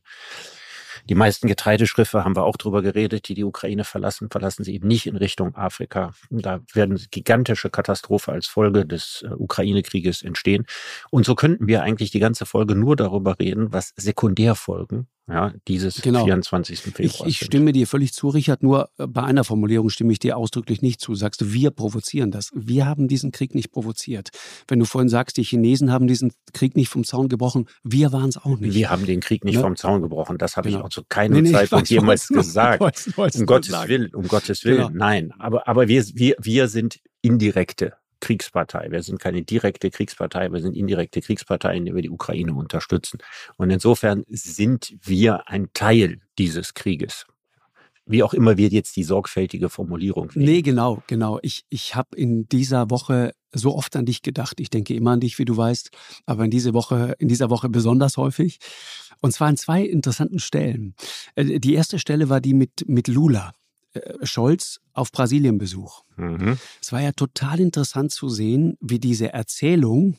Die 1.10 1.16
meisten 1.16 1.48
Getreideschiffe 1.48 2.26
haben 2.26 2.36
wir 2.36 2.44
auch 2.44 2.58
drüber 2.58 2.82
geredet, 2.82 3.30
die 3.30 3.34
die 3.34 3.46
Ukraine 3.46 3.86
verlassen, 3.86 4.30
verlassen 4.30 4.64
sie 4.64 4.74
eben 4.74 4.88
nicht 4.88 5.08
in 5.08 5.16
Richtung 5.16 5.56
Afrika. 5.56 6.12
Da 6.30 6.60
werden 6.74 7.02
gigantische 7.12 7.70
Katastrophen 7.70 8.34
als 8.34 8.48
Folge 8.48 8.86
des 8.86 9.24
äh, 9.26 9.34
Ukraine-Krieges 9.34 10.22
entstehen. 10.22 10.66
Und 11.10 11.26
so 11.26 11.36
könnten 11.36 11.68
wir 11.68 11.84
eigentlich 11.84 12.12
die 12.12 12.20
ganze 12.20 12.46
Folge 12.46 12.76
nur 12.76 12.96
darüber 12.98 13.40
reden, 13.40 13.72
was 13.72 13.94
Sekundärfolgen 13.96 15.08
ja, 15.30 15.54
dieses 15.68 16.02
Genau. 16.02 16.24
24. 16.24 16.80
Februar 16.80 17.06
Ich, 17.06 17.24
ich 17.26 17.46
stimme 17.46 17.74
dir 17.74 17.86
völlig 17.88 18.14
zu, 18.14 18.30
Richard, 18.30 18.64
nur 18.64 18.90
äh, 18.98 19.08
bei 19.08 19.24
einer 19.24 19.44
Formulierung 19.44 19.90
stimme 19.90 20.14
ich 20.14 20.20
dir 20.20 20.38
ausdrücklich 20.38 20.82
nicht 20.82 21.02
zu. 21.02 21.16
Sagst 21.16 21.42
du, 21.42 21.52
wir 21.54 21.72
provozieren 21.72 22.32
das. 22.32 22.52
Wir 22.56 22.86
haben 22.86 23.08
diesen 23.08 23.32
Krieg 23.32 23.54
nicht 23.54 23.72
provoziert. 23.72 24.30
Wenn 24.68 24.80
du 24.80 24.86
vorhin 24.86 25.10
sagst, 25.10 25.38
die 25.38 25.44
Chinesen 25.44 25.92
haben 25.92 26.08
diesen 26.08 26.32
Krieg 26.54 26.76
nicht 26.76 26.90
vom 26.90 27.04
Zaun 27.04 27.28
gebrochen, 27.28 27.68
wir 27.84 28.12
waren 28.14 28.30
es 28.30 28.38
auch 28.38 28.58
nicht. 28.58 28.74
Wir 28.74 28.90
haben 28.90 29.06
den 29.06 29.20
Krieg 29.20 29.44
nicht 29.44 29.56
Ne? 29.56 29.62
vom 29.62 29.76
Zaun 29.76 30.02
gebrochen. 30.02 30.38
Das 30.38 30.56
habe 30.58 30.70
Genau. 30.70 30.80
ich 30.80 30.86
auch 30.86 30.90
zu 30.90 31.04
keinem 31.08 31.44
Nee, 31.44 31.52
Zeitpunkt 31.52 31.90
jemals 31.90 32.28
gesagt. 32.30 32.80
wollt's- 32.80 33.18
wollt's 33.18 33.38
Um 33.40 33.46
Gottes 33.46 33.72
sagen. 33.72 33.90
Willen, 33.90 34.14
um 34.16 34.28
Gottes 34.28 34.64
Willen. 34.64 34.78
Genau. 34.78 34.90
Nein, 34.94 35.34
aber, 35.40 35.68
aber 35.68 35.88
wir, 35.88 36.06
wir, 36.14 36.36
wir 36.40 36.68
sind 36.70 37.00
indirekte 37.22 37.94
Kriegspartei. 38.20 38.88
Wir 38.92 39.04
sind 39.04 39.20
keine 39.20 39.44
direkte 39.44 39.90
Kriegspartei, 39.90 40.52
wir 40.52 40.62
sind 40.62 40.76
indirekte 40.76 41.22
Kriegspartei, 41.22 41.78
indem 41.78 41.96
wir 41.96 42.02
die 42.02 42.10
Ukraine 42.10 42.54
unterstützen. 42.54 43.20
Und 43.58 43.70
insofern 43.70 44.24
sind 44.30 44.96
wir 45.02 45.48
ein 45.50 45.70
Teil 45.74 46.22
dieses 46.38 46.74
Krieges. 46.74 47.26
Wie 48.06 48.24
auch 48.24 48.34
immer 48.34 48.56
wir 48.56 48.70
jetzt 48.70 48.96
die 48.96 49.04
sorgfältige 49.04 49.70
Formulierung 49.70 50.34
wählen. 50.34 50.46
Nee, 50.46 50.62
genau, 50.62 51.04
genau. 51.08 51.40
Ich, 51.42 51.66
ich 51.70 51.96
habe 51.96 52.16
in 52.16 52.48
dieser 52.48 52.90
Woche 52.90 53.34
so 53.52 53.76
oft 53.76 53.96
an 53.98 54.06
dich 54.06 54.22
gedacht. 54.22 54.60
Ich 54.62 54.70
denke 54.70 54.94
immer 54.94 55.12
an 55.12 55.20
dich, 55.20 55.38
wie 55.40 55.46
du 55.46 55.58
weißt, 55.58 55.92
aber 56.26 56.46
in, 56.46 56.52
diese 56.52 56.74
Woche, 56.74 57.16
in 57.20 57.28
dieser 57.28 57.50
Woche 57.50 57.68
besonders 57.68 58.16
häufig. 58.16 58.60
Und 59.22 59.34
zwar 59.34 59.48
an 59.48 59.58
zwei 59.58 59.84
interessanten 59.84 60.40
Stellen. 60.40 60.96
Äh, 61.36 61.60
Die 61.60 61.74
erste 61.74 62.00
Stelle 62.00 62.30
war 62.30 62.40
die 62.40 62.54
mit, 62.54 62.88
mit 62.88 63.08
Lula. 63.08 63.52
Äh, 64.04 64.26
Scholz 64.26 64.80
auf 64.94 65.12
Brasilienbesuch. 65.12 66.04
Mhm. 66.16 66.58
Es 66.82 66.92
war 66.92 67.02
ja 67.02 67.12
total 67.12 67.60
interessant 67.60 68.12
zu 68.12 68.30
sehen, 68.30 68.78
wie 68.82 69.00
diese 69.00 69.34
Erzählung 69.34 70.18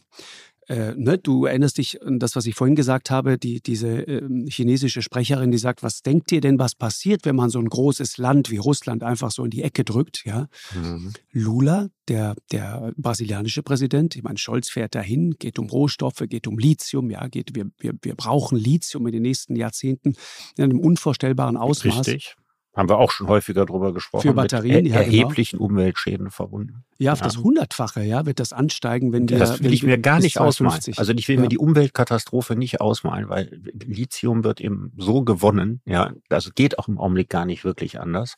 äh, 0.68 0.94
ne, 0.96 1.16
du 1.16 1.46
erinnerst 1.46 1.78
dich 1.78 2.02
an 2.02 2.18
das, 2.18 2.36
was 2.36 2.44
ich 2.46 2.54
vorhin 2.54 2.76
gesagt 2.76 3.10
habe, 3.10 3.38
die, 3.38 3.62
diese 3.62 4.06
äh, 4.06 4.22
chinesische 4.48 5.00
Sprecherin, 5.00 5.50
die 5.50 5.58
sagt, 5.58 5.82
was 5.82 6.02
denkt 6.02 6.30
ihr 6.30 6.42
denn, 6.42 6.58
was 6.58 6.74
passiert, 6.74 7.24
wenn 7.24 7.36
man 7.36 7.48
so 7.48 7.58
ein 7.58 7.68
großes 7.68 8.18
Land 8.18 8.50
wie 8.50 8.58
Russland 8.58 9.02
einfach 9.02 9.30
so 9.30 9.44
in 9.44 9.50
die 9.50 9.62
Ecke 9.62 9.84
drückt? 9.84 10.24
Ja? 10.26 10.48
Mhm. 10.74 11.14
Lula, 11.32 11.88
der, 12.08 12.36
der 12.52 12.92
brasilianische 12.96 13.62
Präsident, 13.62 14.14
ich 14.16 14.22
meine, 14.22 14.38
Scholz 14.38 14.68
fährt 14.68 14.94
dahin, 14.94 15.36
geht 15.38 15.58
um 15.58 15.68
Rohstoffe, 15.68 16.22
geht 16.28 16.46
um 16.46 16.58
Lithium, 16.58 17.10
ja, 17.10 17.26
geht, 17.28 17.54
wir, 17.54 17.70
wir, 17.78 17.94
wir 18.02 18.14
brauchen 18.14 18.58
Lithium 18.58 19.06
in 19.06 19.12
den 19.12 19.22
nächsten 19.22 19.56
Jahrzehnten 19.56 20.16
in 20.56 20.64
einem 20.64 20.80
unvorstellbaren 20.80 21.56
Ausmaß. 21.56 22.06
Richtig. 22.08 22.36
Haben 22.76 22.88
wir 22.88 22.98
auch 22.98 23.11
schon 23.11 23.26
häufiger 23.28 23.66
drüber 23.66 23.92
gesprochen. 23.92 24.22
Für 24.22 24.35
Batterien, 24.35 24.85
mit 24.85 24.92
er 24.92 25.00
ja, 25.00 25.04
genau. 25.04 25.22
erheblichen 25.22 25.59
genau. 25.59 25.70
Umweltschäden 25.70 26.31
verbunden. 26.31 26.85
Ja, 26.98 27.12
auf 27.12 27.20
ja. 27.20 27.24
das 27.24 27.38
Hundertfache, 27.38 28.02
ja, 28.02 28.24
wird 28.26 28.38
das 28.38 28.52
ansteigen, 28.52 29.12
wenn 29.12 29.28
wir. 29.28 29.38
Das 29.38 29.62
will 29.62 29.72
ich 29.72 29.83
mir 29.83 29.98
gar 29.98 30.20
nicht 30.20 30.38
ausmalen. 30.38 30.81
Also 30.96 31.12
ich 31.12 31.26
will 31.28 31.37
ja. 31.37 31.42
mir 31.42 31.48
die 31.48 31.59
Umweltkatastrophe 31.59 32.54
nicht 32.54 32.81
ausmalen, 32.81 33.28
weil 33.28 33.61
Lithium 33.72 34.44
wird 34.44 34.61
eben 34.61 34.92
so 34.96 35.22
gewonnen, 35.22 35.81
ja, 35.87 36.12
also 36.28 36.50
geht 36.54 36.78
auch 36.78 36.88
im 36.88 36.98
Augenblick 36.98 37.31
gar 37.31 37.46
nicht 37.46 37.64
wirklich 37.64 38.00
anders. 38.00 38.37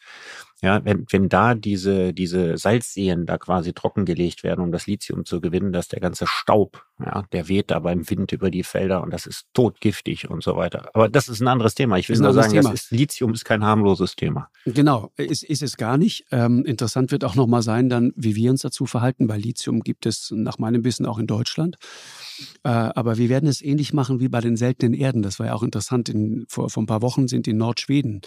Ja, 0.63 0.85
wenn, 0.85 1.07
wenn 1.11 1.31
da 1.31 1.55
diese, 1.55 2.13
diese 2.13 2.59
Salzseen 2.59 3.25
da 3.25 3.39
quasi 3.39 3.73
trockengelegt 3.73 4.43
werden, 4.43 4.63
um 4.63 4.73
das 4.73 4.87
Lithium 4.87 5.25
zu 5.25 5.41
gewinnen, 5.41 5.73
dass 5.73 5.89
der 5.89 6.01
ganze 6.01 6.27
Staub, 6.27 6.85
ja, 7.03 7.25
der 7.33 7.49
weht 7.49 7.71
da 7.71 7.79
beim 7.79 8.09
Wind 8.11 8.33
über 8.33 8.51
die 8.51 8.63
Felder 8.63 9.03
und 9.03 9.11
das 9.11 9.25
ist 9.25 9.47
totgiftig 9.55 10.29
und 10.29 10.43
so 10.43 10.57
weiter. 10.57 10.91
Aber 10.93 11.09
das 11.09 11.29
ist 11.29 11.41
ein 11.41 11.49
anderes 11.49 11.75
Thema. 11.75 11.97
Ich 11.97 12.11
will 12.11 12.19
nur 12.19 12.35
sagen, 12.35 12.55
das 12.55 12.73
ist, 12.73 12.91
Lithium 12.91 13.33
ist 13.33 13.47
kein 13.47 13.65
harmloses 13.65 14.17
Thema. 14.17 14.51
Genau, 14.67 15.11
ist, 15.17 15.45
ist 15.45 15.63
es 15.63 15.79
gar 15.79 15.97
nicht. 15.97 16.27
Ähm, 16.31 16.65
interessant 16.67 17.11
wird 17.11 17.25
auch 17.25 17.37
nochmal 17.37 17.63
sein, 17.63 17.89
dann, 17.89 18.13
wie 18.17 18.37
wir 18.37 18.51
uns 18.51 18.61
dazu 18.61 18.85
verhalten. 18.85 19.27
Bei 19.29 19.39
Lithium 19.39 19.81
gibt 19.81 20.05
es 20.05 20.31
nach 20.31 20.59
meinem 20.59 20.85
Wissen 20.85 21.07
auch 21.07 21.19
in 21.19 21.27
Deutschland. 21.27 21.77
Äh, 22.65 22.69
aber 22.69 23.17
wir 23.17 23.31
werden 23.31 23.49
es 23.49 23.63
ähnlich 23.63 23.95
machen 23.95 24.21
wie 24.21 24.29
bei 24.29 24.41
den 24.41 24.57
seltenen 24.57 24.93
Erden. 24.93 25.23
Das 25.23 25.39
war 25.39 25.47
ja 25.47 25.55
auch 25.55 25.63
interessant. 25.63 26.11
In, 26.11 26.45
vor, 26.49 26.69
vor 26.69 26.83
ein 26.83 26.87
paar 26.87 27.01
Wochen 27.01 27.29
sind 27.29 27.49
in 27.49 27.57
Nordschweden 27.57 28.21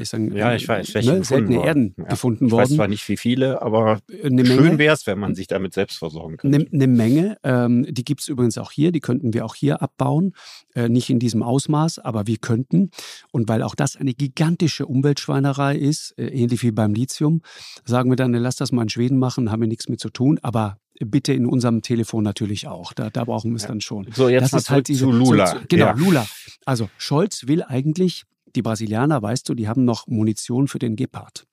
ich 0.00 0.08
sagen, 0.08 0.34
ja, 0.34 0.54
ich 0.54 0.66
weiß, 0.66 0.94
ne, 0.94 1.22
seltene 1.22 1.64
Erden 1.64 1.71
ja. 1.96 2.04
gefunden 2.04 2.50
worden. 2.50 2.64
Ich 2.64 2.70
weiß 2.70 2.76
zwar 2.76 2.88
nicht 2.88 3.08
wie 3.08 3.16
viele, 3.16 3.62
aber 3.62 4.00
eine 4.22 4.44
schön 4.46 4.78
wäre 4.78 4.94
es, 4.94 5.06
wenn 5.06 5.18
man 5.18 5.34
sich 5.34 5.46
damit 5.46 5.74
selbst 5.74 5.98
versorgen 5.98 6.36
könnte. 6.36 6.56
Eine, 6.56 6.66
eine 6.72 6.86
Menge. 6.86 7.36
Ähm, 7.42 7.86
die 7.88 8.04
gibt 8.04 8.22
es 8.22 8.28
übrigens 8.28 8.58
auch 8.58 8.70
hier. 8.70 8.92
Die 8.92 9.00
könnten 9.00 9.34
wir 9.34 9.44
auch 9.44 9.54
hier 9.54 9.82
abbauen. 9.82 10.34
Äh, 10.74 10.88
nicht 10.88 11.10
in 11.10 11.18
diesem 11.18 11.42
Ausmaß, 11.42 11.98
aber 11.98 12.26
wir 12.26 12.38
könnten. 12.38 12.90
Und 13.30 13.48
weil 13.48 13.62
auch 13.62 13.74
das 13.74 13.96
eine 13.96 14.14
gigantische 14.14 14.86
Umweltschweinerei 14.86 15.76
ist, 15.76 16.14
äh, 16.18 16.26
ähnlich 16.28 16.62
wie 16.62 16.72
beim 16.72 16.94
Lithium, 16.94 17.42
sagen 17.84 18.10
wir 18.10 18.16
dann, 18.16 18.32
lass 18.32 18.56
das 18.56 18.72
mal 18.72 18.82
in 18.82 18.88
Schweden 18.88 19.18
machen, 19.18 19.50
haben 19.50 19.60
wir 19.60 19.68
nichts 19.68 19.88
mit 19.88 20.00
zu 20.00 20.10
tun. 20.10 20.38
Aber 20.42 20.78
bitte 21.00 21.32
in 21.32 21.46
unserem 21.46 21.82
Telefon 21.82 22.22
natürlich 22.22 22.68
auch. 22.68 22.92
Da, 22.92 23.10
da 23.10 23.24
brauchen 23.24 23.50
wir 23.50 23.56
es 23.56 23.62
ja. 23.62 23.68
dann 23.68 23.80
schon. 23.80 24.08
So, 24.14 24.28
jetzt 24.28 24.52
das 24.52 24.62
ist 24.62 24.70
halt 24.70 24.88
diese, 24.88 25.04
zu 25.04 25.12
Lula. 25.12 25.46
Zu, 25.46 25.66
genau, 25.68 25.86
ja. 25.86 25.92
Lula. 25.92 26.26
Also 26.64 26.88
Scholz 26.98 27.46
will 27.46 27.62
eigentlich 27.62 28.24
die 28.54 28.62
Brasilianer, 28.62 29.22
weißt 29.22 29.48
du, 29.48 29.54
die 29.54 29.68
haben 29.68 29.84
noch 29.84 30.06
Munition 30.06 30.68
für 30.68 30.78
den 30.78 30.96
Gepard. 30.96 31.46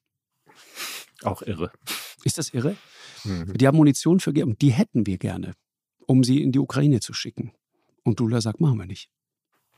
Auch 1.24 1.42
irre. 1.42 1.72
Ist 2.24 2.38
das 2.38 2.50
irre? 2.54 2.76
Mhm. 3.24 3.54
Die 3.54 3.68
haben 3.68 3.78
Munition 3.78 4.20
für 4.20 4.34
Gepard 4.34 4.50
und 4.50 4.62
die 4.62 4.72
hätten 4.72 5.06
wir 5.06 5.18
gerne, 5.18 5.54
um 6.06 6.24
sie 6.24 6.42
in 6.42 6.52
die 6.52 6.60
Ukraine 6.60 7.00
zu 7.00 7.14
schicken. 7.14 7.54
Und 8.04 8.20
Lula 8.20 8.42
sagt, 8.42 8.62
machen 8.62 8.78
wir 8.78 8.86
nicht. 8.86 9.10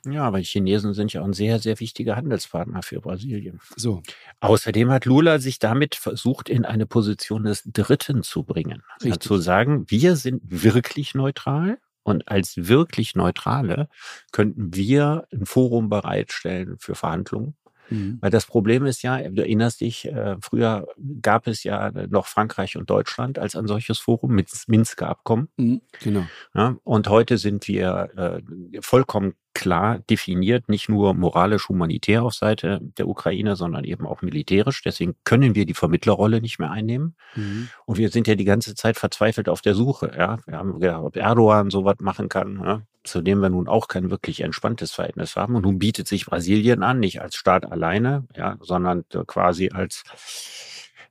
Ja, 0.05 0.23
aber 0.23 0.39
die 0.39 0.45
Chinesen 0.45 0.93
sind 0.93 1.13
ja 1.13 1.21
auch 1.21 1.25
ein 1.25 1.33
sehr, 1.33 1.59
sehr 1.59 1.79
wichtiger 1.79 2.15
Handelspartner 2.15 2.81
für 2.81 3.01
Brasilien. 3.01 3.59
So. 3.75 4.01
Außerdem 4.39 4.89
hat 4.89 5.05
Lula 5.05 5.37
sich 5.37 5.59
damit 5.59 5.93
versucht, 5.93 6.49
in 6.49 6.65
eine 6.65 6.87
Position 6.87 7.43
des 7.43 7.63
Dritten 7.65 8.23
zu 8.23 8.43
bringen. 8.43 8.81
Richtig. 9.03 9.21
Zu 9.21 9.37
sagen, 9.37 9.85
wir 9.89 10.15
sind 10.15 10.41
wirklich 10.43 11.13
neutral 11.13 11.77
und 12.03 12.27
als 12.27 12.53
wirklich 12.57 13.15
Neutrale 13.15 13.89
könnten 14.31 14.73
wir 14.73 15.27
ein 15.31 15.45
Forum 15.45 15.89
bereitstellen 15.89 16.77
für 16.79 16.95
Verhandlungen. 16.95 17.55
Mhm. 17.91 18.17
Weil 18.21 18.31
das 18.31 18.45
Problem 18.45 18.85
ist 18.85 19.03
ja, 19.03 19.17
du 19.17 19.41
erinnerst 19.41 19.81
dich, 19.81 20.07
äh, 20.07 20.37
früher 20.41 20.87
gab 21.21 21.47
es 21.47 21.63
ja 21.63 21.91
noch 22.07 22.25
Frankreich 22.25 22.77
und 22.77 22.89
Deutschland 22.89 23.37
als 23.37 23.55
ein 23.55 23.67
solches 23.67 23.99
Forum 23.99 24.31
mit 24.31 24.49
Minsker 24.67 25.09
Abkommen. 25.09 25.49
Mhm, 25.57 25.81
genau. 26.01 26.25
Ja, 26.55 26.77
und 26.83 27.09
heute 27.09 27.37
sind 27.37 27.67
wir 27.67 28.09
äh, 28.15 28.81
vollkommen 28.81 29.33
klar 29.53 29.99
definiert, 30.09 30.69
nicht 30.69 30.87
nur 30.87 31.13
moralisch-humanitär 31.13 32.23
auf 32.23 32.33
Seite 32.33 32.79
der 32.97 33.07
Ukraine, 33.07 33.55
sondern 33.55 33.83
eben 33.83 34.07
auch 34.07 34.21
militärisch. 34.21 34.81
Deswegen 34.81 35.15
können 35.25 35.55
wir 35.55 35.65
die 35.65 35.73
Vermittlerrolle 35.73 36.41
nicht 36.41 36.59
mehr 36.59 36.71
einnehmen. 36.71 37.15
Mhm. 37.35 37.67
Und 37.85 37.97
wir 37.97 38.09
sind 38.09 38.27
ja 38.27 38.35
die 38.35 38.45
ganze 38.45 38.75
Zeit 38.75 38.97
verzweifelt 38.97 39.49
auf 39.49 39.61
der 39.61 39.75
Suche. 39.75 40.13
Ja? 40.17 40.37
Wir 40.45 40.57
haben 40.57 40.79
gedacht, 40.79 41.03
ob 41.03 41.15
Erdogan 41.17 41.69
sowas 41.69 41.97
machen 41.99 42.29
kann, 42.29 42.61
ja? 42.63 42.81
Zu 43.03 43.21
dem 43.21 43.39
wir 43.39 43.49
nun 43.49 43.67
auch 43.67 43.87
kein 43.87 44.09
wirklich 44.09 44.41
entspanntes 44.41 44.91
Verhältnis 44.91 45.35
haben. 45.35 45.55
Und 45.55 45.63
nun 45.63 45.79
bietet 45.79 46.07
sich 46.07 46.25
Brasilien 46.25 46.83
an, 46.83 46.99
nicht 46.99 47.21
als 47.21 47.35
Staat 47.35 47.71
alleine, 47.71 48.27
ja, 48.35 48.57
sondern 48.61 49.05
quasi 49.27 49.69
als 49.73 50.03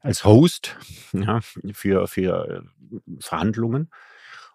als 0.00 0.24
Host 0.24 0.76
ja, 1.12 1.40
für, 1.72 2.06
für 2.08 2.48
äh, 2.48 2.60
Verhandlungen 3.20 3.90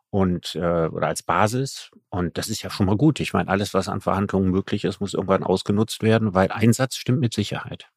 und 0.09 0.55
äh, 0.55 0.87
oder 0.87 1.07
als 1.07 1.23
Basis. 1.23 1.91
Und 2.09 2.37
das 2.37 2.49
ist 2.49 2.63
ja 2.63 2.69
schon 2.69 2.85
mal 2.85 2.97
gut. 2.97 3.19
Ich 3.19 3.33
meine, 3.33 3.49
alles, 3.49 3.73
was 3.73 3.89
an 3.89 4.01
Verhandlungen 4.01 4.49
möglich 4.49 4.85
ist, 4.85 4.99
muss 4.99 5.13
irgendwann 5.13 5.43
ausgenutzt 5.43 6.03
werden, 6.03 6.33
weil 6.33 6.51
Einsatz 6.51 6.95
stimmt 6.95 7.19
mit 7.19 7.33
Sicherheit. 7.33 7.89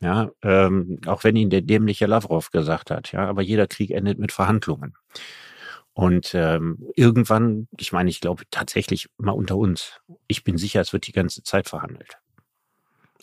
Ja, 0.00 0.30
ähm, 0.42 0.98
auch 1.06 1.24
wenn 1.24 1.36
ihn 1.36 1.50
der 1.50 1.60
dämliche 1.60 2.06
Lavrov 2.06 2.50
gesagt 2.50 2.90
hat, 2.90 3.12
ja, 3.12 3.28
aber 3.28 3.42
jeder 3.42 3.66
Krieg 3.66 3.90
endet 3.90 4.18
mit 4.18 4.32
Verhandlungen. 4.32 4.94
Und 5.92 6.34
ähm, 6.34 6.88
irgendwann, 6.94 7.68
ich 7.76 7.92
meine, 7.92 8.10
ich 8.10 8.20
glaube 8.20 8.44
tatsächlich 8.50 9.08
mal 9.18 9.32
unter 9.32 9.56
uns, 9.56 10.00
ich 10.28 10.44
bin 10.44 10.56
sicher, 10.56 10.80
es 10.80 10.92
wird 10.92 11.06
die 11.06 11.12
ganze 11.12 11.42
Zeit 11.42 11.68
verhandelt. 11.68 12.18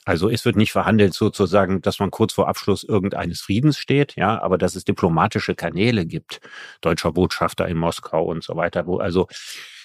Also 0.08 0.30
es 0.30 0.46
wird 0.46 0.56
nicht 0.56 0.72
verhandelt 0.72 1.14
sozusagen, 1.14 1.82
dass 1.82 2.00
man 2.00 2.12
kurz 2.12 2.32
vor 2.32 2.48
Abschluss 2.48 2.86
irgendeines 2.86 3.42
Friedens 3.42 3.78
steht, 3.78 4.16
ja, 4.16 4.42
aber 4.42 4.58
dass 4.58 4.76
es 4.76 4.86
diplomatische 4.86 5.54
Kanäle 5.54 6.06
gibt, 6.06 6.40
deutscher 6.80 7.12
Botschafter 7.12 7.68
in 7.68 7.76
Moskau 7.76 8.24
und 8.24 8.42
so 8.42 8.56
weiter, 8.56 8.88
wo 8.88 9.00
also 9.00 9.28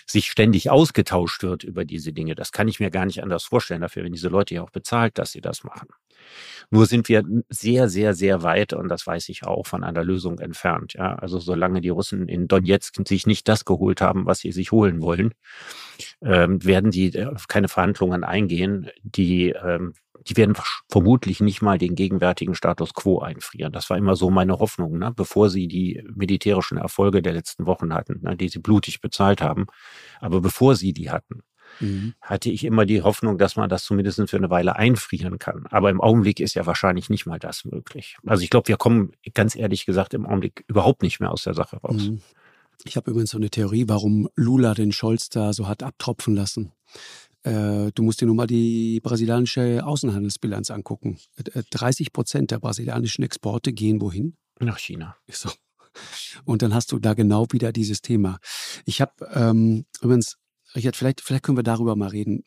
sich 0.06 0.26
ständig 0.26 0.70
ausgetauscht 0.70 1.42
wird 1.42 1.64
über 1.64 1.84
diese 1.84 2.12
Dinge. 2.12 2.34
Das 2.34 2.52
kann 2.52 2.68
ich 2.68 2.80
mir 2.80 2.90
gar 2.90 3.06
nicht 3.06 3.22
anders 3.22 3.44
vorstellen. 3.44 3.80
Dafür 3.80 4.02
werden 4.02 4.12
diese 4.12 4.28
Leute 4.28 4.54
ja 4.54 4.62
auch 4.62 4.70
bezahlt, 4.70 5.18
dass 5.18 5.32
sie 5.32 5.40
das 5.40 5.64
machen. 5.64 5.88
Nur 6.70 6.86
sind 6.86 7.08
wir 7.08 7.24
sehr, 7.48 7.88
sehr, 7.88 8.14
sehr 8.14 8.42
weit, 8.42 8.72
und 8.72 8.88
das 8.88 9.06
weiß 9.06 9.28
ich 9.28 9.44
auch, 9.44 9.66
von 9.66 9.84
einer 9.84 10.04
Lösung 10.04 10.38
entfernt. 10.38 10.94
Ja, 10.94 11.14
also 11.16 11.38
solange 11.38 11.80
die 11.80 11.90
Russen 11.90 12.28
in 12.28 12.48
Donetsk 12.48 12.96
sich 13.06 13.26
nicht 13.26 13.48
das 13.48 13.64
geholt 13.64 14.00
haben, 14.00 14.26
was 14.26 14.38
sie 14.38 14.52
sich 14.52 14.72
holen 14.72 15.02
wollen, 15.02 15.34
ähm, 16.22 16.64
werden 16.64 16.92
sie 16.92 17.08
äh, 17.08 17.34
keine 17.48 17.68
Verhandlungen 17.68 18.24
eingehen, 18.24 18.90
die 19.02 19.50
ähm, 19.50 19.94
die 20.28 20.36
werden 20.36 20.56
vermutlich 20.88 21.40
nicht 21.40 21.62
mal 21.62 21.78
den 21.78 21.94
gegenwärtigen 21.94 22.54
Status 22.54 22.94
quo 22.94 23.20
einfrieren. 23.20 23.72
Das 23.72 23.90
war 23.90 23.96
immer 23.96 24.16
so 24.16 24.30
meine 24.30 24.58
Hoffnung, 24.58 24.98
ne? 24.98 25.12
bevor 25.14 25.50
sie 25.50 25.68
die 25.68 26.04
militärischen 26.14 26.78
Erfolge 26.78 27.22
der 27.22 27.32
letzten 27.32 27.66
Wochen 27.66 27.92
hatten, 27.94 28.20
ne? 28.22 28.36
die 28.36 28.48
sie 28.48 28.58
blutig 28.58 29.00
bezahlt 29.00 29.42
haben. 29.42 29.66
Aber 30.20 30.40
bevor 30.40 30.76
sie 30.76 30.92
die 30.92 31.10
hatten, 31.10 31.42
mhm. 31.80 32.14
hatte 32.20 32.50
ich 32.50 32.64
immer 32.64 32.86
die 32.86 33.02
Hoffnung, 33.02 33.38
dass 33.38 33.56
man 33.56 33.68
das 33.68 33.84
zumindest 33.84 34.22
für 34.28 34.36
eine 34.36 34.50
Weile 34.50 34.76
einfrieren 34.76 35.38
kann. 35.38 35.66
Aber 35.70 35.90
im 35.90 36.00
Augenblick 36.00 36.40
ist 36.40 36.54
ja 36.54 36.66
wahrscheinlich 36.66 37.10
nicht 37.10 37.26
mal 37.26 37.38
das 37.38 37.64
möglich. 37.64 38.16
Also 38.26 38.42
ich 38.42 38.50
glaube, 38.50 38.68
wir 38.68 38.76
kommen 38.76 39.12
ganz 39.34 39.56
ehrlich 39.56 39.86
gesagt 39.86 40.14
im 40.14 40.26
Augenblick 40.26 40.64
überhaupt 40.68 41.02
nicht 41.02 41.20
mehr 41.20 41.30
aus 41.30 41.44
der 41.44 41.54
Sache 41.54 41.76
raus. 41.78 42.08
Mhm. 42.08 42.20
Ich 42.84 42.96
habe 42.96 43.10
übrigens 43.10 43.30
so 43.30 43.38
eine 43.38 43.50
Theorie, 43.50 43.84
warum 43.86 44.28
Lula 44.34 44.74
den 44.74 44.92
Scholz 44.92 45.28
da 45.28 45.52
so 45.52 45.68
hat 45.68 45.82
abtropfen 45.82 46.34
lassen. 46.34 46.72
Äh, 47.44 47.90
du 47.94 48.02
musst 48.02 48.20
dir 48.20 48.26
nur 48.26 48.34
mal 48.34 48.46
die 48.46 49.00
brasilianische 49.00 49.84
Außenhandelsbilanz 49.84 50.70
angucken. 50.70 51.18
30 51.70 52.06
äh, 52.06 52.10
Prozent 52.10 52.50
der 52.50 52.58
brasilianischen 52.58 53.24
Exporte 53.24 53.72
gehen 53.72 54.00
wohin? 54.00 54.36
Nach 54.60 54.78
China. 54.78 55.16
So. 55.28 55.50
Und 56.44 56.62
dann 56.62 56.74
hast 56.74 56.92
du 56.92 56.98
da 56.98 57.14
genau 57.14 57.46
wieder 57.50 57.72
dieses 57.72 58.00
Thema. 58.00 58.38
Ich 58.86 59.00
habe 59.00 59.12
ähm, 59.34 59.84
übrigens, 60.00 60.38
Richard, 60.74 60.96
vielleicht, 60.96 61.20
vielleicht 61.20 61.44
können 61.44 61.58
wir 61.58 61.62
darüber 61.64 61.96
mal 61.96 62.08
reden. 62.08 62.44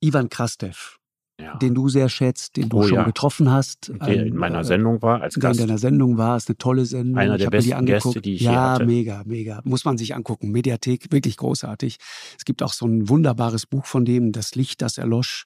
Ivan 0.00 0.28
Krastev, 0.28 0.98
ja. 1.38 1.56
den 1.56 1.74
du 1.74 1.88
sehr 1.88 2.08
schätzt, 2.08 2.56
den 2.56 2.68
du 2.68 2.78
oh, 2.78 2.82
schon 2.82 2.98
ja. 2.98 3.04
getroffen 3.04 3.50
hast. 3.50 3.92
Der 4.06 4.26
in 4.26 4.36
meiner 4.36 4.60
äh, 4.60 4.64
Sendung 4.64 5.02
war 5.02 5.20
als 5.20 5.34
Gast. 5.34 5.58
Der 5.58 5.64
in 5.64 5.68
deiner 5.68 5.78
Sendung 5.78 6.16
war, 6.16 6.36
ist 6.36 6.48
eine 6.48 6.56
tolle 6.56 6.86
Sendung. 6.86 7.18
Einer 7.18 7.36
der 7.36 7.50
besten 7.50 7.78
die 7.80 7.92
Gäste, 7.92 8.20
die 8.20 8.34
ich 8.34 8.40
Ja, 8.42 8.72
hatte. 8.72 8.86
mega, 8.86 9.22
mega. 9.26 9.60
Muss 9.64 9.84
man 9.84 9.98
sich 9.98 10.14
angucken. 10.14 10.50
Mediathek, 10.50 11.12
wirklich 11.12 11.36
großartig. 11.36 11.98
Es 12.38 12.44
gibt 12.44 12.62
auch 12.62 12.72
so 12.72 12.86
ein 12.86 13.08
wunderbares 13.08 13.66
Buch 13.66 13.84
von 13.86 14.04
dem, 14.04 14.32
Das 14.32 14.54
Licht, 14.54 14.80
das 14.80 14.98
erlosch. 14.98 15.44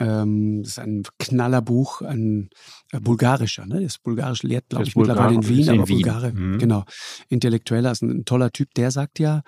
Ähm, 0.00 0.62
das 0.62 0.72
ist 0.72 0.78
ein 0.78 1.02
Knallerbuch, 1.18 2.02
ein 2.02 2.50
äh, 2.92 3.00
bulgarischer, 3.00 3.66
ne? 3.66 3.82
Das 3.82 3.98
bulgarisch 3.98 4.44
lehrt, 4.44 4.68
glaube 4.68 4.84
ich, 4.84 4.94
Bulgar 4.94 5.16
mittlerweile 5.16 5.34
in 5.34 5.48
Wien, 5.48 5.74
in 5.74 5.80
aber 5.80 5.88
Wien. 5.88 5.96
Bulgare, 5.96 6.32
mhm. 6.32 6.58
genau. 6.58 6.84
Intellektueller, 7.28 7.90
ist 7.90 8.02
ein, 8.02 8.10
ein, 8.18 8.24
toller 8.24 8.52
Typ, 8.52 8.72
der 8.74 8.92
sagt 8.92 9.18
ja, 9.18 9.42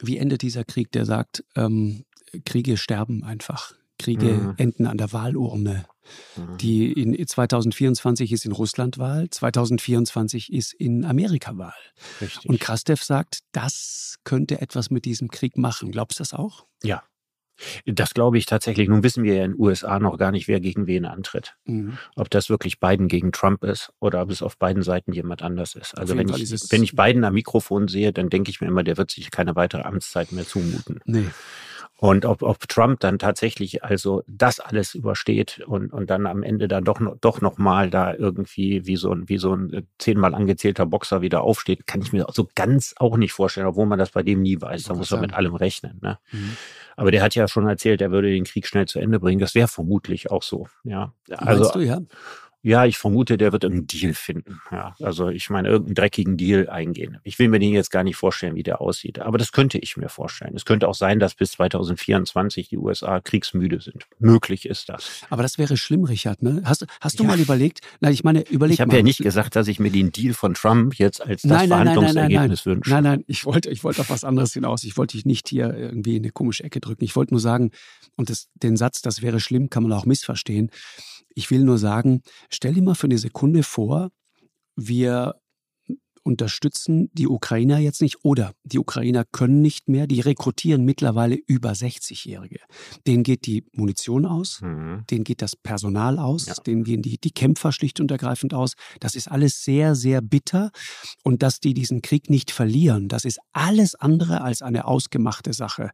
wie 0.00 0.16
endet 0.16 0.42
dieser 0.42 0.62
Krieg? 0.62 0.92
Der 0.92 1.04
sagt, 1.04 1.44
ähm, 1.56 2.04
Kriege 2.44 2.76
sterben 2.76 3.24
einfach 3.24 3.72
Kriege 3.98 4.26
mhm. 4.26 4.54
enden 4.56 4.86
an 4.86 4.98
der 4.98 5.12
Wahlurne. 5.12 5.86
Mhm. 6.36 6.56
Die 6.58 6.92
in 6.92 7.26
2024 7.26 8.32
ist 8.32 8.46
in 8.46 8.52
Russland 8.52 8.98
Wahl, 8.98 9.28
2024 9.28 10.52
ist 10.52 10.72
in 10.72 11.04
Amerika 11.04 11.58
Wahl. 11.58 11.74
Richtig. 12.20 12.48
Und 12.48 12.60
Krastev 12.60 13.02
sagt, 13.02 13.40
das 13.52 14.16
könnte 14.24 14.60
etwas 14.60 14.90
mit 14.90 15.04
diesem 15.04 15.28
Krieg 15.28 15.58
machen. 15.58 15.90
Glaubst 15.90 16.18
du 16.18 16.22
das 16.22 16.32
auch? 16.32 16.66
Ja, 16.82 17.02
das 17.86 18.14
glaube 18.14 18.38
ich 18.38 18.46
tatsächlich. 18.46 18.88
Nun 18.88 19.02
wissen 19.02 19.24
wir 19.24 19.34
ja 19.34 19.44
in 19.44 19.52
den 19.52 19.60
USA 19.60 19.98
noch 19.98 20.16
gar 20.16 20.30
nicht, 20.30 20.48
wer 20.48 20.60
gegen 20.60 20.86
wen 20.86 21.04
antritt. 21.04 21.56
Mhm. 21.64 21.98
Ob 22.16 22.30
das 22.30 22.50
wirklich 22.50 22.80
Biden 22.80 23.08
gegen 23.08 23.32
Trump 23.32 23.64
ist 23.64 23.92
oder 24.00 24.22
ob 24.22 24.30
es 24.30 24.42
auf 24.42 24.58
beiden 24.58 24.82
Seiten 24.82 25.12
jemand 25.12 25.42
anders 25.42 25.74
ist. 25.74 25.96
Also 25.98 26.16
wenn 26.16 26.28
ich, 26.28 26.50
wenn 26.70 26.82
ich 26.82 26.94
Biden 26.94 27.24
am 27.24 27.34
Mikrofon 27.34 27.88
sehe, 27.88 28.12
dann 28.12 28.30
denke 28.30 28.50
ich 28.50 28.60
mir 28.60 28.68
immer, 28.68 28.84
der 28.84 28.96
wird 28.96 29.10
sich 29.10 29.30
keine 29.30 29.56
weitere 29.56 29.82
Amtszeit 29.82 30.32
mehr 30.32 30.46
zumuten. 30.46 31.00
Nee. 31.04 31.28
Und 32.00 32.24
ob, 32.24 32.42
ob 32.42 32.60
Trump 32.68 33.00
dann 33.00 33.18
tatsächlich 33.18 33.82
also 33.82 34.22
das 34.28 34.60
alles 34.60 34.94
übersteht 34.94 35.64
und, 35.66 35.92
und 35.92 36.08
dann 36.08 36.26
am 36.26 36.44
Ende 36.44 36.68
dann 36.68 36.84
doch, 36.84 37.00
noch, 37.00 37.16
doch 37.20 37.40
noch 37.40 37.58
mal 37.58 37.90
da 37.90 38.14
irgendwie 38.14 38.86
wie 38.86 38.94
so, 38.94 39.12
ein, 39.12 39.28
wie 39.28 39.38
so 39.38 39.52
ein 39.52 39.72
äh, 39.72 39.82
zehnmal 39.98 40.32
angezählter 40.32 40.86
Boxer 40.86 41.22
wieder 41.22 41.42
aufsteht, 41.42 41.88
kann 41.88 42.00
ich 42.00 42.12
mir 42.12 42.24
so 42.32 42.48
ganz 42.54 42.94
auch 42.98 43.16
nicht 43.16 43.32
vorstellen, 43.32 43.66
obwohl 43.66 43.86
man 43.86 43.98
das 43.98 44.10
bei 44.10 44.22
dem 44.22 44.42
nie 44.42 44.60
weiß. 44.60 44.84
Da 44.84 44.94
muss 44.94 45.10
man 45.10 45.22
mit 45.22 45.34
allem 45.34 45.56
rechnen. 45.56 45.98
Ne? 46.00 46.20
Mhm. 46.30 46.56
Aber 46.94 47.10
der 47.10 47.20
hat 47.20 47.34
ja 47.34 47.48
schon 47.48 47.66
erzählt, 47.66 48.00
er 48.00 48.12
würde 48.12 48.30
den 48.30 48.44
Krieg 48.44 48.68
schnell 48.68 48.86
zu 48.86 49.00
Ende 49.00 49.18
bringen. 49.18 49.40
Das 49.40 49.56
wäre 49.56 49.66
vermutlich 49.66 50.30
auch 50.30 50.44
so. 50.44 50.68
Ja, 50.84 51.14
also, 51.30 51.62
Meinst 51.62 51.74
du, 51.74 51.80
ja? 51.80 52.00
Ja, 52.62 52.86
ich 52.86 52.98
vermute, 52.98 53.38
der 53.38 53.52
wird 53.52 53.64
einen 53.64 53.86
Deal 53.86 54.14
finden. 54.14 54.60
Ja, 54.72 54.94
also 55.00 55.28
ich 55.28 55.48
meine, 55.48 55.68
irgendeinen 55.68 55.94
dreckigen 55.94 56.36
Deal 56.36 56.68
eingehen. 56.68 57.18
Ich 57.22 57.38
will 57.38 57.48
mir 57.48 57.60
den 57.60 57.72
jetzt 57.72 57.90
gar 57.90 58.02
nicht 58.02 58.16
vorstellen, 58.16 58.56
wie 58.56 58.64
der 58.64 58.80
aussieht. 58.80 59.20
Aber 59.20 59.38
das 59.38 59.52
könnte 59.52 59.78
ich 59.78 59.96
mir 59.96 60.08
vorstellen. 60.08 60.54
Es 60.56 60.64
könnte 60.64 60.88
auch 60.88 60.94
sein, 60.94 61.20
dass 61.20 61.34
bis 61.34 61.52
2024 61.52 62.68
die 62.68 62.76
USA 62.76 63.20
kriegsmüde 63.20 63.80
sind. 63.80 64.06
Möglich 64.18 64.66
ist 64.66 64.88
das. 64.88 65.22
Aber 65.30 65.42
das 65.42 65.56
wäre 65.58 65.76
schlimm, 65.76 66.02
Richard. 66.02 66.42
Ne? 66.42 66.62
Hast, 66.64 66.84
hast 67.00 67.20
du 67.20 67.22
ja. 67.22 67.30
mal 67.30 67.38
überlegt? 67.38 67.80
Nein, 68.00 68.12
ich 68.12 68.24
meine, 68.24 68.42
überleg 68.48 68.74
Ich 68.74 68.80
habe 68.80 68.96
ja 68.96 69.02
nicht 69.02 69.22
gesagt, 69.22 69.54
dass 69.54 69.68
ich 69.68 69.78
mir 69.78 69.90
den 69.90 70.10
Deal 70.10 70.34
von 70.34 70.54
Trump 70.54 70.98
jetzt 70.98 71.20
als 71.20 71.42
das 71.42 71.50
nein, 71.50 71.68
nein, 71.68 71.86
Verhandlungsergebnis 71.86 72.66
nein, 72.66 72.74
wünsche. 72.74 72.90
Nein, 72.90 73.04
nein, 73.04 73.24
ich 73.28 73.44
wollte, 73.44 73.70
ich 73.70 73.84
wollte 73.84 74.00
auf 74.00 74.10
was 74.10 74.24
anderes 74.24 74.52
hinaus. 74.52 74.82
Ich 74.82 74.96
wollte 74.96 75.16
dich 75.16 75.24
nicht 75.24 75.48
hier 75.48 75.72
irgendwie 75.74 76.16
in 76.16 76.24
eine 76.24 76.32
komische 76.32 76.64
Ecke 76.64 76.80
drücken. 76.80 77.04
Ich 77.04 77.14
wollte 77.14 77.34
nur 77.34 77.40
sagen, 77.40 77.70
und 78.16 78.30
das, 78.30 78.48
den 78.54 78.76
Satz, 78.76 79.00
das 79.00 79.22
wäre 79.22 79.38
schlimm, 79.38 79.70
kann 79.70 79.84
man 79.84 79.92
auch 79.92 80.06
missverstehen. 80.06 80.70
Ich 81.38 81.52
will 81.52 81.62
nur 81.62 81.78
sagen, 81.78 82.22
stell 82.50 82.74
dir 82.74 82.82
mal 82.82 82.96
für 82.96 83.06
eine 83.06 83.16
Sekunde 83.16 83.62
vor, 83.62 84.10
wir 84.74 85.36
unterstützen 86.24 87.10
die 87.12 87.28
Ukrainer 87.28 87.78
jetzt 87.78 88.02
nicht 88.02 88.24
oder 88.24 88.54
die 88.64 88.80
Ukrainer 88.80 89.24
können 89.24 89.62
nicht 89.62 89.88
mehr, 89.88 90.08
die 90.08 90.18
rekrutieren 90.18 90.84
mittlerweile 90.84 91.36
über 91.46 91.70
60-Jährige. 91.70 92.58
Denen 93.06 93.22
geht 93.22 93.46
die 93.46 93.64
Munition 93.72 94.26
aus, 94.26 94.60
mhm. 94.62 95.04
denen 95.08 95.22
geht 95.22 95.40
das 95.40 95.54
Personal 95.54 96.18
aus, 96.18 96.46
ja. 96.46 96.54
denen 96.54 96.82
gehen 96.82 97.02
die, 97.02 97.18
die 97.18 97.30
Kämpfer 97.30 97.70
schlicht 97.70 98.00
und 98.00 98.10
ergreifend 98.10 98.52
aus. 98.52 98.72
Das 98.98 99.14
ist 99.14 99.30
alles 99.30 99.62
sehr, 99.62 99.94
sehr 99.94 100.20
bitter 100.20 100.72
und 101.22 101.44
dass 101.44 101.60
die 101.60 101.72
diesen 101.72 102.02
Krieg 102.02 102.30
nicht 102.30 102.50
verlieren, 102.50 103.06
das 103.06 103.24
ist 103.24 103.38
alles 103.52 103.94
andere 103.94 104.40
als 104.40 104.60
eine 104.60 104.86
ausgemachte 104.86 105.52
Sache. 105.52 105.92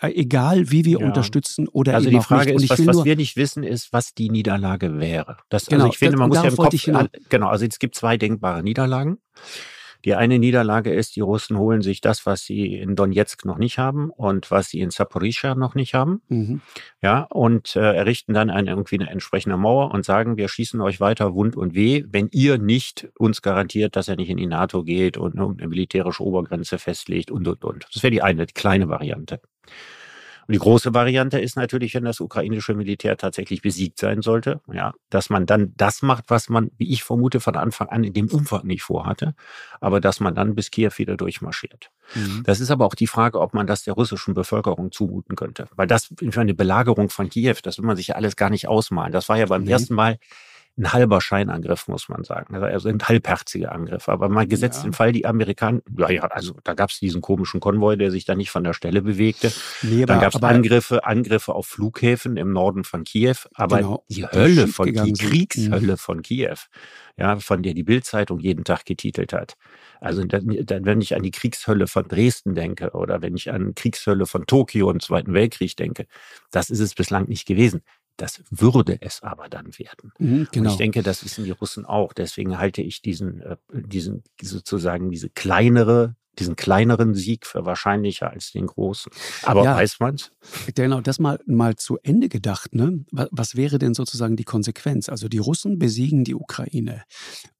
Äh, 0.00 0.12
egal 0.12 0.70
wie 0.70 0.84
wir 0.84 1.00
ja. 1.00 1.06
unterstützen 1.06 1.68
oder 1.68 1.94
also 1.94 2.08
die 2.08 2.20
Frage 2.20 2.52
ist, 2.52 2.70
was, 2.70 2.86
was 2.86 3.04
wir 3.04 3.16
nicht 3.16 3.36
wissen, 3.36 3.62
ist, 3.62 3.92
was 3.92 4.14
die 4.14 4.30
Niederlage 4.30 4.98
wäre. 4.98 5.36
Das, 5.50 5.64
also 5.64 5.70
genau, 5.70 5.84
also 5.84 5.92
ich 5.92 5.98
finde, 5.98 6.16
man 6.16 6.28
muss 6.28 6.38
ja 6.38 6.48
im 6.48 6.56
Kopf, 6.56 6.86
genau, 7.28 7.48
also 7.48 7.66
es 7.66 7.78
gibt 7.78 7.94
zwei 7.94 8.16
denkbare 8.16 8.62
Niederlagen. 8.62 9.18
Die 10.04 10.14
eine 10.14 10.38
Niederlage 10.38 10.92
ist, 10.92 11.16
die 11.16 11.20
Russen 11.20 11.58
holen 11.58 11.82
sich 11.82 12.00
das, 12.00 12.26
was 12.26 12.42
sie 12.42 12.76
in 12.76 12.96
Donetsk 12.96 13.44
noch 13.44 13.58
nicht 13.58 13.78
haben 13.78 14.10
und 14.10 14.50
was 14.50 14.68
sie 14.70 14.80
in 14.80 14.90
Saporischschja 14.90 15.54
noch 15.54 15.74
nicht 15.74 15.94
haben. 15.94 16.22
Mhm. 16.28 16.60
Ja, 17.02 17.26
und 17.30 17.76
äh, 17.76 17.94
errichten 17.94 18.34
dann 18.34 18.50
eine, 18.50 18.70
irgendwie 18.70 18.98
eine 18.98 19.10
entsprechende 19.10 19.56
Mauer 19.56 19.92
und 19.92 20.04
sagen, 20.04 20.36
wir 20.36 20.48
schießen 20.48 20.80
euch 20.80 21.00
weiter 21.00 21.34
wund 21.34 21.56
und 21.56 21.74
weh, 21.74 22.04
wenn 22.08 22.28
ihr 22.32 22.58
nicht 22.58 23.08
uns 23.18 23.42
garantiert, 23.42 23.96
dass 23.96 24.08
er 24.08 24.16
nicht 24.16 24.30
in 24.30 24.38
die 24.38 24.46
NATO 24.46 24.84
geht 24.84 25.16
und 25.16 25.38
eine 25.38 25.68
militärische 25.68 26.22
Obergrenze 26.22 26.78
festlegt 26.78 27.30
und, 27.30 27.46
und, 27.46 27.64
und. 27.64 27.86
Das 27.92 28.02
wäre 28.02 28.10
die 28.10 28.22
eine, 28.22 28.46
die 28.46 28.54
kleine 28.54 28.88
Variante. 28.88 29.40
Und 30.50 30.54
die 30.54 30.58
große 30.58 30.92
Variante 30.94 31.38
ist 31.38 31.54
natürlich, 31.54 31.94
wenn 31.94 32.04
das 32.04 32.18
ukrainische 32.18 32.74
Militär 32.74 33.16
tatsächlich 33.16 33.62
besiegt 33.62 34.00
sein 34.00 34.20
sollte, 34.20 34.60
ja, 34.72 34.94
dass 35.08 35.30
man 35.30 35.46
dann 35.46 35.74
das 35.76 36.02
macht, 36.02 36.24
was 36.26 36.48
man, 36.48 36.72
wie 36.76 36.90
ich 36.92 37.04
vermute, 37.04 37.38
von 37.38 37.54
Anfang 37.54 37.88
an 37.88 38.02
in 38.02 38.14
dem 38.14 38.26
Umfang 38.26 38.66
nicht 38.66 38.82
vorhatte, 38.82 39.36
aber 39.80 40.00
dass 40.00 40.18
man 40.18 40.34
dann 40.34 40.56
bis 40.56 40.72
Kiew 40.72 40.90
wieder 40.96 41.16
durchmarschiert. 41.16 41.92
Mhm. 42.16 42.42
Das 42.42 42.58
ist 42.58 42.72
aber 42.72 42.84
auch 42.84 42.96
die 42.96 43.06
Frage, 43.06 43.38
ob 43.40 43.54
man 43.54 43.68
das 43.68 43.84
der 43.84 43.94
russischen 43.94 44.34
Bevölkerung 44.34 44.90
zumuten 44.90 45.36
könnte. 45.36 45.68
Weil 45.76 45.86
das, 45.86 46.12
für 46.18 46.40
eine 46.40 46.54
Belagerung 46.54 47.10
von 47.10 47.28
Kiew, 47.28 47.54
das 47.62 47.78
will 47.78 47.84
man 47.84 47.96
sich 47.96 48.08
ja 48.08 48.16
alles 48.16 48.34
gar 48.34 48.50
nicht 48.50 48.66
ausmalen. 48.66 49.12
Das 49.12 49.28
war 49.28 49.38
ja 49.38 49.46
beim 49.46 49.62
mhm. 49.62 49.68
ersten 49.68 49.94
Mal 49.94 50.18
ein 50.78 50.92
halber 50.92 51.20
Scheinangriff, 51.20 51.88
muss 51.88 52.08
man 52.08 52.24
sagen. 52.24 52.54
Also 52.56 52.88
ein 52.88 53.02
halbherziger 53.02 53.72
Angriff. 53.72 54.08
Aber 54.08 54.28
mal 54.28 54.46
gesetzt 54.46 54.78
ja. 54.78 54.84
den 54.84 54.92
Fall, 54.92 55.12
die 55.12 55.26
Amerikaner, 55.26 55.80
ja, 55.98 56.10
ja, 56.10 56.22
also 56.24 56.54
da 56.64 56.74
gab 56.74 56.90
es 56.90 56.98
diesen 56.98 57.20
komischen 57.20 57.60
Konvoi, 57.60 57.96
der 57.96 58.10
sich 58.10 58.24
da 58.24 58.34
nicht 58.34 58.50
von 58.50 58.64
der 58.64 58.72
Stelle 58.72 59.02
bewegte. 59.02 59.52
Nee, 59.82 60.06
Dann 60.06 60.20
gab 60.20 60.34
es 60.34 60.42
Angriffe, 60.42 61.04
Angriffe 61.04 61.54
auf 61.54 61.66
Flughäfen 61.66 62.36
im 62.36 62.52
Norden 62.52 62.84
von 62.84 63.04
Kiew. 63.04 63.36
Aber 63.54 63.78
genau, 63.78 64.04
die 64.08 64.26
Hölle 64.26 64.68
von 64.68 64.92
die 64.92 65.12
Kriegshölle 65.12 65.96
von 65.96 66.22
Kiew, 66.22 66.56
ja, 67.16 67.38
von 67.38 67.62
der 67.62 67.74
die 67.74 67.84
Bildzeitung 67.84 68.38
jeden 68.40 68.64
Tag 68.64 68.86
getitelt 68.86 69.32
hat. 69.32 69.56
Also 70.00 70.24
dann, 70.24 70.46
wenn 70.46 71.00
ich 71.02 71.14
an 71.14 71.22
die 71.22 71.30
Kriegshölle 71.30 71.86
von 71.86 72.08
Dresden 72.08 72.54
denke 72.54 72.92
oder 72.92 73.20
wenn 73.20 73.36
ich 73.36 73.50
an 73.50 73.74
Kriegshölle 73.74 74.24
von 74.24 74.46
Tokio 74.46 74.90
im 74.90 75.00
Zweiten 75.00 75.34
Weltkrieg 75.34 75.76
denke, 75.76 76.06
das 76.50 76.70
ist 76.70 76.80
es 76.80 76.94
bislang 76.94 77.28
nicht 77.28 77.46
gewesen. 77.46 77.82
Das 78.20 78.42
würde 78.50 78.98
es 79.00 79.22
aber 79.22 79.48
dann 79.48 79.78
werden. 79.78 80.12
Mhm, 80.18 80.28
genau. 80.28 80.36
Und 80.36 80.44
ich 80.44 80.50
genau. 80.52 80.76
denke, 80.76 81.02
das 81.02 81.24
wissen 81.24 81.44
die 81.44 81.52
Russen 81.52 81.86
auch. 81.86 82.12
Deswegen 82.12 82.58
halte 82.58 82.82
ich 82.82 83.00
diesen, 83.00 83.40
äh, 83.40 83.56
diesen 83.72 84.24
sozusagen 84.42 85.10
diese 85.10 85.30
kleinere 85.30 86.16
diesen 86.38 86.56
kleineren 86.56 87.14
Sieg 87.14 87.46
für 87.46 87.66
wahrscheinlicher 87.66 88.30
als 88.30 88.52
den 88.52 88.66
großen. 88.66 89.12
Aber 89.42 89.64
ja, 89.64 89.76
weiß 89.76 90.00
man's? 90.00 90.30
Genau, 90.74 91.00
das 91.00 91.18
mal, 91.18 91.38
mal 91.46 91.76
zu 91.76 91.98
Ende 92.02 92.28
gedacht. 92.28 92.74
Ne? 92.74 93.04
Was 93.10 93.56
wäre 93.56 93.78
denn 93.78 93.94
sozusagen 93.94 94.36
die 94.36 94.44
Konsequenz? 94.44 95.08
Also 95.08 95.28
die 95.28 95.38
Russen 95.38 95.78
besiegen 95.78 96.24
die 96.24 96.34
Ukraine. 96.34 97.04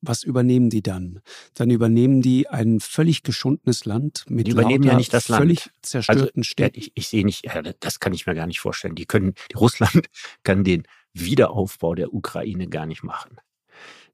Was 0.00 0.22
übernehmen 0.22 0.70
die 0.70 0.82
dann? 0.82 1.20
Dann 1.54 1.70
übernehmen 1.70 2.22
die 2.22 2.48
ein 2.48 2.80
völlig 2.80 3.22
geschundenes 3.22 3.84
Land 3.84 4.24
mit 4.28 4.46
die 4.46 4.52
übernehmen 4.52 4.84
ja 4.84 4.96
nicht 4.96 5.12
das 5.12 5.28
Land. 5.28 5.42
völlig 5.42 5.70
zerstörten 5.82 6.40
also, 6.40 6.42
Städten. 6.42 6.78
Ich, 6.78 6.92
ich 6.94 7.08
sehe 7.08 7.24
nicht, 7.24 7.46
das 7.80 8.00
kann 8.00 8.12
ich 8.12 8.26
mir 8.26 8.34
gar 8.34 8.46
nicht 8.46 8.60
vorstellen. 8.60 8.94
Die 8.94 9.06
können, 9.06 9.34
Russland 9.54 10.08
kann 10.42 10.64
den 10.64 10.84
Wiederaufbau 11.12 11.94
der 11.94 12.14
Ukraine 12.14 12.68
gar 12.68 12.86
nicht 12.86 13.02
machen. 13.02 13.36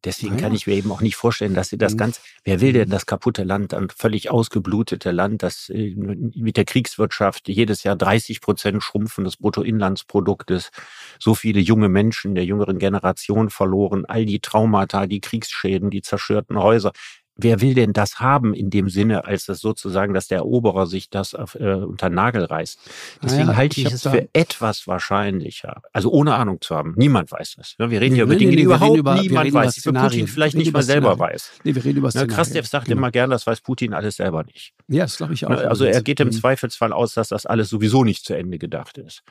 Deswegen 0.04 0.36
ah, 0.36 0.40
kann 0.40 0.54
ich 0.54 0.66
mir 0.66 0.74
eben 0.74 0.90
auch 0.92 1.00
nicht 1.00 1.16
vorstellen, 1.16 1.54
dass 1.54 1.68
sie 1.68 1.78
das 1.78 1.94
mhm. 1.94 1.98
ganz, 1.98 2.20
wer 2.44 2.60
will 2.60 2.72
denn 2.72 2.88
mhm. 2.88 2.92
das 2.92 3.06
kaputte 3.06 3.44
Land, 3.44 3.74
ein 3.74 3.88
völlig 3.90 4.30
ausgeblutete 4.30 5.10
Land, 5.10 5.42
das 5.42 5.68
äh, 5.68 5.94
mit 5.96 6.56
der 6.56 6.64
Kriegswirtschaft 6.64 7.48
jedes 7.48 7.82
Jahr 7.82 7.96
30 7.96 8.40
Prozent 8.40 8.82
Schrumpfen 8.82 9.24
des 9.24 9.36
Bruttoinlandsproduktes, 9.36 10.70
so 11.18 11.34
viele 11.34 11.60
junge 11.60 11.88
Menschen 11.88 12.34
der 12.34 12.44
jüngeren 12.44 12.78
Generation 12.78 13.50
verloren, 13.50 14.04
all 14.06 14.24
die 14.26 14.40
Traumata, 14.40 15.06
die 15.06 15.20
Kriegsschäden, 15.20 15.90
die 15.90 16.02
zerstörten 16.02 16.58
Häuser 16.58 16.92
wer 17.36 17.60
will 17.60 17.74
denn 17.74 17.92
das 17.92 18.20
haben 18.20 18.54
in 18.54 18.70
dem 18.70 18.88
Sinne, 18.88 19.24
als 19.24 19.46
das 19.46 19.60
sozusagen, 19.60 20.14
dass 20.14 20.28
der 20.28 20.38
Eroberer 20.38 20.86
sich 20.86 21.10
das 21.10 21.34
äh, 21.34 21.74
unter 21.86 22.08
Nagel 22.08 22.44
reißt? 22.44 22.78
Deswegen 23.22 23.48
ja, 23.48 23.56
halte 23.56 23.80
ich, 23.80 23.86
ich 23.86 23.92
es 23.92 24.02
für 24.02 24.28
etwas 24.32 24.86
wahrscheinlicher. 24.86 25.82
Also 25.92 26.10
ohne 26.10 26.34
Ahnung 26.34 26.60
zu 26.60 26.74
haben. 26.74 26.94
Niemand 26.96 27.30
weiß 27.30 27.56
das. 27.56 27.76
Ne? 27.78 27.90
Wir 27.90 28.00
reden 28.00 28.14
hier 28.14 28.24
über 28.24 28.36
Dinge, 28.36 28.56
die 28.56 28.62
überhaupt 28.62 28.96
über, 28.96 29.20
niemand 29.20 29.52
weiß, 29.52 29.74
die 29.74 29.92
Putin 29.92 30.26
vielleicht 30.26 30.56
nicht 30.56 30.72
mal 30.72 30.82
selber 30.82 31.18
weiß. 31.18 31.52
Nee, 31.64 31.74
wir 31.74 31.84
reden 31.84 31.98
über 31.98 32.08
ne, 32.08 32.12
Szenarien. 32.12 32.34
Krastev 32.34 32.66
sagt 32.66 32.86
genau. 32.86 32.98
immer 32.98 33.10
gern, 33.10 33.30
das 33.30 33.46
weiß 33.46 33.60
Putin 33.60 33.92
alles 33.94 34.16
selber 34.16 34.44
nicht. 34.44 34.72
Ja, 34.88 35.02
das 35.02 35.18
glaube 35.18 35.34
ich 35.34 35.44
auch. 35.46 35.50
Ne, 35.50 35.68
also 35.68 35.84
er 35.84 36.02
geht 36.02 36.20
im 36.20 36.28
mhm. 36.28 36.32
Zweifelsfall 36.32 36.92
aus, 36.92 37.14
dass 37.14 37.28
das 37.28 37.46
alles 37.46 37.68
sowieso 37.68 38.04
nicht 38.04 38.24
zu 38.24 38.34
Ende 38.34 38.58
gedacht 38.58 38.98
ist. 38.98 39.22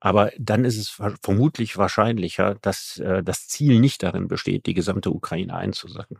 Aber 0.00 0.30
dann 0.38 0.64
ist 0.64 0.78
es 0.78 0.96
vermutlich 1.22 1.76
wahrscheinlicher, 1.76 2.56
dass 2.62 2.98
äh, 2.98 3.22
das 3.22 3.48
Ziel 3.48 3.80
nicht 3.80 4.02
darin 4.02 4.28
besteht, 4.28 4.66
die 4.66 4.74
gesamte 4.74 5.10
Ukraine 5.10 5.54
einzusacken. 5.54 6.18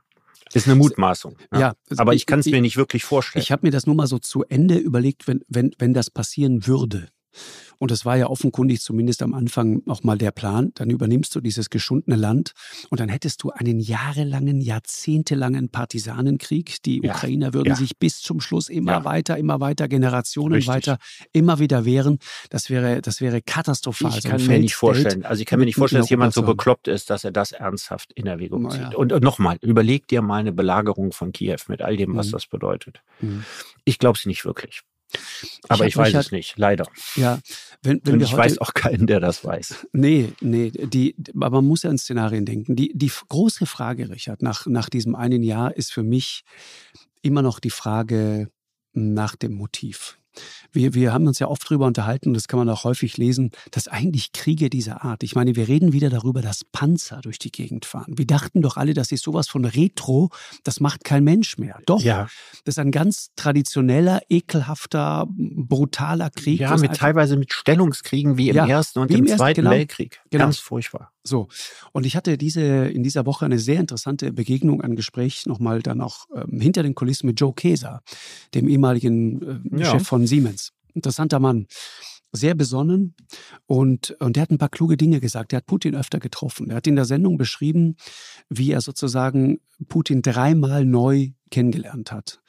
Ist 0.53 0.67
eine 0.67 0.77
Mutmaßung. 0.77 1.37
Ja. 1.53 1.59
ja 1.59 1.75
aber 1.97 2.15
ich, 2.15 2.23
ich 2.23 2.27
kann 2.27 2.41
es 2.41 2.47
mir 2.47 2.61
nicht 2.61 2.77
wirklich 2.77 3.05
vorstellen. 3.05 3.43
Ich 3.43 3.53
habe 3.53 3.67
mir 3.67 3.71
das 3.71 3.87
nur 3.87 3.95
mal 3.95 4.07
so 4.07 4.19
zu 4.19 4.45
Ende 4.45 4.77
überlegt, 4.77 5.27
wenn, 5.27 5.43
wenn, 5.49 5.73
wenn 5.79 5.95
das 5.95 6.11
passieren 6.11 6.67
würde. 6.67 7.09
Und 7.79 7.91
das 7.91 8.05
war 8.05 8.17
ja 8.17 8.29
offenkundig 8.29 8.81
zumindest 8.81 9.23
am 9.23 9.35
Anfang 9.35 9.83
auch 9.87 10.03
mal 10.03 10.19
der 10.19 10.31
Plan. 10.31 10.73
Dann 10.75 10.91
übernimmst 10.91 11.35
du 11.35 11.41
dieses 11.41 11.71
geschundene 11.71 12.17
Land 12.17 12.53
und 12.91 13.01
dann 13.01 13.09
hättest 13.09 13.43
du 13.43 13.51
einen 13.51 13.81
jahrelangen, 13.81 14.61
jahrzehntelangen 14.61 15.69
Partisanenkrieg. 15.69 16.83
Die 16.85 17.01
ja, 17.03 17.13
Ukrainer 17.13 17.55
würden 17.55 17.71
ja. 17.71 17.77
sich 17.77 17.99
bis 17.99 18.21
zum 18.21 18.41
Schluss 18.41 18.69
immer 18.69 18.93
ja. 18.93 19.05
weiter, 19.05 19.37
immer 19.37 19.61
weiter, 19.61 19.89
Generationen 19.89 20.55
Richtig. 20.55 20.73
weiter, 20.73 20.99
immer 21.33 21.59
wieder 21.59 21.85
wehren. 21.85 22.19
Das 22.51 22.71
wäre, 22.71 23.03
das 23.03 23.21
wäre 23.21 23.43
katastrophal. 23.43 24.17
Ich 24.17 24.25
kann 24.25 24.39
so 24.39 24.51
mir 24.51 24.59
nicht 24.59 24.75
vorstellen, 24.75 25.25
also 25.25 25.41
ich 25.41 25.47
kann 25.47 25.59
mir 25.59 25.67
nicht 25.67 25.77
vorstellen, 25.77 26.03
dass 26.03 26.11
jemand 26.11 26.35
so 26.35 26.43
bekloppt 26.43 26.89
ist, 26.89 27.11
dass 27.11 27.25
er 27.25 27.33
das 27.33 27.53
ernsthaft 27.53 28.13
in 28.13 28.27
Erwägung 28.27 28.71
zieht. 28.71 28.95
Und, 28.95 29.13
und 29.13 29.23
nochmal, 29.25 29.59
überleg 29.61 30.07
dir 30.09 30.23
mal 30.23 30.41
eine 30.41 30.53
Belagerung 30.53 31.13
von 31.13 31.33
Kiew 31.33 31.59
mit 31.69 31.83
all 31.83 31.97
dem, 31.97 32.15
was 32.17 32.29
mhm. 32.29 32.33
das 32.33 32.47
bedeutet. 32.47 33.01
Mhm. 33.21 33.45
Ich 33.85 33.99
glaube 33.99 34.19
es 34.19 34.27
nicht 34.27 34.45
wirklich. 34.45 34.83
Aber 35.69 35.85
ich, 35.85 35.91
ich 35.91 35.97
weiß 35.97 36.15
es 36.15 36.33
nicht, 36.33 36.59
leider. 36.59 36.87
Ja, 37.17 37.39
wenn, 37.83 38.01
wenn 38.05 38.15
Und 38.15 38.21
ich 38.23 38.33
heute, 38.33 38.39
weiß 38.39 38.59
auch 38.59 38.75
keinen, 38.75 39.07
der 39.07 39.21
das 39.21 39.45
weiß. 39.45 39.87
Nee, 39.93 40.33
nee, 40.41 40.71
die, 40.71 41.17
aber 41.35 41.61
man 41.63 41.67
muss 41.67 41.83
ja 41.83 41.91
an 41.91 41.99
Szenarien 41.99 42.45
denken. 42.45 42.77
Die, 42.77 42.93
die 42.95 43.11
große 43.29 43.67
Frage, 43.67 44.11
Richard, 44.11 44.43
nach, 44.43 44.67
nach 44.67 44.89
diesem 44.89 45.15
einen 45.15 45.43
Jahr 45.43 45.77
ist 45.77 45.93
für 45.93 46.03
mich 46.03 46.45
immer 47.23 47.43
noch 47.43 47.61
die 47.61 47.71
Frage 47.71 48.51
nach 48.93 49.37
dem 49.37 49.55
Motiv. 49.55 50.19
Wir, 50.73 50.95
wir 50.95 51.13
haben 51.13 51.27
uns 51.27 51.39
ja 51.39 51.49
oft 51.49 51.65
darüber 51.65 51.87
unterhalten, 51.87 52.29
und 52.29 52.35
das 52.35 52.49
kann 52.49 52.59
man 52.59 52.69
auch 52.69 52.85
häufig 52.85 53.17
lesen, 53.17 53.51
dass 53.71 53.89
eigentlich 53.89 54.33
Kriege 54.33 54.71
dieser 54.71 55.05
Art, 55.05 55.23
ich 55.23 55.35
meine, 55.35 55.57
wir 55.57 55.69
reden 55.69 55.93
wieder 55.93 56.11
darüber, 56.11 56.43
dass 56.43 56.65
Panzer 56.65 57.21
durch 57.21 57.39
die 57.39 57.51
Gegend 57.51 57.85
fahren. 57.85 58.15
Wir 58.17 58.27
dachten 58.27 58.63
doch 58.63 58.77
alle, 58.77 58.95
das 58.95 59.13
ist 59.13 59.23
sowas 59.23 59.49
von 59.49 59.65
Retro, 59.65 60.31
das 60.65 60.81
macht 60.81 61.05
kein 61.05 61.25
Mensch 61.25 61.59
mehr. 61.59 61.79
Doch, 61.87 62.03
ja. 62.03 62.29
das 62.65 62.75
ist 62.75 62.79
ein 62.79 62.91
ganz 62.91 63.31
traditioneller, 63.37 64.21
ekelhafter, 64.29 65.27
brutaler 65.29 66.31
Krieg. 66.31 66.61
Ja, 66.61 66.77
mit 66.77 66.95
teilweise 66.97 67.37
mit 67.37 67.53
Stellungskriegen 67.53 68.37
wie 68.37 68.49
im 68.49 68.57
ja, 68.57 68.67
Ersten 68.67 69.01
und 69.01 69.11
im, 69.11 69.27
im 69.27 69.37
Zweiten 69.37 69.63
genau, 69.63 69.71
Weltkrieg. 69.71 70.21
Genau. 70.31 70.45
Ganz 70.45 70.59
furchtbar. 70.59 71.13
So, 71.25 71.49
und 71.93 72.05
ich 72.05 72.17
hatte 72.17 72.37
diese 72.37 72.63
in 72.87 73.03
dieser 73.03 73.27
Woche 73.27 73.45
eine 73.45 73.59
sehr 73.59 73.79
interessante 73.79 74.33
Begegnung, 74.33 74.81
ein 74.81 74.97
Gespräch 74.97 75.47
nochmal 75.47 75.81
dann 75.81 76.01
auch 76.01 76.27
ähm, 76.35 76.61
hinter 76.61 76.83
den 76.83 76.95
Kulissen 76.95 77.27
mit 77.27 77.41
Joe 77.41 77.55
Keser, 77.55 78.03
dem 78.55 78.69
ehemaligen 78.69 79.71
äh, 79.73 79.81
ja. 79.81 79.91
Chef 79.93 80.07
von 80.07 80.27
Siemens. 80.27 80.73
Interessanter 80.95 81.39
Mann. 81.39 81.67
Sehr 82.35 82.55
besonnen 82.55 83.15
und, 83.67 84.17
und 84.19 84.37
der 84.37 84.45
hat 84.45 84.51
ein 84.51 84.57
paar 84.57 84.71
kluge 84.71 84.97
Dinge 84.97 85.21
gesagt. 85.21 85.53
Der 85.53 85.59
hat 85.59 85.67
Putin 85.67 85.95
öfter 85.95 86.19
getroffen. 86.19 86.71
Er 86.71 86.77
hat 86.77 86.87
in 86.87 86.97
der 86.97 87.05
Sendung 87.05 87.37
beschrieben, 87.37 87.97
wie 88.49 88.73
er 88.73 88.81
sozusagen 88.81 89.61
Putin 89.89 90.23
dreimal 90.23 90.87
neu 90.87 91.33
kennengelernt 91.51 92.11
hat. 92.11 92.41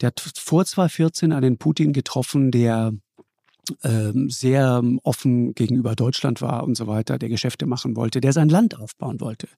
Der 0.00 0.06
hat 0.06 0.20
vor 0.36 0.64
2014 0.64 1.32
einen 1.32 1.58
Putin 1.58 1.92
getroffen, 1.92 2.50
der 2.50 2.94
sehr 4.28 4.82
offen 5.02 5.54
gegenüber 5.54 5.96
Deutschland 5.96 6.40
war 6.40 6.64
und 6.64 6.76
so 6.76 6.86
weiter, 6.86 7.18
der 7.18 7.28
Geschäfte 7.28 7.66
machen 7.66 7.96
wollte, 7.96 8.20
der 8.20 8.32
sein 8.32 8.48
Land 8.48 8.78
aufbauen 8.78 9.20
wollte. 9.20 9.48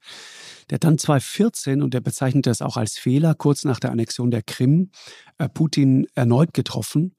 Der 0.70 0.76
hat 0.76 0.84
dann 0.84 0.98
2014, 0.98 1.82
und 1.82 1.94
der 1.94 2.00
bezeichnet 2.00 2.46
das 2.46 2.62
auch 2.62 2.76
als 2.76 2.98
Fehler, 2.98 3.34
kurz 3.34 3.64
nach 3.64 3.80
der 3.80 3.90
Annexion 3.92 4.30
der 4.30 4.42
Krim, 4.42 4.90
äh, 5.38 5.48
Putin 5.48 6.06
erneut 6.14 6.52
getroffen 6.52 7.14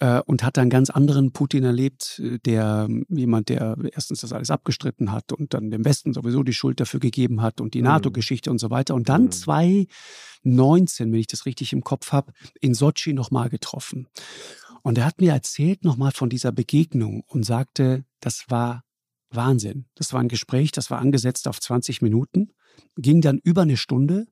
äh, 0.00 0.20
und 0.26 0.42
hat 0.42 0.58
einen 0.58 0.70
ganz 0.70 0.90
anderen 0.90 1.32
Putin 1.32 1.64
erlebt, 1.64 2.20
der 2.44 2.88
jemand, 3.08 3.48
der 3.48 3.76
erstens 3.92 4.20
das 4.20 4.32
alles 4.32 4.50
abgestritten 4.50 5.12
hat 5.12 5.32
und 5.32 5.54
dann 5.54 5.70
dem 5.70 5.84
Westen 5.84 6.12
sowieso 6.12 6.42
die 6.42 6.52
Schuld 6.52 6.80
dafür 6.80 7.00
gegeben 7.00 7.42
hat 7.42 7.60
und 7.60 7.74
die 7.74 7.80
mhm. 7.80 7.88
NATO-Geschichte 7.88 8.50
und 8.50 8.58
so 8.58 8.70
weiter. 8.70 8.94
Und 8.94 9.08
dann 9.08 9.24
mhm. 9.24 9.32
2019, 9.32 11.12
wenn 11.12 11.20
ich 11.20 11.26
das 11.26 11.46
richtig 11.46 11.72
im 11.72 11.84
Kopf 11.84 12.12
habe, 12.12 12.32
in 12.60 12.74
Sochi 12.74 13.14
nochmal 13.14 13.48
getroffen. 13.48 14.08
Und 14.84 14.98
er 14.98 15.06
hat 15.06 15.18
mir 15.18 15.32
erzählt 15.32 15.82
nochmal 15.82 16.12
von 16.12 16.28
dieser 16.28 16.52
Begegnung 16.52 17.24
und 17.26 17.44
sagte, 17.44 18.04
das 18.20 18.44
war 18.50 18.84
Wahnsinn. 19.30 19.86
Das 19.94 20.12
war 20.12 20.20
ein 20.20 20.28
Gespräch, 20.28 20.72
das 20.72 20.90
war 20.90 20.98
angesetzt 20.98 21.48
auf 21.48 21.58
20 21.58 22.02
Minuten, 22.02 22.52
ging 22.96 23.22
dann 23.22 23.38
über 23.38 23.62
eine 23.62 23.78
Stunde 23.78 24.26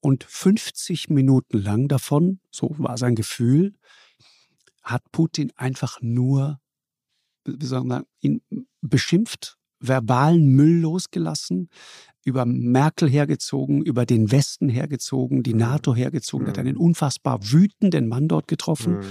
und 0.00 0.24
50 0.24 1.08
Minuten 1.08 1.56
lang 1.56 1.88
davon, 1.88 2.40
so 2.50 2.74
war 2.76 2.98
sein 2.98 3.14
Gefühl, 3.14 3.74
hat 4.82 5.10
Putin 5.10 5.52
einfach 5.56 6.02
nur, 6.02 6.60
wie 7.46 7.64
sagen, 7.64 8.04
ihn 8.20 8.42
beschimpft, 8.82 9.57
verbalen 9.80 10.48
Müll 10.48 10.80
losgelassen, 10.80 11.68
über 12.24 12.44
Merkel 12.44 13.08
hergezogen, 13.08 13.82
über 13.82 14.04
den 14.04 14.30
Westen 14.30 14.68
hergezogen, 14.68 15.42
die 15.42 15.54
mhm. 15.54 15.60
NATO 15.60 15.94
hergezogen, 15.94 16.46
mhm. 16.46 16.50
hat 16.50 16.58
einen 16.58 16.76
unfassbar 16.76 17.40
wütenden 17.42 18.06
Mann 18.08 18.28
dort 18.28 18.48
getroffen. 18.48 18.98
Mhm. 18.98 19.04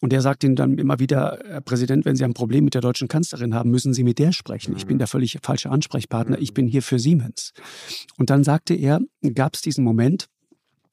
Und 0.00 0.12
der 0.12 0.20
sagt 0.20 0.44
ihnen 0.44 0.56
dann 0.56 0.78
immer 0.78 0.98
wieder, 0.98 1.38
Herr 1.46 1.60
Präsident, 1.60 2.04
wenn 2.04 2.16
Sie 2.16 2.24
ein 2.24 2.34
Problem 2.34 2.64
mit 2.64 2.74
der 2.74 2.82
deutschen 2.82 3.08
Kanzlerin 3.08 3.54
haben, 3.54 3.70
müssen 3.70 3.94
Sie 3.94 4.04
mit 4.04 4.18
der 4.18 4.32
sprechen. 4.32 4.76
Ich 4.76 4.86
bin 4.86 4.96
mhm. 4.96 4.98
der 4.98 5.06
völlig 5.06 5.38
falsche 5.42 5.70
Ansprechpartner. 5.70 6.38
Ich 6.38 6.50
mhm. 6.50 6.54
bin 6.54 6.66
hier 6.66 6.82
für 6.82 6.98
Siemens. 6.98 7.52
Und 8.18 8.30
dann 8.30 8.44
sagte 8.44 8.74
er, 8.74 9.00
gab 9.34 9.54
es 9.54 9.62
diesen 9.62 9.84
Moment, 9.84 10.26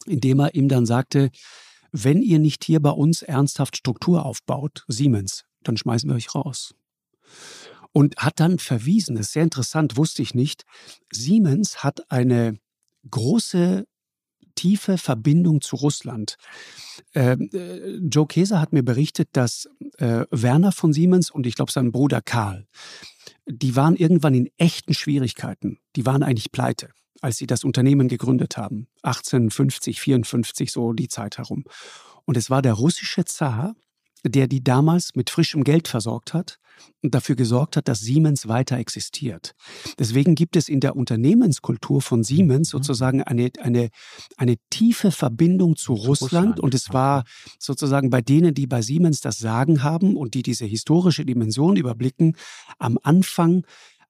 in 0.06 0.20
dem 0.20 0.40
er 0.40 0.54
ihm 0.56 0.68
dann 0.68 0.86
sagte, 0.86 1.32
wenn 1.92 2.22
ihr 2.22 2.40
nicht 2.40 2.64
hier 2.64 2.82
bei 2.82 2.90
uns 2.90 3.22
ernsthaft 3.22 3.78
Struktur 3.78 4.26
aufbaut, 4.26 4.84
Siemens, 4.88 5.44
dann 5.64 5.78
schmeißen 5.78 6.10
wir 6.10 6.16
euch 6.16 6.34
raus 6.34 6.74
und 7.94 8.18
hat 8.18 8.40
dann 8.40 8.60
verwiesen, 8.60 9.16
das 9.16 9.28
ist 9.28 9.34
sehr 9.34 9.44
interessant, 9.44 9.96
wusste 9.96 10.22
ich 10.22 10.34
nicht, 10.34 10.66
Siemens 11.12 11.84
hat 11.84 12.12
eine 12.12 12.60
große 13.10 13.86
tiefe 14.56 14.98
Verbindung 14.98 15.62
zu 15.62 15.76
Russland. 15.78 16.38
Ähm, 17.14 17.50
äh, 17.54 17.98
Joe 17.98 18.28
Keser 18.28 18.60
hat 18.60 18.74
mir 18.74 18.84
berichtet, 18.84 19.30
dass 19.34 19.70
äh, 19.98 20.26
Werner 20.30 20.72
von 20.72 20.94
Siemens 20.94 21.32
und 21.32 21.48
ich 21.48 21.56
glaube 21.56 21.72
sein 21.72 21.92
Bruder 21.92 22.22
Karl, 22.22 22.68
die 23.48 23.76
waren 23.76 23.96
irgendwann 23.96 24.36
in 24.36 24.50
echten 24.58 24.94
Schwierigkeiten. 24.94 25.80
Die 25.96 26.06
waren 26.06 26.24
eigentlich 26.24 26.52
pleite, 26.52 26.90
als 27.22 27.38
sie 27.38 27.48
das 27.48 27.64
Unternehmen 27.64 28.08
gegründet 28.08 28.58
haben. 28.58 28.88
1850, 29.04 30.00
54, 30.00 30.72
so 30.72 30.94
die 30.94 31.08
Zeit 31.08 31.38
herum. 31.38 31.66
Und 32.26 32.38
es 32.38 32.50
war 32.50 32.62
der 32.62 32.74
russische 32.74 33.26
Zar, 33.26 33.76
der 34.24 34.48
die 34.48 34.64
damals 34.64 35.16
mit 35.16 35.30
frischem 35.30 35.64
Geld 35.64 35.88
versorgt 35.88 36.34
hat 36.34 36.60
und 37.02 37.14
dafür 37.14 37.36
gesorgt 37.36 37.78
hat, 37.78 37.88
dass 37.88 38.00
Siemens 38.00 38.48
weiter 38.48 38.78
existiert. 38.78 39.54
Deswegen 40.00 40.36
gibt 40.36 40.56
es 40.56 40.70
in 40.70 40.80
der 40.80 40.96
Unternehmenskultur 40.96 42.02
von 42.02 42.24
Siemens 42.24 42.70
mhm. 42.74 42.78
sozusagen 42.78 43.24
eine, 43.24 43.52
eine, 43.60 43.90
eine 44.38 44.56
tiefe 44.70 45.12
Verbindung 45.12 45.76
zu. 45.76 45.94
Russland. 45.94 46.60
Und 46.60 46.74
es 46.74 46.92
war 46.94 47.24
sozusagen 47.60 48.10
bei 48.10 48.22
denen, 48.22 48.54
die 48.54 48.68
bei 48.68 48.82
Siemens 48.82 49.22
das 49.22 49.38
Sagen 49.38 49.84
haben 49.84 50.16
und 50.16 50.34
die 50.34 50.44
diese 50.44 50.66
historische 50.66 51.26
Dimension 51.26 51.76
überblicken, 51.76 52.36
am 52.80 52.98
Anfang 53.02 53.66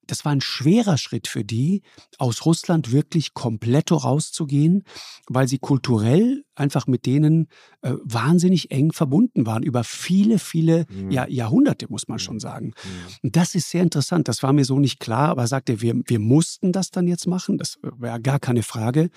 das 0.08 0.26
war 0.26 0.32
ein 0.32 0.42
schwerer 0.42 0.98
Schritt 0.98 1.28
für 1.28 1.44
die, 1.44 1.82
aus 2.18 2.46
Russland 2.46 2.92
wirklich 2.92 3.34
komplett 3.34 3.92
rauszugehen, 3.92 4.84
weil 5.28 5.48
sie 5.48 5.60
kulturell 5.60 6.44
einfach 6.56 6.88
mit 6.88 7.06
denen 7.06 7.48
äh, 7.82 7.94
wahnsinnig 8.04 8.72
eng 8.72 8.92
verbunden 8.92 9.46
waren, 9.46 9.64
über 9.64 9.84
viele, 9.84 10.40
viele 10.40 10.86
mhm. 10.90 11.12
ja, 11.12 11.28
Jahrhunderte, 11.28 11.88
muss 11.90 12.08
man 12.08 12.20
schon 12.20 12.36
mhm. 12.36 12.40
sagen. 12.40 12.66
Mhm. 12.68 13.16
Und 13.24 13.36
das 13.36 13.56
ist 13.56 13.70
sehr 13.70 13.82
interessant, 13.82 14.28
das 14.28 14.44
war 14.44 14.54
mir 14.54 14.66
so 14.66 14.80
nicht 14.80 15.00
klar, 15.00 15.30
aber 15.30 15.44
er 15.44 15.48
sagte, 15.48 15.82
wir, 15.82 15.96
wir 16.06 16.20
mussten 16.20 16.72
das 16.72 16.92
dann 16.92 17.08
jetzt 17.08 17.28
machen, 17.28 17.58
das 17.58 17.80
wäre 17.82 18.22
gar 18.22 18.40
keine 18.40 18.64
Frage. 18.64 19.10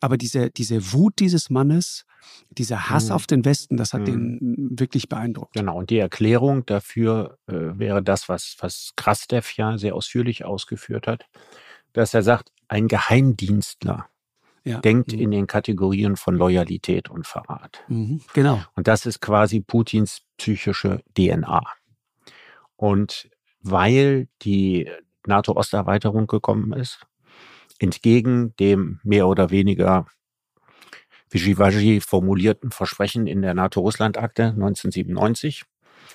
Aber 0.00 0.16
diese, 0.16 0.50
diese 0.50 0.92
Wut 0.92 1.14
dieses 1.18 1.50
Mannes, 1.50 2.04
dieser 2.50 2.90
Hass 2.90 3.08
mhm. 3.08 3.12
auf 3.12 3.26
den 3.26 3.44
Westen, 3.44 3.76
das 3.76 3.92
hat 3.92 4.02
mhm. 4.02 4.06
den 4.06 4.78
wirklich 4.78 5.08
beeindruckt. 5.08 5.54
Genau, 5.54 5.78
und 5.78 5.90
die 5.90 5.98
Erklärung 5.98 6.66
dafür 6.66 7.38
äh, 7.46 7.54
wäre 7.54 8.02
das, 8.02 8.28
was, 8.28 8.56
was 8.60 8.92
Krastev 8.96 9.52
ja 9.56 9.78
sehr 9.78 9.94
ausführlich 9.94 10.44
ausgeführt 10.44 11.06
hat, 11.06 11.26
dass 11.92 12.14
er 12.14 12.22
sagt, 12.22 12.52
ein 12.68 12.86
Geheimdienstler 12.86 14.08
ja. 14.64 14.80
denkt 14.80 15.12
mhm. 15.12 15.18
in 15.18 15.30
den 15.30 15.46
Kategorien 15.46 16.16
von 16.16 16.34
Loyalität 16.34 17.08
und 17.08 17.26
Verrat. 17.26 17.82
Mhm. 17.88 18.20
Genau. 18.34 18.60
Und 18.74 18.88
das 18.88 19.06
ist 19.06 19.20
quasi 19.20 19.60
Putins 19.60 20.22
psychische 20.36 21.02
DNA. 21.16 21.62
Und 22.76 23.30
weil 23.60 24.28
die 24.42 24.88
NATO-Osterweiterung 25.26 26.26
gekommen 26.26 26.72
ist, 26.72 27.00
entgegen 27.78 28.54
dem 28.56 29.00
mehr 29.02 29.28
oder 29.28 29.50
weniger 29.50 30.06
Vigivaji 31.30 32.00
formulierten 32.00 32.70
Versprechen 32.70 33.26
in 33.26 33.42
der 33.42 33.54
NATO-Russland-Akte 33.54 34.44
1997 34.44 35.64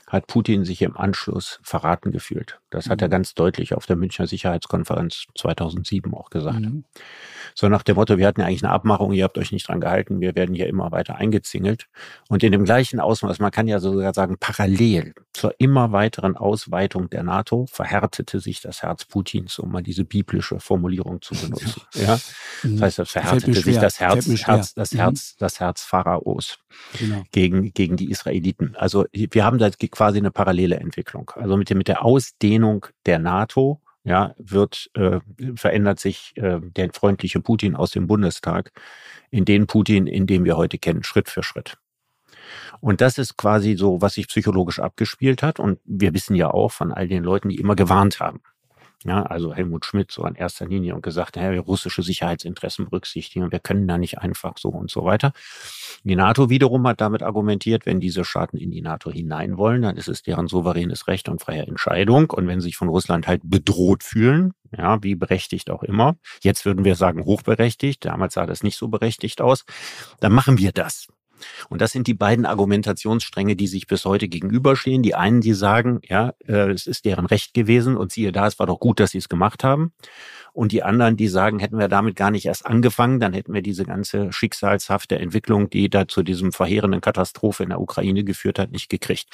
hat 0.07 0.27
Putin 0.27 0.65
sich 0.65 0.81
im 0.81 0.97
Anschluss 0.97 1.59
verraten 1.63 2.11
gefühlt. 2.11 2.59
Das 2.69 2.89
hat 2.89 3.01
er 3.01 3.07
mhm. 3.07 3.11
ganz 3.11 3.33
deutlich 3.33 3.75
auf 3.75 3.85
der 3.85 3.95
Münchner 3.95 4.27
Sicherheitskonferenz 4.27 5.25
2007 5.37 6.13
auch 6.13 6.29
gesagt. 6.29 6.59
Mhm. 6.59 6.83
So 7.55 7.69
nach 7.69 7.83
dem 7.83 7.95
Motto, 7.95 8.17
wir 8.17 8.27
hatten 8.27 8.41
ja 8.41 8.47
eigentlich 8.47 8.63
eine 8.63 8.73
Abmachung, 8.73 9.13
ihr 9.13 9.23
habt 9.23 9.37
euch 9.37 9.51
nicht 9.51 9.67
dran 9.67 9.79
gehalten, 9.79 10.21
wir 10.21 10.35
werden 10.35 10.55
hier 10.55 10.67
immer 10.67 10.91
weiter 10.91 11.15
eingezingelt. 11.15 11.87
Und 12.29 12.43
in 12.43 12.51
dem 12.51 12.65
gleichen 12.65 12.99
Ausmaß, 12.99 13.39
man 13.39 13.51
kann 13.51 13.67
ja 13.67 13.79
sogar 13.79 14.13
sagen, 14.13 14.37
parallel 14.39 15.13
zur 15.33 15.53
immer 15.59 15.91
weiteren 15.91 16.35
Ausweitung 16.35 17.09
der 17.09 17.23
NATO 17.23 17.65
verhärtete 17.69 18.39
sich 18.39 18.61
das 18.61 18.81
Herz 18.81 19.05
Putins, 19.05 19.59
um 19.59 19.71
mal 19.71 19.83
diese 19.83 20.03
biblische 20.03 20.59
Formulierung 20.59 21.21
zu 21.21 21.35
benutzen. 21.35 21.81
Ja. 21.93 22.19
Das 22.63 22.81
heißt, 22.81 22.99
es 22.99 23.11
verhärtete 23.11 23.61
sich 23.61 23.77
das 23.77 23.99
Herz, 23.99 24.25
Herz, 24.45 24.73
das 24.73 24.93
Herz, 24.93 25.33
mhm. 25.33 25.39
das 25.39 25.59
Herz 25.59 25.83
Pharaos 25.83 26.57
genau. 26.97 27.23
gegen, 27.31 27.73
gegen 27.73 27.97
die 27.97 28.09
Israeliten. 28.09 28.75
Also 28.75 29.05
wir 29.11 29.45
haben 29.45 29.57
da 29.57 29.69
quasi 29.89 30.19
eine 30.19 30.31
parallele 30.31 30.77
Entwicklung. 30.77 31.31
Also 31.35 31.57
mit, 31.57 31.69
der, 31.69 31.77
mit 31.77 31.87
der 31.87 32.03
Ausdehnung 32.03 32.85
der 33.05 33.19
NATO 33.19 33.81
ja, 34.03 34.35
wird, 34.37 34.89
äh, 34.95 35.19
verändert 35.55 35.99
sich 35.99 36.33
äh, 36.35 36.59
der 36.61 36.91
freundliche 36.93 37.39
Putin 37.39 37.75
aus 37.75 37.91
dem 37.91 38.07
Bundestag 38.07 38.71
in 39.31 39.45
den 39.45 39.65
Putin, 39.67 40.07
in 40.07 40.27
den 40.27 40.43
wir 40.45 40.57
heute 40.57 40.77
kennen, 40.77 41.03
Schritt 41.03 41.29
für 41.29 41.43
Schritt. 41.43 41.77
Und 42.81 43.01
das 43.01 43.17
ist 43.17 43.37
quasi 43.37 43.75
so, 43.75 44.01
was 44.01 44.15
sich 44.15 44.27
psychologisch 44.27 44.79
abgespielt 44.79 45.41
hat. 45.41 45.59
Und 45.59 45.79
wir 45.85 46.13
wissen 46.13 46.35
ja 46.35 46.51
auch 46.51 46.71
von 46.71 46.91
all 46.91 47.07
den 47.07 47.23
Leuten, 47.23 47.49
die 47.49 47.59
immer 47.59 47.75
gewarnt 47.75 48.19
haben. 48.19 48.41
Ja, 49.05 49.23
also 49.23 49.53
Helmut 49.53 49.85
Schmidt 49.85 50.11
so 50.11 50.25
in 50.25 50.35
erster 50.35 50.65
Linie 50.65 50.95
und 50.95 51.01
gesagt, 51.01 51.35
ja, 51.35 51.51
wir 51.51 51.61
russische 51.61 52.03
Sicherheitsinteressen 52.03 52.85
berücksichtigen 52.85 53.43
und 53.45 53.51
wir 53.51 53.59
können 53.59 53.87
da 53.87 53.97
nicht 53.97 54.19
einfach 54.19 54.57
so 54.57 54.69
und 54.69 54.89
so 54.89 55.03
weiter. 55.03 55.33
Die 56.03 56.15
NATO 56.15 56.49
wiederum 56.49 56.87
hat 56.87 57.01
damit 57.01 57.23
argumentiert, 57.23 57.85
wenn 57.85 57.99
diese 57.99 58.23
Staaten 58.23 58.57
in 58.57 58.71
die 58.71 58.81
NATO 58.81 59.11
hinein 59.11 59.57
wollen, 59.57 59.81
dann 59.81 59.97
ist 59.97 60.07
es 60.07 60.23
deren 60.23 60.47
souveränes 60.47 61.07
Recht 61.07 61.27
und 61.29 61.41
freie 61.41 61.63
Entscheidung. 61.63 62.29
Und 62.29 62.47
wenn 62.47 62.61
sie 62.61 62.65
sich 62.65 62.77
von 62.77 62.87
Russland 62.87 63.27
halt 63.27 63.41
bedroht 63.43 64.03
fühlen, 64.03 64.53
ja, 64.75 65.01
wie 65.03 65.15
berechtigt 65.15 65.69
auch 65.69 65.83
immer, 65.83 66.15
jetzt 66.41 66.65
würden 66.65 66.85
wir 66.85 66.95
sagen 66.95 67.25
hochberechtigt, 67.25 68.05
damals 68.05 68.33
sah 68.33 68.45
das 68.45 68.63
nicht 68.63 68.77
so 68.77 68.87
berechtigt 68.87 69.41
aus, 69.41 69.65
dann 70.19 70.31
machen 70.31 70.57
wir 70.57 70.71
das. 70.71 71.07
Und 71.69 71.81
das 71.81 71.91
sind 71.91 72.07
die 72.07 72.13
beiden 72.13 72.45
Argumentationsstränge, 72.45 73.55
die 73.55 73.67
sich 73.67 73.87
bis 73.87 74.05
heute 74.05 74.27
gegenüberstehen. 74.27 75.03
Die 75.03 75.15
einen, 75.15 75.41
die 75.41 75.53
sagen, 75.53 75.99
ja, 76.07 76.33
äh, 76.47 76.71
es 76.71 76.87
ist 76.87 77.05
deren 77.05 77.25
Recht 77.25 77.53
gewesen 77.53 77.97
und 77.97 78.11
siehe 78.11 78.31
da, 78.31 78.47
es 78.47 78.59
war 78.59 78.67
doch 78.67 78.79
gut, 78.79 78.99
dass 78.99 79.11
sie 79.11 79.17
es 79.17 79.29
gemacht 79.29 79.63
haben. 79.63 79.93
Und 80.53 80.71
die 80.71 80.83
anderen, 80.83 81.17
die 81.17 81.27
sagen, 81.27 81.59
hätten 81.59 81.79
wir 81.79 81.87
damit 81.87 82.15
gar 82.15 82.29
nicht 82.29 82.45
erst 82.45 82.65
angefangen, 82.65 83.19
dann 83.19 83.33
hätten 83.33 83.53
wir 83.53 83.63
diese 83.63 83.85
ganze 83.85 84.31
schicksalshafte 84.31 85.17
Entwicklung, 85.17 85.69
die 85.69 85.89
da 85.89 86.07
zu 86.07 86.21
diesem 86.21 86.51
verheerenden 86.51 87.01
Katastrophe 87.01 87.63
in 87.63 87.69
der 87.69 87.81
Ukraine 87.81 88.23
geführt 88.23 88.59
hat, 88.59 88.71
nicht 88.71 88.89
gekriegt. 88.89 89.29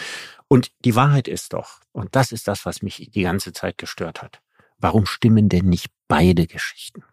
Und 0.48 0.72
die 0.86 0.96
Wahrheit 0.96 1.28
ist 1.28 1.54
doch, 1.54 1.80
und 1.92 2.16
das 2.16 2.32
ist 2.32 2.48
das, 2.48 2.66
was 2.66 2.82
mich 2.82 3.10
die 3.14 3.24
ganze 3.24 3.52
Zeit 3.52 3.78
gestört 3.78 4.22
hat. 4.22 4.40
Warum 4.78 5.06
stimmen 5.06 5.50
denn 5.50 5.66
nicht 5.66 5.92
beide 6.08 6.48
Geschichten? 6.48 7.04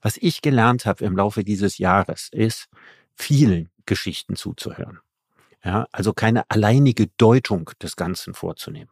Was 0.00 0.16
ich 0.16 0.40
gelernt 0.40 0.86
habe 0.86 1.04
im 1.04 1.16
Laufe 1.16 1.44
dieses 1.44 1.78
Jahres 1.78 2.28
ist, 2.30 2.68
vielen 3.14 3.70
Geschichten 3.88 4.36
zuzuhören. 4.36 5.00
Ja, 5.64 5.88
also 5.90 6.12
keine 6.12 6.48
alleinige 6.48 7.08
Deutung 7.16 7.70
des 7.82 7.96
Ganzen 7.96 8.34
vorzunehmen. 8.34 8.90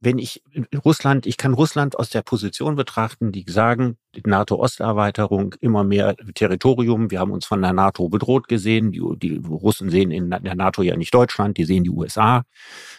Wenn 0.00 0.18
ich 0.18 0.42
Russland, 0.84 1.24
ich 1.24 1.38
kann 1.38 1.54
Russland 1.54 1.98
aus 1.98 2.10
der 2.10 2.20
Position 2.20 2.76
betrachten, 2.76 3.32
die 3.32 3.44
sagen, 3.48 3.96
NATO-Osterweiterung, 4.22 5.54
immer 5.60 5.82
mehr 5.82 6.14
Territorium, 6.34 7.10
wir 7.10 7.20
haben 7.20 7.30
uns 7.30 7.46
von 7.46 7.62
der 7.62 7.72
NATO 7.72 8.10
bedroht 8.10 8.46
gesehen, 8.46 8.92
die, 8.92 9.00
die 9.16 9.36
Russen 9.38 9.88
sehen 9.88 10.10
in 10.10 10.28
der 10.28 10.54
NATO 10.54 10.82
ja 10.82 10.94
nicht 10.96 11.14
Deutschland, 11.14 11.56
die 11.56 11.64
sehen 11.64 11.84
die 11.84 11.90
USA, 11.90 12.44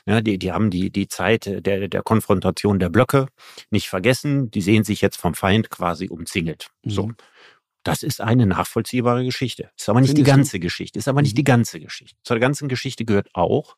ja, 0.07 0.19
die, 0.19 0.39
die 0.39 0.51
haben 0.51 0.71
die, 0.71 0.89
die 0.89 1.07
Zeit 1.07 1.45
der, 1.45 1.87
der 1.87 2.01
Konfrontation 2.01 2.79
der 2.79 2.89
Blöcke 2.89 3.27
nicht 3.69 3.87
vergessen, 3.87 4.49
die 4.49 4.61
sehen 4.61 4.83
sich 4.83 5.01
jetzt 5.01 5.17
vom 5.17 5.35
Feind 5.35 5.69
quasi 5.69 6.07
umzingelt. 6.07 6.69
Mhm. 6.83 7.15
Das 7.85 8.01
ist 8.01 8.19
eine 8.19 8.47
nachvollziehbare 8.47 9.23
Geschichte. 9.23 9.69
Ist 9.77 9.87
aber 9.89 10.01
nicht 10.01 10.09
Findest 10.09 10.27
die 10.27 10.31
ganze 10.31 10.57
du? 10.57 10.61
Geschichte. 10.61 10.97
Ist 10.97 11.07
aber 11.07 11.21
nicht 11.21 11.33
mhm. 11.33 11.37
die 11.37 11.43
ganze 11.43 11.79
Geschichte. 11.79 12.17
Zur 12.23 12.39
ganzen 12.39 12.67
Geschichte 12.67 13.05
gehört 13.05 13.29
auch, 13.33 13.77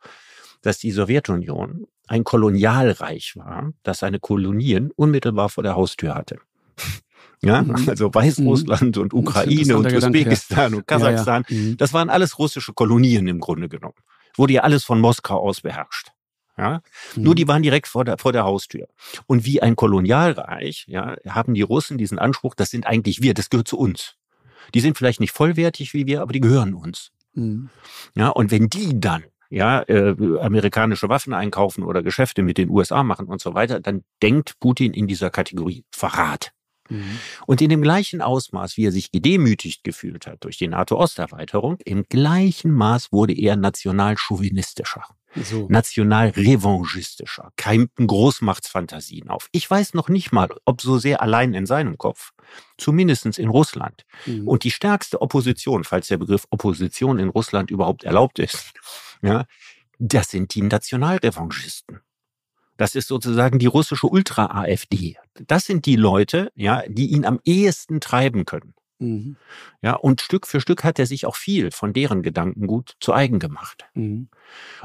dass 0.61 0.79
die 0.79 0.91
Sowjetunion 0.91 1.87
ein 2.07 2.23
Kolonialreich 2.23 3.35
war, 3.35 3.73
das 3.83 3.99
seine 3.99 4.19
Kolonien 4.19 4.91
unmittelbar 4.95 5.49
vor 5.49 5.61
der 5.63 5.75
Haustür 5.75 6.15
hatte. 6.15 6.39
Ja, 7.43 7.61
mhm. 7.61 7.87
also 7.87 8.11
Weißrussland 8.11 8.95
mhm. 8.95 9.01
und 9.03 9.13
Ukraine 9.13 9.77
und 9.77 9.93
Usbekistan 9.93 10.71
ja. 10.71 10.77
und 10.79 10.87
Kasachstan, 10.87 11.45
ja, 11.47 11.55
ja. 11.55 11.61
Mhm. 11.61 11.77
das 11.77 11.93
waren 11.93 12.09
alles 12.09 12.39
russische 12.39 12.73
Kolonien 12.73 13.27
im 13.27 13.39
Grunde 13.39 13.69
genommen. 13.69 13.93
Wurde 14.35 14.53
ja 14.53 14.61
alles 14.61 14.83
von 14.83 14.99
Moskau 14.99 15.39
aus 15.39 15.61
beherrscht. 15.61 16.09
Ja? 16.57 16.81
Mhm. 17.15 17.23
Nur 17.23 17.35
die 17.35 17.47
waren 17.47 17.63
direkt 17.63 17.87
vor 17.87 18.05
der, 18.05 18.17
vor 18.17 18.33
der 18.33 18.43
Haustür. 18.43 18.87
Und 19.27 19.45
wie 19.45 19.61
ein 19.61 19.75
Kolonialreich, 19.75 20.85
ja, 20.87 21.15
haben 21.27 21.53
die 21.53 21.61
Russen 21.61 21.97
diesen 21.97 22.19
Anspruch, 22.19 22.55
das 22.55 22.69
sind 22.69 22.87
eigentlich 22.87 23.21
wir, 23.21 23.33
das 23.33 23.49
gehört 23.49 23.67
zu 23.67 23.77
uns. 23.77 24.15
Die 24.73 24.81
sind 24.81 24.97
vielleicht 24.97 25.19
nicht 25.19 25.31
vollwertig 25.31 25.93
wie 25.93 26.07
wir, 26.07 26.21
aber 26.21 26.33
die 26.33 26.41
gehören 26.41 26.73
uns. 26.73 27.11
Mhm. 27.33 27.69
Ja, 28.15 28.29
und 28.29 28.51
wenn 28.51 28.69
die 28.69 28.99
dann 28.99 29.23
ja, 29.49 29.81
äh, 29.83 30.15
amerikanische 30.41 31.09
Waffen 31.09 31.33
einkaufen 31.33 31.83
oder 31.83 32.03
Geschäfte 32.03 32.43
mit 32.43 32.57
den 32.57 32.69
USA 32.69 33.03
machen 33.03 33.27
und 33.27 33.39
so 33.41 33.53
weiter, 33.53 33.79
dann 33.79 34.03
denkt 34.21 34.59
Putin 34.59 34.93
in 34.93 35.07
dieser 35.07 35.29
Kategorie 35.29 35.85
Verrat. 35.91 36.51
Mhm. 36.89 37.19
Und 37.45 37.61
in 37.61 37.69
dem 37.69 37.81
gleichen 37.81 38.21
Ausmaß, 38.21 38.77
wie 38.77 38.85
er 38.85 38.91
sich 38.91 39.11
gedemütigt 39.11 39.83
gefühlt 39.83 40.27
hat 40.27 40.43
durch 40.43 40.57
die 40.57 40.67
NATO-Osterweiterung, 40.67 41.77
im 41.85 42.03
gleichen 42.03 42.71
Maß 42.71 43.11
wurde 43.11 43.33
er 43.33 43.55
national-chauvinistischer 43.55 45.03
so. 45.43 45.67
national-revanchistischer, 45.69 47.51
keimten 47.55 48.07
Großmachtsfantasien 48.07 49.29
auf. 49.29 49.49
Ich 49.51 49.69
weiß 49.69 49.93
noch 49.93 50.09
nicht 50.09 50.31
mal, 50.31 50.49
ob 50.65 50.81
so 50.81 50.97
sehr 50.97 51.21
allein 51.21 51.53
in 51.53 51.65
seinem 51.65 51.97
Kopf, 51.97 52.31
zumindestens 52.77 53.37
in 53.37 53.49
Russland. 53.49 54.05
Mhm. 54.25 54.47
Und 54.47 54.63
die 54.63 54.71
stärkste 54.71 55.21
Opposition, 55.21 55.83
falls 55.83 56.07
der 56.07 56.17
Begriff 56.17 56.45
Opposition 56.49 57.19
in 57.19 57.29
Russland 57.29 57.71
überhaupt 57.71 58.03
erlaubt 58.03 58.39
ist, 58.39 58.73
ja, 59.21 59.45
das 59.99 60.29
sind 60.29 60.53
die 60.53 60.61
Nationalrevanchisten. 60.61 62.01
Das 62.77 62.93
ist 62.93 63.07
sozusagen 63.07 63.57
die 63.57 63.65
russische 63.65 64.07
Ultra-AfD. 64.07 65.17
Das 65.47 65.65
sind 65.65 65.87
die 65.87 65.95
Leute, 65.95 66.51
ja, 66.55 66.83
die 66.87 67.07
ihn 67.07 67.25
am 67.25 67.39
ehesten 67.43 67.99
treiben 67.99 68.45
können. 68.45 68.75
Mhm. 68.99 69.37
Ja, 69.81 69.93
und 69.93 70.21
Stück 70.21 70.47
für 70.47 70.61
Stück 70.61 70.83
hat 70.83 70.99
er 70.99 71.05
sich 71.05 71.25
auch 71.25 71.35
viel 71.35 71.71
von 71.71 71.93
deren 71.93 72.23
Gedankengut 72.23 72.95
zu 72.99 73.13
eigen 73.13 73.39
gemacht. 73.39 73.85
Mhm. 73.93 74.29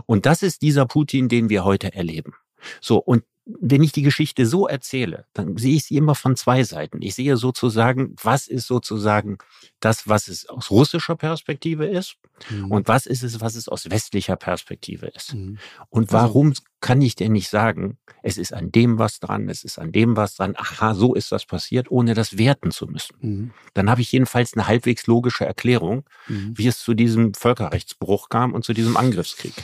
Und 0.07 0.27
das 0.27 0.43
ist 0.43 0.63
dieser 0.63 0.87
Putin, 0.87 1.29
den 1.29 1.49
wir 1.49 1.65
heute 1.65 1.95
erleben. 1.95 2.35
So, 2.81 2.99
und 2.99 3.25
wenn 3.45 3.83
ich 3.83 3.91
die 3.91 4.03
Geschichte 4.03 4.47
so 4.47 4.69
erzähle, 4.69 5.27
dann 5.33 5.57
sehe 5.57 5.75
ich 5.75 5.85
sie 5.85 5.97
immer 5.97 6.15
von 6.15 6.37
zwei 6.37 6.63
Seiten. 6.63 7.03
Ich 7.03 7.17
sehe 7.17 7.37
sozusagen, 7.37 8.15
was 8.23 8.47
ist 8.47 8.69
sozusagen 8.69 9.39
das, 9.81 10.07
was 10.07 10.29
es 10.29 10.49
aus 10.49 10.71
russischer 10.71 11.17
Perspektive 11.17 11.87
ist 11.87 12.17
mhm. 12.51 12.71
und 12.71 12.89
was 12.89 13.07
ist 13.07 13.25
es, 13.25 13.41
was 13.41 13.57
es 13.57 13.69
aus 13.69 13.91
westlicher 13.91 14.37
Perspektive 14.37 15.07
ist. 15.07 15.35
Mhm. 15.35 15.59
Und 15.89 16.13
also 16.13 16.25
warum 16.25 16.55
kann 16.81 17.03
ich 17.03 17.17
denn 17.17 17.33
nicht 17.33 17.49
sagen, 17.49 17.99
es 18.23 18.39
ist 18.39 18.53
an 18.53 18.71
dem 18.71 18.99
was 18.99 19.19
dran, 19.19 19.49
es 19.49 19.65
ist 19.65 19.79
an 19.79 19.91
dem 19.91 20.17
was 20.17 20.37
dran, 20.37 20.55
aha, 20.57 20.95
so 20.95 21.15
ist 21.15 21.33
das 21.33 21.45
passiert, 21.45 21.91
ohne 21.91 22.15
das 22.15 22.39
werten 22.39 22.71
zu 22.71 22.87
müssen. 22.87 23.17
Mhm. 23.21 23.51
Dann 23.75 23.91
habe 23.91 24.03
ich 24.03 24.13
jedenfalls 24.13 24.55
eine 24.55 24.69
halbwegs 24.69 25.09
logische 25.09 25.45
Erklärung, 25.45 26.05
mhm. 26.29 26.53
wie 26.57 26.69
es 26.69 26.79
zu 26.79 26.95
diesem 26.95 27.35
Völkerrechtsbruch 27.35 28.29
kam 28.29 28.53
und 28.53 28.65
zu 28.65 28.73
diesem 28.73 28.97
Angriffskrieg. 28.97 29.55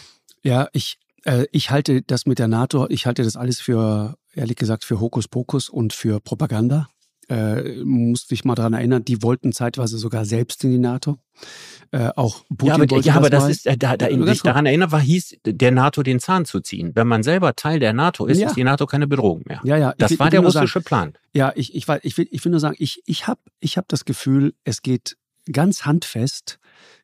Ja, 0.43 0.68
ich 0.72 0.99
äh, 1.24 1.46
ich 1.52 1.70
halte 1.70 2.02
das 2.02 2.26
mit 2.26 2.38
der 2.38 2.48
NATO, 2.48 2.86
ich 2.88 3.06
halte 3.06 3.22
das 3.22 3.36
alles 3.36 3.60
für, 3.60 4.16
ehrlich 4.34 4.56
gesagt, 4.56 4.84
für 4.84 5.00
Hokuspokus 5.00 5.68
und 5.68 5.92
für 5.92 6.20
Propaganda. 6.20 6.88
Äh, 7.30 7.84
musst 7.84 8.30
dich 8.30 8.46
mal 8.46 8.54
daran 8.54 8.72
erinnern, 8.72 9.04
die 9.04 9.22
wollten 9.22 9.52
zeitweise 9.52 9.98
sogar 9.98 10.24
selbst 10.24 10.64
in 10.64 10.70
die 10.70 10.78
NATO. 10.78 11.18
Äh, 11.90 12.08
auch 12.16 12.42
Putin 12.48 12.66
ja, 12.66 12.74
aber, 12.74 13.00
ja, 13.00 13.14
aber 13.16 13.30
das, 13.30 13.48
ist, 13.50 13.66
äh, 13.66 13.76
da, 13.76 13.98
da 13.98 14.06
in 14.06 14.26
sich 14.26 14.40
daran 14.40 14.64
erinnern 14.64 14.92
war, 14.92 15.00
hieß 15.00 15.36
der 15.44 15.70
NATO 15.70 16.02
den 16.02 16.20
Zahn 16.20 16.46
zu 16.46 16.60
ziehen. 16.60 16.92
Wenn 16.94 17.06
man 17.06 17.22
selber 17.22 17.54
Teil 17.54 17.80
der 17.80 17.92
NATO 17.92 18.24
ist, 18.24 18.38
ja. 18.38 18.48
ist 18.48 18.56
die 18.56 18.64
NATO 18.64 18.86
keine 18.86 19.06
Bedrohung 19.06 19.42
mehr. 19.44 19.60
Ja, 19.62 19.76
ja. 19.76 19.94
Das 19.98 20.12
will, 20.12 20.18
war 20.20 20.30
der 20.30 20.40
russische 20.40 20.80
sagen, 20.80 20.84
Plan. 20.84 21.12
Ja, 21.34 21.52
ich, 21.54 21.74
ich, 21.74 21.86
ich, 22.02 22.16
will, 22.16 22.28
ich 22.30 22.42
will 22.44 22.50
nur 22.50 22.60
sagen, 22.60 22.76
ich, 22.78 23.02
ich 23.04 23.26
habe 23.26 23.40
ich 23.60 23.76
hab 23.76 23.88
das 23.88 24.06
Gefühl, 24.06 24.54
es 24.64 24.80
geht 24.80 25.18
ganz 25.52 25.84
handfest 25.84 26.58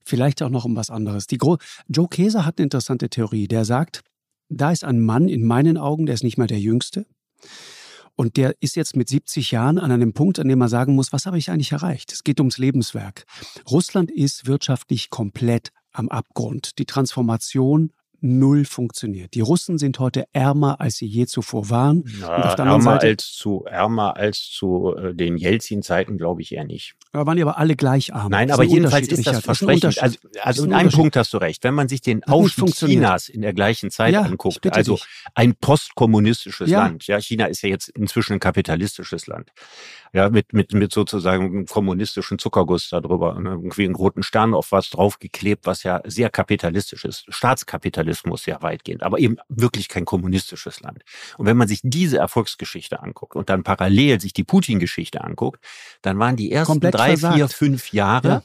vielleicht 0.04 0.42
auch 0.42 0.50
noch 0.50 0.64
um 0.64 0.76
was 0.76 0.90
anderes. 0.90 1.26
Die 1.26 1.38
Gro 1.38 1.58
Joe 1.88 2.08
Keser 2.08 2.44
hat 2.44 2.58
eine 2.58 2.64
interessante 2.64 3.08
Theorie. 3.08 3.48
Der 3.48 3.64
sagt, 3.64 4.02
da 4.48 4.70
ist 4.70 4.84
ein 4.84 5.00
Mann 5.00 5.28
in 5.28 5.44
meinen 5.46 5.76
Augen, 5.76 6.06
der 6.06 6.14
ist 6.14 6.24
nicht 6.24 6.38
mehr 6.38 6.46
der 6.46 6.60
Jüngste. 6.60 7.06
Und 8.16 8.36
der 8.36 8.54
ist 8.60 8.76
jetzt 8.76 8.94
mit 8.94 9.08
70 9.08 9.50
Jahren 9.50 9.78
an 9.78 9.90
einem 9.90 10.12
Punkt, 10.12 10.38
an 10.38 10.46
dem 10.46 10.58
man 10.58 10.68
sagen 10.68 10.94
muss, 10.94 11.12
was 11.12 11.26
habe 11.26 11.36
ich 11.36 11.50
eigentlich 11.50 11.72
erreicht? 11.72 12.12
Es 12.12 12.22
geht 12.22 12.38
ums 12.38 12.58
Lebenswerk. 12.58 13.24
Russland 13.68 14.10
ist 14.10 14.46
wirtschaftlich 14.46 15.10
komplett 15.10 15.70
am 15.92 16.08
Abgrund. 16.08 16.78
Die 16.78 16.86
Transformation 16.86 17.92
null 18.20 18.64
funktioniert. 18.64 19.34
Die 19.34 19.40
Russen 19.40 19.78
sind 19.78 19.98
heute 19.98 20.24
ärmer, 20.32 20.80
als 20.80 20.96
sie 20.96 21.06
je 21.06 21.26
zuvor 21.26 21.70
waren. 21.70 22.04
Ja, 22.20 22.54
ärmer, 22.54 22.80
Seite, 22.80 23.06
als 23.06 23.32
zu, 23.32 23.64
ärmer 23.64 24.16
als 24.16 24.50
zu 24.50 24.94
äh, 24.96 25.14
den 25.14 25.36
Jelzin-Zeiten 25.36 26.18
glaube 26.18 26.42
ich 26.42 26.52
eher 26.52 26.64
nicht. 26.64 26.94
Da 27.12 27.26
waren 27.26 27.36
die 27.36 27.42
aber 27.42 27.58
alle 27.58 27.76
gleich 27.76 28.14
arm. 28.14 28.30
Nein, 28.30 28.50
aber 28.50 28.64
jedenfalls 28.64 29.08
ist 29.08 29.26
das 29.26 29.40
Versprechen. 29.40 29.92
Also, 30.00 30.18
also 30.42 30.64
in 30.64 30.72
einem 30.72 30.90
Punkt 30.90 31.16
hast 31.16 31.32
du 31.32 31.38
recht. 31.38 31.62
Wenn 31.64 31.74
man 31.74 31.88
sich 31.88 32.00
den 32.00 32.24
Aufstieg 32.24 32.74
Chinas 32.74 33.28
in 33.28 33.42
der 33.42 33.52
gleichen 33.52 33.90
Zeit 33.90 34.14
ja, 34.14 34.22
anguckt, 34.22 34.66
also 34.74 34.96
dich. 34.96 35.06
ein 35.34 35.54
postkommunistisches 35.54 36.70
ja. 36.70 36.80
Land, 36.84 37.06
ja, 37.06 37.20
China 37.20 37.46
ist 37.46 37.62
ja 37.62 37.68
jetzt 37.68 37.88
inzwischen 37.88 38.34
ein 38.34 38.40
kapitalistisches 38.40 39.26
Land, 39.26 39.52
ja, 40.12 40.30
mit, 40.30 40.52
mit, 40.52 40.72
mit 40.72 40.92
sozusagen 40.92 41.44
einem 41.44 41.66
kommunistischen 41.66 42.38
Zuckerguss 42.38 42.88
darüber, 42.88 43.38
ne? 43.38 43.50
irgendwie 43.50 43.84
einen 43.84 43.94
roten 43.94 44.22
Stern 44.22 44.54
auf 44.54 44.72
was 44.72 44.90
draufgeklebt, 44.90 45.66
was 45.66 45.82
ja 45.82 46.00
sehr 46.04 46.30
kapitalistisch 46.30 47.04
ist. 47.04 47.24
Staatskapitalismus 48.14 48.46
ja 48.46 48.62
weitgehend, 48.62 49.02
aber 49.02 49.18
eben 49.18 49.36
wirklich 49.48 49.88
kein 49.88 50.04
kommunistisches 50.04 50.80
Land. 50.80 51.04
Und 51.36 51.46
wenn 51.46 51.56
man 51.56 51.68
sich 51.68 51.80
diese 51.82 52.18
Erfolgsgeschichte 52.18 53.02
anguckt 53.02 53.36
und 53.36 53.48
dann 53.48 53.62
parallel 53.62 54.20
sich 54.20 54.32
die 54.32 54.44
Putin-Geschichte 54.44 55.22
anguckt, 55.22 55.64
dann 56.02 56.18
waren 56.18 56.36
die 56.36 56.50
ersten 56.50 56.72
Komplett 56.72 56.94
drei, 56.94 57.08
versagt. 57.08 57.34
vier, 57.34 57.48
fünf 57.48 57.92
Jahre 57.92 58.28
ja. 58.28 58.42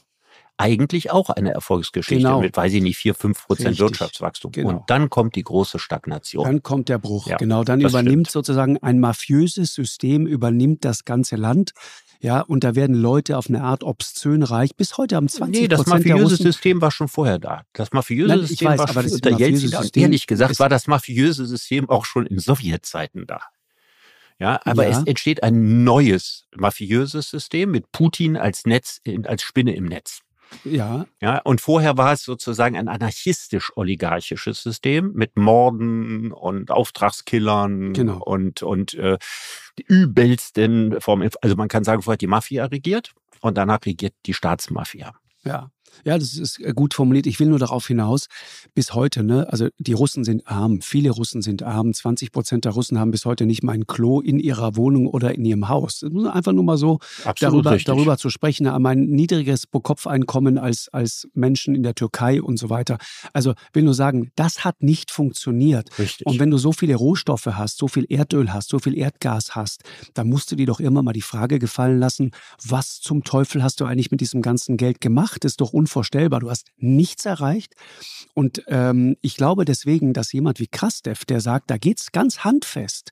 Eigentlich 0.60 1.10
auch 1.10 1.30
eine 1.30 1.52
Erfolgsgeschichte 1.52 2.22
genau. 2.22 2.40
mit, 2.40 2.56
weiß 2.56 2.72
ich 2.74 2.82
nicht, 2.82 2.96
vier, 2.96 3.14
fünf 3.14 3.46
Prozent 3.46 3.78
Wirtschaftswachstum. 3.78 4.52
Genau. 4.52 4.68
Und 4.68 4.90
dann 4.90 5.10
kommt 5.10 5.34
die 5.34 5.42
große 5.42 5.78
Stagnation. 5.78 6.44
Dann 6.44 6.62
kommt 6.62 6.88
der 6.88 6.98
Bruch. 6.98 7.26
Ja, 7.26 7.36
genau, 7.36 7.64
dann 7.64 7.80
übernimmt 7.80 8.28
stimmt. 8.28 8.30
sozusagen 8.30 8.78
ein 8.78 9.00
mafiöses 9.00 9.74
System, 9.74 10.26
übernimmt 10.26 10.84
das 10.84 11.04
ganze 11.04 11.36
Land. 11.36 11.72
Ja, 12.22 12.42
und 12.42 12.64
da 12.64 12.74
werden 12.74 12.94
Leute 12.94 13.38
auf 13.38 13.48
eine 13.48 13.62
Art 13.62 13.82
obszön 13.82 14.42
reich. 14.42 14.76
Bis 14.76 14.98
heute 14.98 15.16
haben 15.16 15.28
20 15.28 15.62
Nee, 15.62 15.68
das 15.68 15.86
mafiöse 15.86 16.36
System 16.36 16.82
war 16.82 16.90
schon 16.90 17.08
vorher 17.08 17.38
da. 17.38 17.62
Das 17.72 17.92
mafiöse 17.92 18.28
Nein, 18.28 18.46
System 18.46 18.68
weiß, 18.68 18.78
war 18.78 18.88
schon 18.88 19.10
unter 19.10 19.38
Jelzin. 19.38 20.02
Ehrlich 20.02 20.26
gesagt 20.26 20.58
war 20.60 20.68
das 20.68 20.86
mafiöse 20.86 21.46
System 21.46 21.88
auch 21.88 22.04
schon 22.04 22.26
in 22.26 22.38
Sowjetzeiten 22.38 23.26
da. 23.26 23.40
Ja, 24.38 24.60
aber 24.64 24.84
ja. 24.84 24.98
es 24.98 25.06
entsteht 25.06 25.42
ein 25.42 25.84
neues 25.84 26.46
mafiöses 26.56 27.30
System 27.30 27.70
mit 27.70 27.92
Putin 27.92 28.36
als 28.36 28.64
Netz, 28.64 29.00
als 29.24 29.42
Spinne 29.42 29.74
im 29.74 29.84
Netz. 29.84 30.20
Ja. 30.64 31.06
Ja, 31.20 31.38
und 31.38 31.60
vorher 31.60 31.96
war 31.96 32.12
es 32.12 32.22
sozusagen 32.22 32.76
ein 32.76 32.88
anarchistisch-oligarchisches 32.88 34.62
System 34.62 35.12
mit 35.14 35.36
Morden 35.36 36.32
und 36.32 36.70
Auftragskillern 36.70 37.92
genau. 37.92 38.22
und, 38.22 38.62
und 38.62 38.94
äh, 38.94 39.18
die 39.78 39.84
übelsten 39.84 41.00
Formen. 41.00 41.30
Also 41.40 41.56
man 41.56 41.68
kann 41.68 41.84
sagen, 41.84 42.02
vorher 42.02 42.14
hat 42.14 42.20
die 42.20 42.26
Mafia 42.26 42.66
regiert 42.66 43.12
und 43.40 43.56
danach 43.56 43.80
regiert 43.86 44.14
die 44.26 44.34
Staatsmafia. 44.34 45.14
Ja. 45.44 45.70
Ja, 46.04 46.18
das 46.18 46.34
ist 46.34 46.60
äh, 46.60 46.72
gut 46.74 46.94
formuliert. 46.94 47.26
Ich 47.26 47.40
will 47.40 47.48
nur 47.48 47.58
darauf 47.58 47.86
hinaus, 47.86 48.26
bis 48.74 48.94
heute, 48.94 49.22
ne, 49.22 49.46
also 49.50 49.68
die 49.78 49.92
Russen 49.92 50.24
sind 50.24 50.46
arm, 50.46 50.80
viele 50.80 51.10
Russen 51.10 51.42
sind 51.42 51.62
arm, 51.62 51.92
20 51.92 52.32
Prozent 52.32 52.64
der 52.64 52.72
Russen 52.72 52.98
haben 52.98 53.10
bis 53.10 53.24
heute 53.24 53.46
nicht 53.46 53.62
mal 53.62 53.72
ein 53.72 53.86
Klo 53.86 54.20
in 54.20 54.38
ihrer 54.38 54.76
Wohnung 54.76 55.06
oder 55.06 55.34
in 55.34 55.44
ihrem 55.44 55.68
Haus. 55.68 56.02
Einfach 56.02 56.52
nur 56.52 56.64
mal 56.64 56.76
so 56.76 56.98
darüber, 57.38 57.76
darüber 57.76 58.16
zu 58.18 58.30
sprechen, 58.30 58.68
haben 58.68 58.86
ein 58.86 59.06
niedrigeres 59.06 59.66
Pro-Kopf-Einkommen 59.66 60.58
als, 60.58 60.88
als 60.92 61.28
Menschen 61.34 61.74
in 61.74 61.82
der 61.82 61.94
Türkei 61.94 62.42
und 62.42 62.58
so 62.58 62.70
weiter. 62.70 62.98
Also 63.32 63.54
will 63.72 63.82
nur 63.82 63.94
sagen, 63.94 64.30
das 64.36 64.64
hat 64.64 64.82
nicht 64.82 65.10
funktioniert. 65.10 65.98
Richtig. 65.98 66.26
Und 66.26 66.38
wenn 66.38 66.50
du 66.50 66.58
so 66.58 66.72
viele 66.72 66.94
Rohstoffe 66.94 67.46
hast, 67.46 67.78
so 67.78 67.88
viel 67.88 68.06
Erdöl 68.08 68.52
hast, 68.52 68.68
so 68.68 68.78
viel 68.78 68.96
Erdgas 68.96 69.54
hast, 69.54 69.82
dann 70.14 70.28
musst 70.28 70.50
du 70.52 70.56
dir 70.56 70.66
doch 70.66 70.80
immer 70.80 71.02
mal 71.02 71.12
die 71.12 71.22
Frage 71.22 71.58
gefallen 71.58 71.98
lassen, 71.98 72.30
was 72.64 73.00
zum 73.00 73.24
Teufel 73.24 73.62
hast 73.62 73.80
du 73.80 73.84
eigentlich 73.84 74.10
mit 74.10 74.20
diesem 74.20 74.42
ganzen 74.42 74.76
Geld 74.76 75.00
gemacht? 75.00 75.44
Das 75.44 75.52
ist 75.52 75.60
doch 75.60 75.72
unvorstellbar. 75.80 76.40
Du 76.40 76.50
hast 76.50 76.68
nichts 76.76 77.24
erreicht. 77.24 77.74
Und 78.34 78.62
ähm, 78.68 79.16
ich 79.22 79.36
glaube 79.36 79.64
deswegen, 79.64 80.12
dass 80.12 80.32
jemand 80.32 80.60
wie 80.60 80.68
Krastev, 80.68 81.24
der 81.24 81.40
sagt, 81.40 81.70
da 81.70 81.78
geht 81.78 81.98
es 81.98 82.12
ganz 82.12 82.44
handfest 82.44 83.10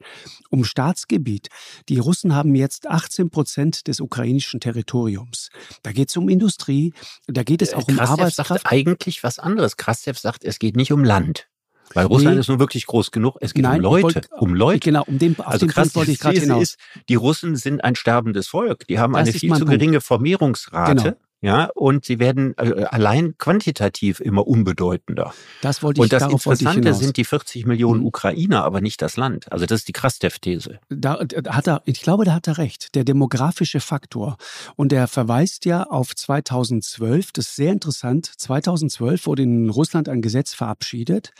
um 0.50 0.64
Staatsgebiet. 0.64 1.48
Die 1.88 1.98
Russen 1.98 2.34
haben 2.34 2.54
jetzt 2.54 2.86
18 2.88 3.30
Prozent 3.30 3.88
des 3.88 4.00
ukrainischen 4.00 4.60
Territoriums. 4.60 5.50
Da 5.82 5.92
geht 5.92 6.10
es 6.10 6.16
um 6.16 6.28
Industrie, 6.28 6.92
da 7.26 7.42
geht 7.42 7.62
es 7.62 7.72
äh, 7.72 7.76
auch 7.76 7.88
um 7.88 7.96
Krastev 7.96 8.20
Arbeitskraft. 8.20 8.48
sagt 8.48 8.72
eigentlich 8.72 9.22
was 9.22 9.38
anderes. 9.38 9.76
Krastev 9.76 10.18
sagt, 10.18 10.44
es 10.44 10.58
geht 10.58 10.76
nicht 10.76 10.92
um 10.92 11.02
Land. 11.04 11.48
Weil 11.94 12.06
Russland 12.06 12.36
nee. 12.36 12.40
ist 12.40 12.48
nun 12.48 12.58
wirklich 12.58 12.86
groß 12.86 13.10
genug. 13.12 13.38
Es 13.40 13.54
geht 13.54 13.62
Nein, 13.62 13.76
um 13.76 13.82
Leute. 13.82 14.02
Wollt, 14.02 14.28
um 14.32 14.54
Leute. 14.54 14.80
Genau, 14.80 15.04
um 15.06 15.18
den, 15.18 15.40
also 15.40 15.64
den 15.64 15.70
krass, 15.70 15.94
wollte 15.94 16.10
ich 16.10 16.18
gerade 16.18 16.38
hinaus. 16.38 16.62
Ist, 16.62 16.78
die 17.08 17.14
Russen 17.14 17.56
sind 17.56 17.82
ein 17.82 17.94
sterbendes 17.94 18.48
Volk. 18.48 18.86
Die 18.88 18.98
haben 18.98 19.14
das 19.14 19.22
eine 19.22 19.32
viel 19.32 19.52
zu 19.54 19.60
Punkt. 19.60 19.70
geringe 19.70 20.00
Vermehrungsrate. 20.00 20.94
Genau. 20.94 21.16
Ja, 21.40 21.70
und 21.74 22.04
sie 22.04 22.18
werden 22.18 22.54
äh, 22.58 22.84
allein 22.84 23.38
quantitativ 23.38 24.18
immer 24.18 24.48
unbedeutender. 24.48 25.32
Das 25.62 25.84
wollte 25.84 26.00
ich 26.00 26.02
Und 26.02 26.12
das 26.12 26.24
Interessante 26.24 26.94
sind 26.94 27.16
die 27.16 27.24
40 27.24 27.64
Millionen 27.64 28.00
mhm. 28.00 28.06
Ukrainer, 28.06 28.64
aber 28.64 28.80
nicht 28.80 29.00
das 29.02 29.16
Land. 29.16 29.50
Also 29.52 29.64
das 29.64 29.80
ist 29.80 29.88
die 29.88 29.92
Krastev-These. 29.92 30.80
Da, 30.88 31.24
da 31.24 31.54
hat 31.54 31.68
er, 31.68 31.82
ich 31.84 32.02
glaube, 32.02 32.24
da 32.24 32.34
hat 32.34 32.48
er 32.48 32.58
recht. 32.58 32.96
Der 32.96 33.04
demografische 33.04 33.78
Faktor. 33.78 34.36
Und 34.74 34.92
er 34.92 35.06
verweist 35.06 35.64
ja 35.64 35.84
auf 35.84 36.16
2012. 36.16 37.30
Das 37.32 37.48
ist 37.48 37.56
sehr 37.56 37.72
interessant. 37.72 38.32
2012 38.36 39.26
wurde 39.26 39.44
in 39.44 39.70
Russland 39.70 40.08
ein 40.08 40.22
Gesetz 40.22 40.54
verabschiedet, 40.54 41.30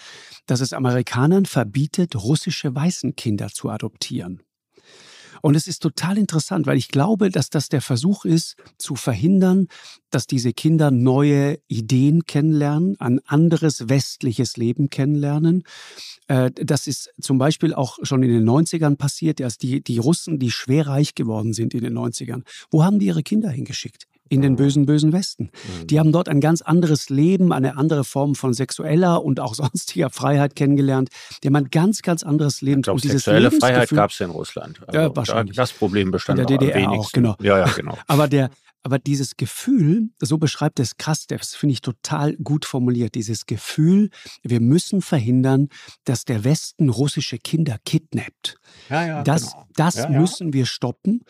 das 0.46 0.60
es 0.60 0.72
Amerikanern 0.72 1.44
verbietet, 1.44 2.14
russische 2.14 2.76
Waisenkinder 2.76 3.48
zu 3.48 3.68
adoptieren. 3.68 4.42
Und 5.42 5.54
es 5.54 5.66
ist 5.66 5.80
total 5.80 6.18
interessant, 6.18 6.66
weil 6.66 6.76
ich 6.76 6.88
glaube, 6.88 7.30
dass 7.30 7.50
das 7.50 7.68
der 7.68 7.80
Versuch 7.80 8.24
ist, 8.24 8.56
zu 8.78 8.96
verhindern, 8.96 9.68
dass 10.10 10.26
diese 10.26 10.52
Kinder 10.52 10.90
neue 10.90 11.58
Ideen 11.68 12.24
kennenlernen, 12.24 12.96
ein 12.98 13.20
anderes 13.26 13.88
westliches 13.88 14.56
Leben 14.56 14.90
kennenlernen. 14.90 15.64
Äh, 16.28 16.50
das 16.52 16.86
ist 16.86 17.10
zum 17.20 17.38
Beispiel 17.38 17.74
auch 17.74 17.98
schon 18.02 18.22
in 18.22 18.30
den 18.30 18.48
90ern 18.48 18.96
passiert, 18.96 19.40
dass 19.40 19.58
die, 19.58 19.82
die 19.82 19.98
Russen, 19.98 20.38
die 20.38 20.50
schwer 20.50 20.86
reich 20.86 21.14
geworden 21.14 21.52
sind 21.52 21.74
in 21.74 21.82
den 21.82 21.96
90ern, 21.96 22.42
wo 22.70 22.84
haben 22.84 22.98
die 22.98 23.06
ihre 23.06 23.22
Kinder 23.22 23.50
hingeschickt? 23.50 24.06
In 24.28 24.42
den 24.42 24.56
bösen, 24.56 24.86
bösen 24.86 25.12
Westen. 25.12 25.44
Mhm. 25.44 25.86
Die 25.86 25.98
haben 25.98 26.12
dort 26.12 26.28
ein 26.28 26.40
ganz 26.40 26.62
anderes 26.62 27.10
Leben, 27.10 27.52
eine 27.52 27.76
andere 27.76 28.04
Form 28.04 28.34
von 28.34 28.54
sexueller 28.54 29.24
und 29.24 29.40
auch 29.40 29.54
sonstiger 29.54 30.10
Freiheit 30.10 30.56
kennengelernt. 30.56 31.10
Die 31.42 31.48
haben 31.48 31.56
ein 31.56 31.70
ganz, 31.70 32.02
ganz 32.02 32.22
anderes 32.22 32.60
Leben. 32.62 32.80
Ich 32.80 32.84
glaube, 32.84 33.00
sexuelle 33.00 33.50
Freiheit 33.50 33.90
gab 33.90 34.10
es 34.10 34.18
ja 34.18 34.26
in 34.26 34.32
Russland. 34.32 34.80
Also 34.86 35.00
ja, 35.00 35.16
wahrscheinlich. 35.16 35.56
Das 35.56 35.72
Problem 35.72 36.10
bestand 36.10 36.40
in 36.40 36.46
der 36.46 36.58
DDR 36.58 36.90
auch, 36.90 37.12
genau. 37.12 37.36
Ja, 37.40 37.58
ja, 37.58 37.66
genau. 37.74 37.96
Aber 38.06 38.28
der, 38.28 38.50
aber 38.82 38.98
dieses 38.98 39.36
Gefühl, 39.36 40.10
so 40.20 40.38
beschreibt 40.38 40.80
es 40.80 40.96
Krastevs, 40.96 41.54
finde 41.54 41.74
ich 41.74 41.80
total 41.80 42.36
gut 42.36 42.64
formuliert. 42.64 43.14
Dieses 43.14 43.46
Gefühl, 43.46 44.10
wir 44.42 44.60
müssen 44.60 45.02
verhindern, 45.02 45.68
dass 46.04 46.24
der 46.24 46.44
Westen 46.44 46.88
russische 46.88 47.38
Kinder 47.38 47.78
kidnappt. 47.84 48.58
Ja, 48.88 49.06
ja, 49.06 49.22
das 49.22 49.52
genau. 49.52 49.66
das 49.74 49.96
ja, 49.96 50.08
müssen 50.08 50.52
wir 50.52 50.66
stoppen. 50.66 51.22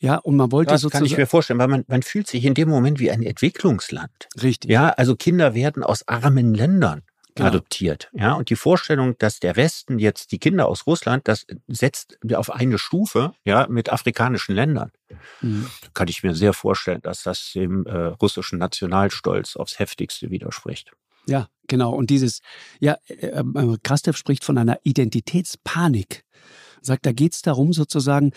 Ja, 0.00 0.16
und 0.16 0.36
man 0.36 0.52
wollte 0.52 0.72
das 0.72 0.82
sozusagen. 0.82 1.04
Das 1.04 1.10
kann 1.10 1.14
ich 1.14 1.18
mir 1.18 1.26
vorstellen, 1.26 1.58
weil 1.58 1.68
man, 1.68 1.84
man 1.88 2.02
fühlt 2.02 2.26
sich 2.26 2.44
in 2.44 2.54
dem 2.54 2.68
Moment 2.68 3.00
wie 3.00 3.10
ein 3.10 3.22
Entwicklungsland. 3.22 4.28
Richtig. 4.42 4.70
Ja, 4.70 4.90
also 4.90 5.16
Kinder 5.16 5.54
werden 5.54 5.82
aus 5.82 6.06
armen 6.06 6.54
Ländern 6.54 7.02
genau. 7.40 7.56
adoptiert. 7.56 8.10
Ja, 8.12 8.34
und 8.34 8.50
die 8.50 8.56
Vorstellung, 8.56 9.16
dass 9.18 9.40
der 9.40 9.56
Westen 9.56 9.98
jetzt 9.98 10.32
die 10.32 10.38
Kinder 10.38 10.66
aus 10.66 10.86
Russland, 10.86 11.28
das 11.28 11.46
setzt 11.68 12.18
auf 12.34 12.50
eine 12.50 12.78
Stufe, 12.78 13.34
ja, 13.44 13.66
mit 13.68 13.92
afrikanischen 13.92 14.54
Ländern. 14.54 14.92
Mhm. 15.40 15.66
Kann 15.94 16.08
ich 16.08 16.22
mir 16.22 16.34
sehr 16.34 16.52
vorstellen, 16.52 17.00
dass 17.02 17.22
das 17.22 17.52
dem 17.54 17.86
äh, 17.86 17.96
russischen 18.20 18.58
Nationalstolz 18.58 19.56
aufs 19.56 19.78
heftigste 19.78 20.30
widerspricht. 20.30 20.92
Ja, 21.26 21.48
genau. 21.68 21.92
Und 21.92 22.10
dieses, 22.10 22.40
ja, 22.80 22.96
äh, 23.06 23.26
äh, 23.26 23.76
Krastev 23.82 24.16
spricht 24.16 24.44
von 24.44 24.58
einer 24.58 24.78
Identitätspanik. 24.82 26.24
Sagt, 26.82 27.04
da 27.04 27.12
geht 27.12 27.34
es 27.34 27.42
darum, 27.42 27.72
sozusagen, 27.72 28.32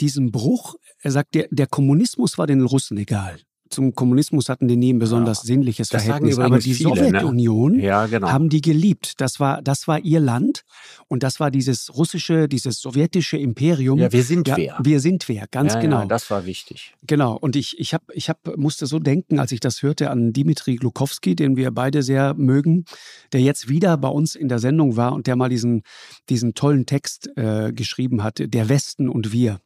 diesen 0.00 0.32
Bruch, 0.32 0.76
er 1.00 1.12
sagt, 1.12 1.34
der, 1.34 1.46
der 1.50 1.66
Kommunismus 1.66 2.38
war 2.38 2.46
den 2.46 2.62
Russen 2.62 2.96
egal 2.96 3.38
zum 3.70 3.94
Kommunismus 3.94 4.48
hatten 4.48 4.68
die 4.68 4.76
nie 4.76 4.92
ein 4.92 4.98
besonders 4.98 5.42
ja, 5.42 5.46
sinnliches 5.46 5.88
Verhältnis. 5.88 6.38
Aber 6.38 6.58
die 6.58 6.74
viele, 6.74 6.90
ne? 6.90 6.96
Sowjetunion 6.96 7.76
ne? 7.76 7.84
ja, 7.84 8.06
genau. 8.06 8.30
haben 8.30 8.48
die 8.48 8.60
geliebt. 8.60 9.20
Das 9.20 9.40
war, 9.40 9.62
das 9.62 9.88
war 9.88 10.00
ihr 10.00 10.20
Land 10.20 10.64
und 11.08 11.22
das 11.22 11.40
war 11.40 11.50
dieses 11.50 11.96
russische, 11.96 12.48
dieses 12.48 12.80
sowjetische 12.80 13.36
Imperium. 13.36 13.98
Ja, 13.98 14.12
wir 14.12 14.24
sind 14.24 14.48
ja, 14.48 14.56
wer. 14.56 14.78
Wir 14.82 15.00
sind 15.00 15.28
wer, 15.28 15.46
ganz 15.50 15.74
ja, 15.74 15.80
genau. 15.80 16.04
Das 16.06 16.30
war 16.30 16.46
wichtig. 16.46 16.94
Genau. 17.06 17.36
Und 17.36 17.56
ich, 17.56 17.78
ich, 17.78 17.94
hab, 17.94 18.02
ich 18.12 18.28
hab, 18.28 18.56
musste 18.56 18.86
so 18.86 18.98
denken, 18.98 19.38
als 19.38 19.52
ich 19.52 19.60
das 19.60 19.82
hörte, 19.82 20.10
an 20.10 20.32
Dimitri 20.32 20.76
Glukowski, 20.76 21.36
den 21.36 21.56
wir 21.56 21.70
beide 21.70 22.02
sehr 22.02 22.34
mögen, 22.34 22.84
der 23.32 23.40
jetzt 23.40 23.68
wieder 23.68 23.96
bei 23.96 24.08
uns 24.08 24.34
in 24.34 24.48
der 24.48 24.58
Sendung 24.58 24.96
war 24.96 25.12
und 25.12 25.26
der 25.26 25.36
mal 25.36 25.48
diesen, 25.48 25.82
diesen 26.28 26.54
tollen 26.54 26.86
Text 26.86 27.30
äh, 27.36 27.72
geschrieben 27.72 28.22
hat, 28.22 28.40
Der 28.40 28.68
Westen 28.68 29.08
und 29.08 29.32
wir 29.32 29.60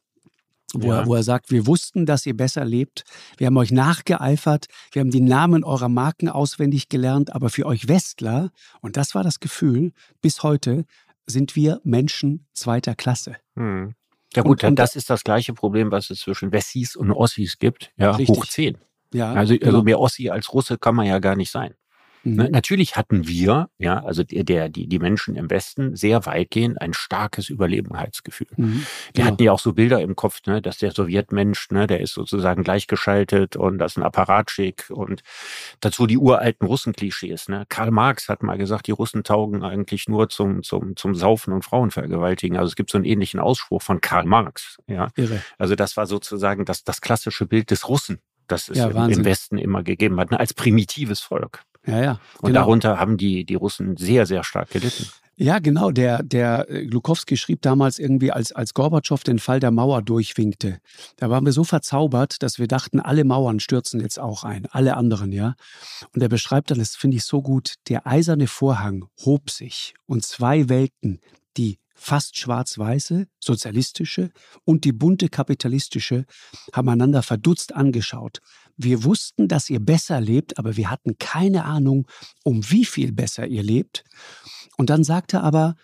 wo, 0.74 0.88
ja. 0.88 1.00
er, 1.00 1.06
wo 1.06 1.14
er 1.14 1.22
sagt, 1.22 1.50
wir 1.50 1.66
wussten, 1.66 2.06
dass 2.06 2.26
ihr 2.26 2.36
besser 2.36 2.64
lebt, 2.64 3.04
wir 3.38 3.46
haben 3.46 3.56
euch 3.56 3.72
nachgeeifert, 3.72 4.66
wir 4.92 5.00
haben 5.00 5.10
die 5.10 5.20
Namen 5.20 5.64
eurer 5.64 5.88
Marken 5.88 6.28
auswendig 6.28 6.88
gelernt, 6.88 7.34
aber 7.34 7.50
für 7.50 7.66
euch 7.66 7.88
Westler, 7.88 8.50
und 8.80 8.96
das 8.96 9.14
war 9.14 9.22
das 9.22 9.40
Gefühl, 9.40 9.92
bis 10.20 10.42
heute 10.42 10.84
sind 11.26 11.56
wir 11.56 11.80
Menschen 11.84 12.46
zweiter 12.52 12.94
Klasse. 12.94 13.36
Hm. 13.56 13.94
Ja 14.34 14.42
gut, 14.42 14.64
und, 14.64 14.70
und, 14.70 14.78
das 14.78 14.96
ist 14.96 15.10
das 15.10 15.22
gleiche 15.22 15.54
Problem, 15.54 15.90
was 15.90 16.10
es 16.10 16.20
zwischen 16.20 16.52
Wessis 16.52 16.96
und 16.96 17.12
Ossis 17.12 17.58
gibt, 17.58 17.92
ja, 17.96 18.10
richtig. 18.10 18.36
hoch 18.36 18.46
10. 18.46 18.78
Ja, 19.12 19.32
also, 19.32 19.54
also 19.54 19.58
genau. 19.58 19.82
mehr 19.82 20.00
Ossi 20.00 20.28
als 20.28 20.52
Russe 20.52 20.76
kann 20.76 20.96
man 20.96 21.06
ja 21.06 21.20
gar 21.20 21.36
nicht 21.36 21.50
sein. 21.50 21.74
Mhm. 22.24 22.48
Natürlich 22.50 22.96
hatten 22.96 23.28
wir, 23.28 23.68
ja, 23.78 24.02
also 24.02 24.22
der, 24.22 24.44
der, 24.44 24.68
die, 24.68 24.86
die 24.86 24.98
Menschen 24.98 25.36
im 25.36 25.50
Westen 25.50 25.94
sehr 25.94 26.26
weitgehend 26.26 26.80
ein 26.80 26.94
starkes 26.94 27.50
Überlebenheitsgefühl. 27.50 28.48
Mhm. 28.56 28.86
Wir 29.12 29.24
hatten 29.24 29.42
ja 29.42 29.52
auch 29.52 29.58
so 29.58 29.74
Bilder 29.74 30.00
im 30.00 30.16
Kopf, 30.16 30.40
ne, 30.46 30.62
dass 30.62 30.78
der 30.78 30.92
Sowjetmensch, 30.92 31.70
ne, 31.70 31.86
der 31.86 32.00
ist 32.00 32.14
sozusagen 32.14 32.64
gleichgeschaltet 32.64 33.56
und 33.56 33.78
das 33.78 33.92
ist 33.92 33.98
ein 33.98 34.02
Apparatschick 34.02 34.90
und 34.90 35.22
dazu 35.80 36.06
die 36.06 36.18
uralten 36.18 36.66
Russenklischees. 36.66 37.48
Ne. 37.48 37.66
Karl 37.68 37.90
Marx 37.90 38.28
hat 38.28 38.42
mal 38.42 38.58
gesagt, 38.58 38.86
die 38.86 38.92
Russen 38.92 39.22
taugen 39.22 39.62
eigentlich 39.62 40.08
nur 40.08 40.28
zum, 40.28 40.62
zum, 40.62 40.96
zum 40.96 41.14
Saufen 41.14 41.52
und 41.52 41.64
Frauenvergewaltigen. 41.64 42.56
Also 42.56 42.68
es 42.68 42.76
gibt 42.76 42.90
so 42.90 42.98
einen 42.98 43.04
ähnlichen 43.04 43.40
Ausspruch 43.40 43.82
von 43.82 44.00
Karl 44.00 44.24
Marx. 44.24 44.78
Ja. 44.86 45.08
Irre. 45.16 45.42
Also 45.58 45.74
das 45.74 45.96
war 45.96 46.06
sozusagen 46.06 46.64
das, 46.64 46.84
das 46.84 47.00
klassische 47.00 47.46
Bild 47.46 47.70
des 47.70 47.88
Russen 47.88 48.18
das 48.46 48.68
es 48.68 48.76
ja, 48.76 48.88
im, 48.88 49.10
im, 49.10 49.24
Westen 49.24 49.58
immer 49.58 49.82
gegeben 49.82 50.20
hat, 50.20 50.30
ne, 50.30 50.38
als 50.38 50.52
primitives 50.52 51.20
Volk. 51.20 51.64
Ja, 51.87 52.03
ja. 52.03 52.11
Und 52.41 52.49
genau. 52.49 52.61
darunter 52.61 52.99
haben 52.99 53.16
die, 53.16 53.45
die 53.45 53.55
Russen 53.55 53.97
sehr, 53.97 54.26
sehr 54.26 54.45
stark 54.45 54.70
gelitten. 54.70 55.07
Ja, 55.37 55.59
genau. 55.59 55.91
Der, 55.91 56.22
der 56.22 56.70
äh, 56.70 56.87
Glukowski 56.87 57.37
schrieb 57.37 57.61
damals 57.62 57.99
irgendwie, 57.99 58.30
als, 58.30 58.53
als 58.53 58.72
Gorbatschow 58.72 59.22
den 59.24 59.41
Fall 59.41 59.59
der 59.59 59.72
Mauer 59.72 60.01
durchwinkte. 60.03 60.78
Da 61.16 61.28
waren 61.28 61.45
wir 61.45 61.53
so 61.53 61.64
verzaubert, 61.64 62.43
dass 62.43 62.59
wir 62.59 62.68
dachten, 62.68 63.01
alle 63.01 63.24
Mauern 63.24 63.59
stürzen 63.59 64.01
jetzt 64.01 64.20
auch 64.20 64.45
ein, 64.45 64.66
alle 64.70 64.97
anderen, 64.97 65.32
ja. 65.32 65.55
Und 66.14 66.22
er 66.22 66.28
beschreibt 66.28 66.70
dann, 66.70 66.78
das 66.78 66.95
finde 66.95 67.16
ich 67.16 67.24
so 67.24 67.43
gut, 67.43 67.74
der 67.89 68.07
eiserne 68.07 68.47
Vorhang 68.47 69.07
hob 69.24 69.51
sich 69.51 69.95
und 70.07 70.24
zwei 70.24 70.68
Welten, 70.68 71.20
die 71.57 71.78
fast 71.95 72.36
schwarz-weiße, 72.36 73.26
sozialistische 73.38 74.30
und 74.64 74.84
die 74.84 74.92
bunte 74.92 75.28
kapitalistische, 75.28 76.26
haben 76.72 76.88
einander 76.88 77.22
verdutzt 77.22 77.74
angeschaut. 77.74 78.40
Wir 78.76 79.05
wussten, 79.05 79.49
dass 79.49 79.70
ihr 79.70 79.80
besser 79.80 80.20
lebt, 80.20 80.59
aber 80.59 80.76
wir 80.76 80.90
hatten 80.90 81.16
keine 81.18 81.64
Ahnung, 81.64 82.09
um 82.42 82.68
wie 82.70 82.84
viel 82.84 83.12
besser 83.12 83.47
ihr 83.47 83.62
lebt. 83.62 84.05
Und 84.76 84.90
dann 84.90 85.05
sagte 85.05 85.38
er 85.38 85.45
aber, 85.45 85.76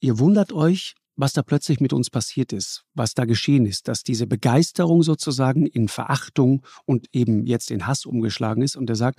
ihr 0.00 0.18
wundert 0.18 0.52
euch, 0.52 0.94
was 1.18 1.32
da 1.32 1.42
plötzlich 1.42 1.80
mit 1.80 1.92
uns 1.92 2.10
passiert 2.10 2.52
ist, 2.52 2.84
was 2.94 3.14
da 3.14 3.24
geschehen 3.24 3.66
ist, 3.66 3.88
dass 3.88 4.04
diese 4.04 4.28
Begeisterung 4.28 5.02
sozusagen 5.02 5.66
in 5.66 5.88
Verachtung 5.88 6.64
und 6.86 7.08
eben 7.12 7.44
jetzt 7.44 7.72
in 7.72 7.88
Hass 7.88 8.06
umgeschlagen 8.06 8.62
ist. 8.62 8.76
Und 8.76 8.88
er 8.88 8.96
sagt, 8.96 9.18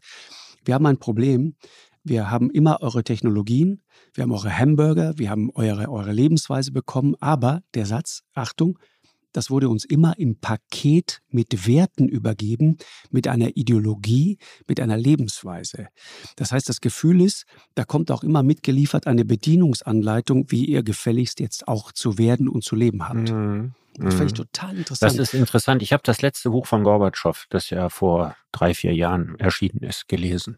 wir 0.63 0.75
haben 0.75 0.85
ein 0.85 0.97
Problem. 0.97 1.55
Wir 2.03 2.31
haben 2.31 2.49
immer 2.49 2.81
eure 2.81 3.03
Technologien, 3.03 3.81
wir 4.13 4.23
haben 4.23 4.31
eure 4.31 4.57
Hamburger, 4.57 5.17
wir 5.17 5.29
haben 5.29 5.51
eure, 5.53 5.89
eure 5.89 6.11
Lebensweise 6.11 6.71
bekommen, 6.71 7.15
aber 7.19 7.61
der 7.73 7.85
Satz, 7.85 8.23
Achtung, 8.33 8.79
das 9.31 9.51
wurde 9.51 9.69
uns 9.69 9.85
immer 9.85 10.17
im 10.17 10.39
Paket 10.39 11.21
mit 11.29 11.67
Werten 11.67 12.07
übergeben, 12.07 12.77
mit 13.11 13.27
einer 13.27 13.55
Ideologie, 13.55 14.39
mit 14.67 14.79
einer 14.79 14.97
Lebensweise. 14.97 15.87
Das 16.35 16.51
heißt, 16.51 16.67
das 16.67 16.81
Gefühl 16.81 17.21
ist, 17.21 17.45
da 17.75 17.83
kommt 17.83 18.11
auch 18.11 18.23
immer 18.23 18.41
mitgeliefert 18.41 19.05
eine 19.05 19.25
Bedienungsanleitung, 19.25 20.49
wie 20.49 20.65
ihr 20.65 20.81
gefälligst 20.81 21.39
jetzt 21.39 21.67
auch 21.67 21.91
zu 21.91 22.17
werden 22.17 22.47
und 22.47 22.63
zu 22.63 22.75
leben 22.75 23.07
habt. 23.07 23.31
Mhm. 23.31 23.73
Das 23.97 24.15
fand 24.15 24.31
ich 24.31 24.37
mhm. 24.37 24.43
total 24.45 24.77
interessant. 24.77 25.11
Das 25.11 25.19
ist 25.19 25.33
interessant. 25.33 25.81
Ich 25.83 25.93
habe 25.93 26.03
das 26.05 26.21
letzte 26.21 26.49
Buch 26.51 26.65
von 26.65 26.83
Gorbatschow, 26.83 27.45
das 27.49 27.69
ja 27.69 27.89
vor 27.89 28.35
drei, 28.51 28.73
vier 28.73 28.95
Jahren 28.95 29.37
erschienen 29.37 29.83
ist, 29.83 30.07
gelesen 30.07 30.57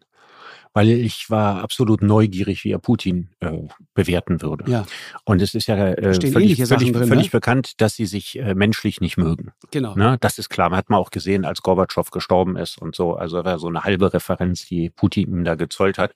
weil 0.74 0.90
ich 0.90 1.30
war 1.30 1.62
absolut 1.62 2.02
neugierig, 2.02 2.64
wie 2.64 2.72
er 2.72 2.80
Putin 2.80 3.30
äh, 3.40 3.52
bewerten 3.94 4.42
würde. 4.42 4.70
Ja. 4.70 4.86
Und 5.26 5.42
es 5.42 5.54
ist 5.54 5.68
ja 5.68 5.76
äh, 5.76 6.14
völlig, 6.14 6.66
völlig, 6.68 6.92
drin, 6.92 7.08
völlig 7.08 7.28
ne? 7.28 7.32
bekannt, 7.32 7.82
dass 7.82 7.96
sie 7.96 8.06
sich 8.06 8.40
äh, 8.40 8.56
menschlich 8.56 9.02
nicht 9.02 9.18
mögen. 9.18 9.52
Genau. 9.72 9.96
Ne? 9.96 10.18
Das 10.22 10.38
ist 10.38 10.50
klar. 10.50 10.70
Man 10.70 10.78
hat 10.78 10.90
mal 10.90 10.98
auch 10.98 11.12
gesehen, 11.12 11.46
als 11.46 11.62
Gorbatschow 11.62 12.10
gestorben 12.10 12.56
ist 12.56 12.82
und 12.82 12.96
so. 12.96 13.16
Also 13.16 13.44
war 13.44 13.60
so 13.60 13.68
eine 13.68 13.84
halbe 13.84 14.14
Referenz, 14.14 14.66
die 14.66 14.90
Putin 14.90 15.32
ihm 15.32 15.44
da 15.44 15.56
gezollt 15.56 15.98
hat 15.98 16.14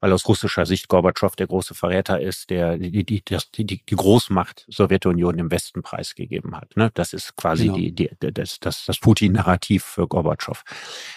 weil 0.00 0.12
aus 0.12 0.26
russischer 0.26 0.66
Sicht 0.66 0.88
Gorbatschow 0.88 1.36
der 1.36 1.46
große 1.46 1.74
Verräter 1.74 2.20
ist, 2.20 2.50
der 2.50 2.78
die, 2.78 3.04
die, 3.04 3.22
die, 3.22 3.66
die 3.66 3.96
Großmacht 3.96 4.66
Sowjetunion 4.68 5.38
im 5.38 5.50
Westen 5.50 5.82
preisgegeben 5.82 6.56
hat. 6.56 6.76
Ne? 6.76 6.90
Das 6.94 7.12
ist 7.12 7.36
quasi 7.36 7.64
genau. 7.64 7.76
die, 7.76 7.92
die, 7.92 8.10
das, 8.18 8.58
das, 8.60 8.86
das 8.86 8.98
Putin-Narrativ 8.98 9.84
für 9.84 10.08
Gorbatschow. 10.08 10.62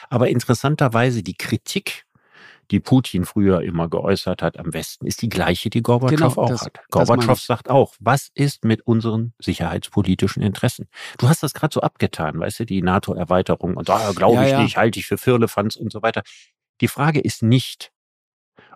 Aber 0.10 0.28
interessanterweise 0.28 1.24
die 1.24 1.36
Kritik 1.36 2.06
die 2.72 2.80
Putin 2.80 3.26
früher 3.26 3.62
immer 3.62 3.90
geäußert 3.90 4.42
hat 4.42 4.58
am 4.58 4.74
Westen, 4.74 5.06
ist 5.06 5.22
die 5.22 5.30
gleiche, 5.30 5.70
die 5.70 5.82
Gorbatschow 5.82 6.36
genau, 6.36 6.42
auch 6.44 6.50
das, 6.50 6.62
hat. 6.62 6.80
Gorbatschow 6.90 7.40
sagt 7.40 7.70
auch, 7.70 7.94
was 8.00 8.30
ist 8.34 8.66
mit 8.66 8.82
unseren 8.86 9.34
sicherheitspolitischen 9.40 10.42
Interessen? 10.42 10.88
Du 11.18 11.28
hast 11.28 11.44
das 11.44 11.54
gerade 11.54 11.74
so 11.74 11.82
abgetan, 11.82 12.40
weißt 12.40 12.62
du, 12.62 12.66
die 12.66 12.82
NATO-Erweiterung 12.82 13.76
und 13.76 13.90
da 13.90 14.12
glaube 14.16 14.36
ja, 14.36 14.44
ich 14.44 14.52
ja. 14.52 14.64
nicht, 14.64 14.78
halte 14.78 15.00
ich 15.00 15.06
für 15.06 15.18
Firlefanz 15.18 15.76
und 15.76 15.92
so 15.92 16.02
weiter. 16.02 16.24
Die 16.82 16.88
Frage 16.88 17.20
ist 17.20 17.44
nicht, 17.44 17.92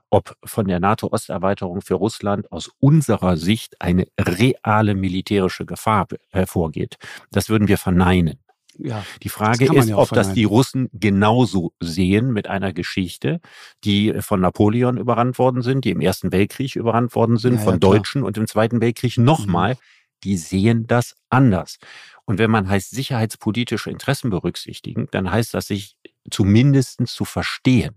ob 0.10 0.36
von 0.46 0.68
der 0.68 0.80
NATO-Osterweiterung 0.80 1.82
für 1.82 1.96
Russland 1.96 2.52
aus 2.52 2.72
unserer 2.80 3.38
Sicht 3.38 3.82
eine 3.82 4.08
reale 4.20 4.96
militärische 4.96 5.66
Gefahr 5.66 6.08
hervorgeht. 6.30 6.98
Das 7.32 7.50
würden 7.50 7.68
wir 7.68 7.78
verneinen. 7.78 8.40
Ja, 8.80 9.06
die 9.24 9.30
Frage 9.30 9.74
ist, 9.74 9.90
ja 9.90 9.98
ob 9.98 10.10
das 10.10 10.34
die 10.34 10.44
Russen 10.44 10.90
genauso 10.94 11.74
sehen 11.80 12.32
mit 12.32 12.48
einer 12.48 12.74
Geschichte, 12.74 13.40
die 13.84 14.14
von 14.22 14.40
Napoleon 14.42 14.98
überrannt 14.98 15.40
worden 15.40 15.62
sind, 15.62 15.86
die 15.86 15.92
im 15.92 16.02
Ersten 16.02 16.32
Weltkrieg 16.32 16.76
überrannt 16.76 17.16
worden 17.16 17.38
sind, 17.38 17.56
ja, 17.56 17.62
von 17.62 17.80
Deutschen 17.80 18.24
und 18.24 18.38
im 18.38 18.48
Zweiten 18.48 18.82
Weltkrieg 18.82 19.18
nochmal. 19.18 19.74
Mhm. 19.74 19.78
Die 20.24 20.38
sehen 20.38 20.88
das 20.88 21.16
anders. 21.30 21.78
Und 22.26 22.40
wenn 22.40 22.52
man 22.52 22.68
heißt 22.68 22.92
sicherheitspolitische 22.92 23.90
Interessen 23.90 24.30
berücksichtigen, 24.30 25.08
dann 25.12 25.32
heißt 25.32 25.54
das 25.54 25.68
sich 25.68 25.96
zumindest 26.30 27.08
zu 27.08 27.24
verstehen, 27.24 27.96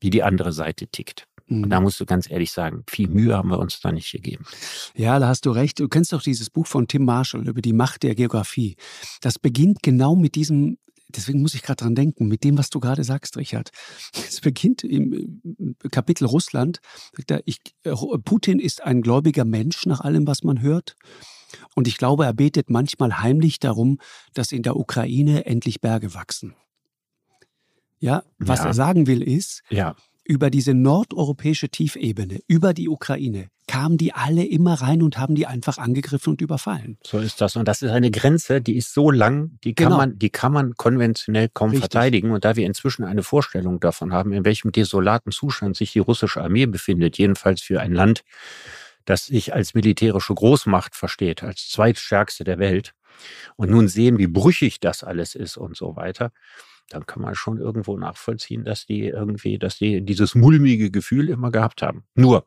wie 0.00 0.10
die 0.10 0.22
andere 0.22 0.52
Seite 0.52 0.88
tickt. 0.88 1.26
Und 1.60 1.70
da 1.70 1.80
mhm. 1.80 1.84
musst 1.84 2.00
du 2.00 2.06
ganz 2.06 2.30
ehrlich 2.30 2.52
sagen, 2.52 2.84
viel 2.88 3.08
Mühe 3.08 3.36
haben 3.36 3.50
wir 3.50 3.58
uns 3.58 3.80
da 3.80 3.92
nicht 3.92 4.10
gegeben. 4.10 4.44
Ja, 4.94 5.18
da 5.18 5.28
hast 5.28 5.46
du 5.46 5.50
recht. 5.50 5.80
Du 5.80 5.88
kennst 5.88 6.12
doch 6.12 6.22
dieses 6.22 6.50
Buch 6.50 6.66
von 6.66 6.88
Tim 6.88 7.04
Marshall 7.04 7.48
über 7.48 7.60
die 7.60 7.72
Macht 7.72 8.02
der 8.02 8.14
Geografie. 8.14 8.76
Das 9.20 9.38
beginnt 9.38 9.82
genau 9.82 10.16
mit 10.16 10.34
diesem 10.34 10.78
deswegen 11.16 11.42
muss 11.42 11.54
ich 11.54 11.62
gerade 11.62 11.84
dran 11.84 11.94
denken, 11.94 12.26
mit 12.26 12.44
dem, 12.44 12.58
was 12.58 12.70
du 12.70 12.80
gerade 12.80 13.04
sagst, 13.04 13.36
Richard. 13.36 13.70
Es 14.14 14.40
beginnt 14.40 14.82
im 14.82 15.76
Kapitel 15.90 16.24
Russland. 16.24 16.80
Ich, 17.44 17.58
Putin 18.24 18.58
ist 18.58 18.82
ein 18.82 19.02
gläubiger 19.02 19.44
Mensch 19.44 19.84
nach 19.86 20.00
allem, 20.00 20.26
was 20.26 20.42
man 20.42 20.62
hört. 20.62 20.96
Und 21.74 21.86
ich 21.86 21.98
glaube, 21.98 22.24
er 22.24 22.32
betet 22.32 22.70
manchmal 22.70 23.20
heimlich 23.20 23.58
darum, 23.58 23.98
dass 24.32 24.52
in 24.52 24.62
der 24.62 24.76
Ukraine 24.76 25.44
endlich 25.44 25.80
Berge 25.80 26.14
wachsen. 26.14 26.54
Ja, 27.98 28.24
was 28.38 28.60
ja. 28.60 28.66
er 28.66 28.74
sagen 28.74 29.06
will 29.06 29.22
ist, 29.22 29.62
ja 29.68 29.94
über 30.32 30.48
diese 30.48 30.72
nordeuropäische 30.72 31.68
Tiefebene, 31.68 32.40
über 32.46 32.72
die 32.72 32.88
Ukraine, 32.88 33.48
kamen 33.66 33.98
die 33.98 34.14
alle 34.14 34.46
immer 34.46 34.72
rein 34.80 35.02
und 35.02 35.18
haben 35.18 35.34
die 35.34 35.46
einfach 35.46 35.76
angegriffen 35.76 36.30
und 36.30 36.40
überfallen. 36.40 36.96
So 37.06 37.18
ist 37.18 37.42
das. 37.42 37.54
Und 37.54 37.68
das 37.68 37.82
ist 37.82 37.90
eine 37.90 38.10
Grenze, 38.10 38.62
die 38.62 38.76
ist 38.76 38.94
so 38.94 39.10
lang, 39.10 39.58
die 39.62 39.74
kann, 39.74 39.88
genau. 39.88 39.98
man, 39.98 40.18
die 40.18 40.30
kann 40.30 40.54
man 40.54 40.74
konventionell 40.74 41.50
kaum 41.52 41.68
Richtig. 41.68 41.82
verteidigen. 41.82 42.30
Und 42.30 42.46
da 42.46 42.56
wir 42.56 42.64
inzwischen 42.64 43.04
eine 43.04 43.22
Vorstellung 43.22 43.78
davon 43.78 44.14
haben, 44.14 44.32
in 44.32 44.46
welchem 44.46 44.72
desolaten 44.72 45.32
Zustand 45.32 45.76
sich 45.76 45.92
die 45.92 45.98
russische 45.98 46.40
Armee 46.40 46.64
befindet, 46.64 47.18
jedenfalls 47.18 47.60
für 47.60 47.82
ein 47.82 47.92
Land, 47.92 48.22
das 49.04 49.26
sich 49.26 49.52
als 49.52 49.74
militärische 49.74 50.34
Großmacht 50.34 50.96
versteht, 50.96 51.42
als 51.42 51.68
zweitstärkste 51.68 52.42
der 52.44 52.58
Welt, 52.58 52.94
und 53.56 53.70
nun 53.70 53.86
sehen, 53.86 54.16
wie 54.16 54.28
brüchig 54.28 54.80
das 54.80 55.04
alles 55.04 55.34
ist 55.34 55.58
und 55.58 55.76
so 55.76 55.94
weiter, 55.94 56.32
dann 56.90 57.06
kann 57.06 57.22
man 57.22 57.34
schon 57.34 57.58
irgendwo 57.58 57.96
nachvollziehen, 57.96 58.64
dass 58.64 58.86
die 58.86 59.06
irgendwie, 59.06 59.58
dass 59.58 59.78
die 59.78 60.02
dieses 60.02 60.34
mulmige 60.34 60.90
Gefühl 60.90 61.28
immer 61.28 61.50
gehabt 61.50 61.82
haben. 61.82 62.04
Nur, 62.14 62.44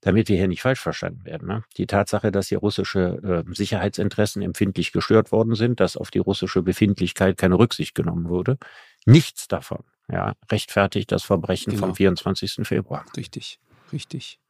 damit 0.00 0.28
wir 0.28 0.36
hier 0.36 0.48
nicht 0.48 0.62
falsch 0.62 0.80
verstanden 0.80 1.24
werden. 1.24 1.48
Ne? 1.48 1.64
Die 1.76 1.86
Tatsache, 1.86 2.30
dass 2.30 2.48
hier 2.48 2.58
russische 2.58 3.44
äh, 3.48 3.54
Sicherheitsinteressen 3.54 4.42
empfindlich 4.42 4.92
gestört 4.92 5.32
worden 5.32 5.54
sind, 5.54 5.80
dass 5.80 5.96
auf 5.96 6.10
die 6.10 6.20
russische 6.20 6.62
Befindlichkeit 6.62 7.36
keine 7.36 7.58
Rücksicht 7.58 7.94
genommen 7.94 8.28
wurde, 8.28 8.58
nichts 9.04 9.48
davon 9.48 9.82
ja, 10.10 10.34
rechtfertigt 10.50 11.12
das 11.12 11.22
Verbrechen 11.22 11.72
genau. 11.72 11.86
vom 11.86 11.94
24. 11.94 12.66
Februar. 12.66 13.04
Richtig, 13.16 13.60
richtig. 13.92 14.40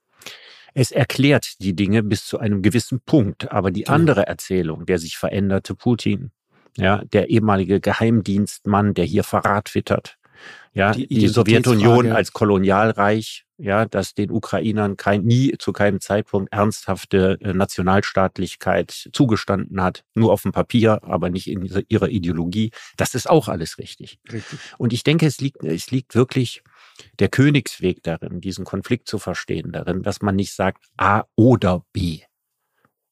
Es 0.74 0.90
erklärt 0.90 1.60
die 1.60 1.74
Dinge 1.74 2.02
bis 2.02 2.26
zu 2.26 2.38
einem 2.38 2.62
gewissen 2.62 3.00
Punkt, 3.00 3.50
aber 3.50 3.70
die 3.70 3.84
genau. 3.84 3.94
andere 3.94 4.26
Erzählung, 4.26 4.86
der 4.86 4.98
sich 4.98 5.16
veränderte 5.16 5.74
Putin, 5.74 6.30
ja, 6.76 7.02
der 7.12 7.30
ehemalige 7.30 7.80
Geheimdienstmann, 7.80 8.94
der 8.94 9.04
hier 9.04 9.24
Verrat 9.24 9.74
wittert. 9.74 10.18
Ja, 10.72 10.92
die, 10.92 11.08
die 11.08 11.28
Sowjetunion 11.28 12.12
als 12.12 12.32
Kolonialreich, 12.32 13.44
ja, 13.56 13.86
das 13.86 14.14
den 14.14 14.30
Ukrainern 14.30 14.96
kein, 14.96 15.24
nie 15.24 15.56
zu 15.58 15.72
keinem 15.72 16.00
Zeitpunkt 16.00 16.52
ernsthafte 16.52 17.38
äh, 17.40 17.52
Nationalstaatlichkeit 17.52 19.08
zugestanden 19.12 19.82
hat, 19.82 20.04
nur 20.14 20.32
auf 20.32 20.42
dem 20.42 20.52
Papier, 20.52 21.02
aber 21.02 21.30
nicht 21.30 21.48
in 21.48 21.64
ihrer 21.88 22.08
Ideologie. 22.08 22.70
Das 22.96 23.14
ist 23.14 23.28
auch 23.28 23.48
alles 23.48 23.78
richtig. 23.78 24.20
richtig. 24.32 24.60
Und 24.78 24.92
ich 24.92 25.02
denke, 25.02 25.26
es 25.26 25.40
liegt, 25.40 25.64
es 25.64 25.90
liegt 25.90 26.14
wirklich 26.14 26.62
der 27.18 27.28
Königsweg 27.28 28.02
darin, 28.02 28.40
diesen 28.40 28.64
Konflikt 28.64 29.08
zu 29.08 29.18
verstehen, 29.18 29.72
darin, 29.72 30.02
dass 30.02 30.22
man 30.22 30.36
nicht 30.36 30.52
sagt 30.52 30.84
A 30.96 31.24
oder 31.34 31.84
B. 31.92 32.20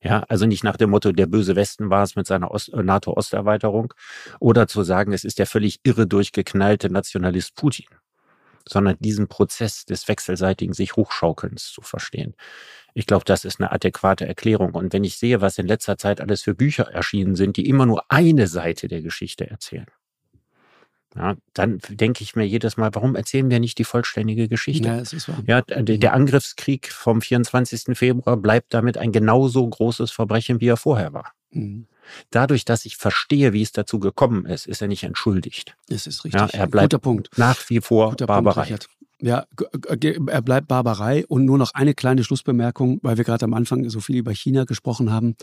Ja, 0.03 0.25
also 0.29 0.47
nicht 0.47 0.63
nach 0.63 0.77
dem 0.77 0.91
Motto, 0.91 1.13
der 1.13 1.27
böse 1.27 1.57
Westen 1.57 1.91
war 1.91 2.03
es 2.03 2.17
mit 2.17 2.27
seiner 2.27 2.51
äh, 2.53 2.83
NATO-Osterweiterung 2.83 3.95
oder 4.41 4.69
zu 4.69 4.83
sagen, 4.83 5.13
es 5.13 5.25
ist 5.25 5.39
der 5.39 5.47
völlig 5.47 5.81
irre 5.85 6.07
durchgeknallte 6.07 6.91
Nationalist 6.91 7.57
Putin, 7.57 7.87
sondern 8.69 8.97
diesen 9.01 9.29
Prozess 9.29 9.85
des 9.85 10.07
wechselseitigen 10.07 10.75
sich 10.75 10.97
Hochschaukelns 10.97 11.73
zu 11.73 11.81
verstehen. 11.81 12.35
Ich 12.95 13.07
glaube, 13.07 13.25
das 13.25 13.45
ist 13.45 13.61
eine 13.61 13.73
adäquate 13.73 14.27
Erklärung. 14.27 14.75
Und 14.75 14.93
wenn 14.93 15.05
ich 15.05 15.19
sehe, 15.19 15.41
was 15.41 15.59
in 15.59 15.67
letzter 15.67 15.99
Zeit 15.99 16.21
alles 16.21 16.43
für 16.43 16.55
Bücher 16.55 16.85
erschienen 16.85 17.35
sind, 17.35 17.57
die 17.57 17.69
immer 17.69 17.87
nur 17.87 18.11
eine 18.11 18.47
Seite 18.47 18.89
der 18.89 19.03
Geschichte 19.03 19.49
erzählen, 19.49 19.87
ja, 21.17 21.37
dann 21.55 21.79
denke 21.89 22.23
ich 22.23 22.37
mir 22.37 22.47
jedes 22.47 22.77
Mal, 22.77 22.91
warum 22.95 23.17
erzählen 23.17 23.49
wir 23.51 23.61
nicht 23.61 23.79
die 23.79 23.85
vollständige 23.85 24.49
Geschichte? 24.49 24.89
Ja, 24.89 24.99
es 24.99 25.13
ist 25.13 25.29
wahr. 25.29 25.43
ja 25.47 25.63
der, 25.63 26.13
Angriffskrieg 26.13 26.93
vom 26.93 27.23
24. 27.23 27.97
Februar 27.97 28.37
bleibt 28.37 28.75
damit 28.75 28.99
ein 28.99 29.13
genauso 29.13 29.67
großes 29.67 30.11
Verbrechen, 30.11 30.61
wie 30.61 30.69
er 30.69 30.77
vorher 30.77 31.13
war. 31.13 31.33
Mhm. 31.51 31.87
Dadurch, 32.31 32.65
dass 32.65 32.85
ich 32.85 32.97
verstehe, 32.97 33.53
wie 33.53 33.63
es 33.63 33.73
dazu 33.73 33.99
gekommen 33.99 34.47
ist, 34.47 34.67
ist 34.67 34.81
er 34.81 34.89
nicht 34.89 35.03
entschuldigt. 35.03 35.77
Das 35.89 36.07
ist 36.07 36.25
richtig. 36.25 36.41
Ja, 36.41 36.47
er 36.47 36.67
bleibt 36.67 36.93
Guter 36.93 37.01
Punkt. 37.01 37.31
nach 37.37 37.69
wie 37.69 37.81
vor 37.81 38.11
Guter 38.11 38.27
Barbarei. 38.27 38.67
Punkt, 38.67 38.89
ja, 39.21 39.47
er 40.27 40.43
bleibt 40.43 40.69
Barbarei. 40.69 41.25
Und 41.27 41.45
nur 41.45 41.59
noch 41.59 41.73
eine 41.75 41.95
kleine 41.95 42.23
Schlussbemerkung, 42.23 43.01
weil 43.03 43.17
wir 43.17 43.25
gerade 43.25 43.45
am 43.45 43.55
Anfang 43.55 43.89
so 43.89 44.01
viel 44.01 44.17
über 44.17 44.33
China 44.33 44.65
gesprochen 44.65 45.11
haben. 45.11 45.37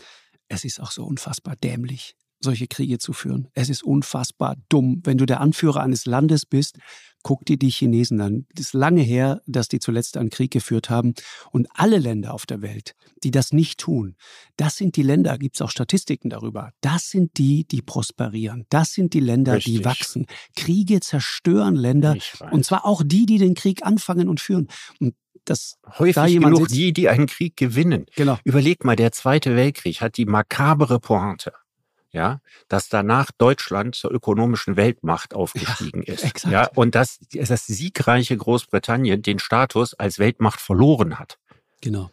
Es 0.48 0.64
ist 0.64 0.80
auch 0.80 0.90
so 0.90 1.04
unfassbar 1.04 1.56
dämlich 1.56 2.14
solche 2.40 2.66
Kriege 2.66 2.98
zu 2.98 3.12
führen. 3.12 3.48
Es 3.54 3.68
ist 3.68 3.82
unfassbar 3.82 4.56
dumm. 4.68 5.00
Wenn 5.04 5.18
du 5.18 5.26
der 5.26 5.40
Anführer 5.40 5.82
eines 5.82 6.06
Landes 6.06 6.46
bist, 6.46 6.78
guck 7.24 7.44
dir 7.46 7.56
die 7.56 7.70
Chinesen 7.70 8.20
an. 8.20 8.46
Es 8.54 8.66
ist 8.66 8.74
lange 8.74 9.00
her, 9.00 9.40
dass 9.46 9.66
die 9.68 9.80
zuletzt 9.80 10.16
einen 10.16 10.30
Krieg 10.30 10.52
geführt 10.52 10.90
haben. 10.90 11.14
Und 11.50 11.66
alle 11.74 11.98
Länder 11.98 12.34
auf 12.34 12.46
der 12.46 12.62
Welt, 12.62 12.94
die 13.24 13.32
das 13.32 13.52
nicht 13.52 13.80
tun, 13.80 14.14
das 14.56 14.76
sind 14.76 14.94
die 14.96 15.02
Länder, 15.02 15.38
gibt 15.38 15.56
es 15.56 15.62
auch 15.62 15.70
Statistiken 15.70 16.28
darüber, 16.28 16.70
das 16.82 17.10
sind 17.10 17.38
die, 17.38 17.64
die 17.64 17.82
prosperieren. 17.82 18.66
Das 18.68 18.92
sind 18.92 19.14
die 19.14 19.20
Länder, 19.20 19.54
Richtig. 19.54 19.78
die 19.78 19.84
wachsen. 19.84 20.26
Kriege 20.54 21.00
zerstören 21.00 21.74
Länder. 21.74 22.16
Und 22.52 22.64
zwar 22.64 22.84
auch 22.84 23.02
die, 23.04 23.26
die 23.26 23.38
den 23.38 23.54
Krieg 23.54 23.84
anfangen 23.84 24.28
und 24.28 24.40
führen. 24.40 24.68
Und 25.00 25.14
dass 25.46 25.76
häufig 25.98 26.14
da 26.14 26.26
genug 26.26 26.60
sitzt. 26.60 26.74
die, 26.74 26.92
die 26.92 27.08
einen 27.08 27.26
Krieg 27.26 27.56
gewinnen. 27.56 28.06
Genau. 28.16 28.38
Überleg 28.44 28.84
mal, 28.84 28.96
der 28.96 29.12
Zweite 29.12 29.56
Weltkrieg 29.56 30.00
hat 30.00 30.16
die 30.16 30.24
makabere 30.24 31.00
Pointe 31.00 31.52
ja, 32.14 32.40
dass 32.68 32.88
danach 32.88 33.30
Deutschland 33.36 33.96
zur 33.96 34.12
ökonomischen 34.12 34.76
Weltmacht 34.76 35.34
aufgestiegen 35.34 36.02
ja, 36.06 36.14
ist. 36.14 36.24
Exakt. 36.24 36.52
Ja, 36.52 36.70
und 36.74 36.94
dass 36.94 37.18
das 37.32 37.66
siegreiche 37.66 38.36
Großbritannien 38.36 39.20
den 39.20 39.40
Status 39.40 39.94
als 39.94 40.18
Weltmacht 40.18 40.60
verloren 40.60 41.18
hat. 41.18 41.38
Genau. 41.80 42.10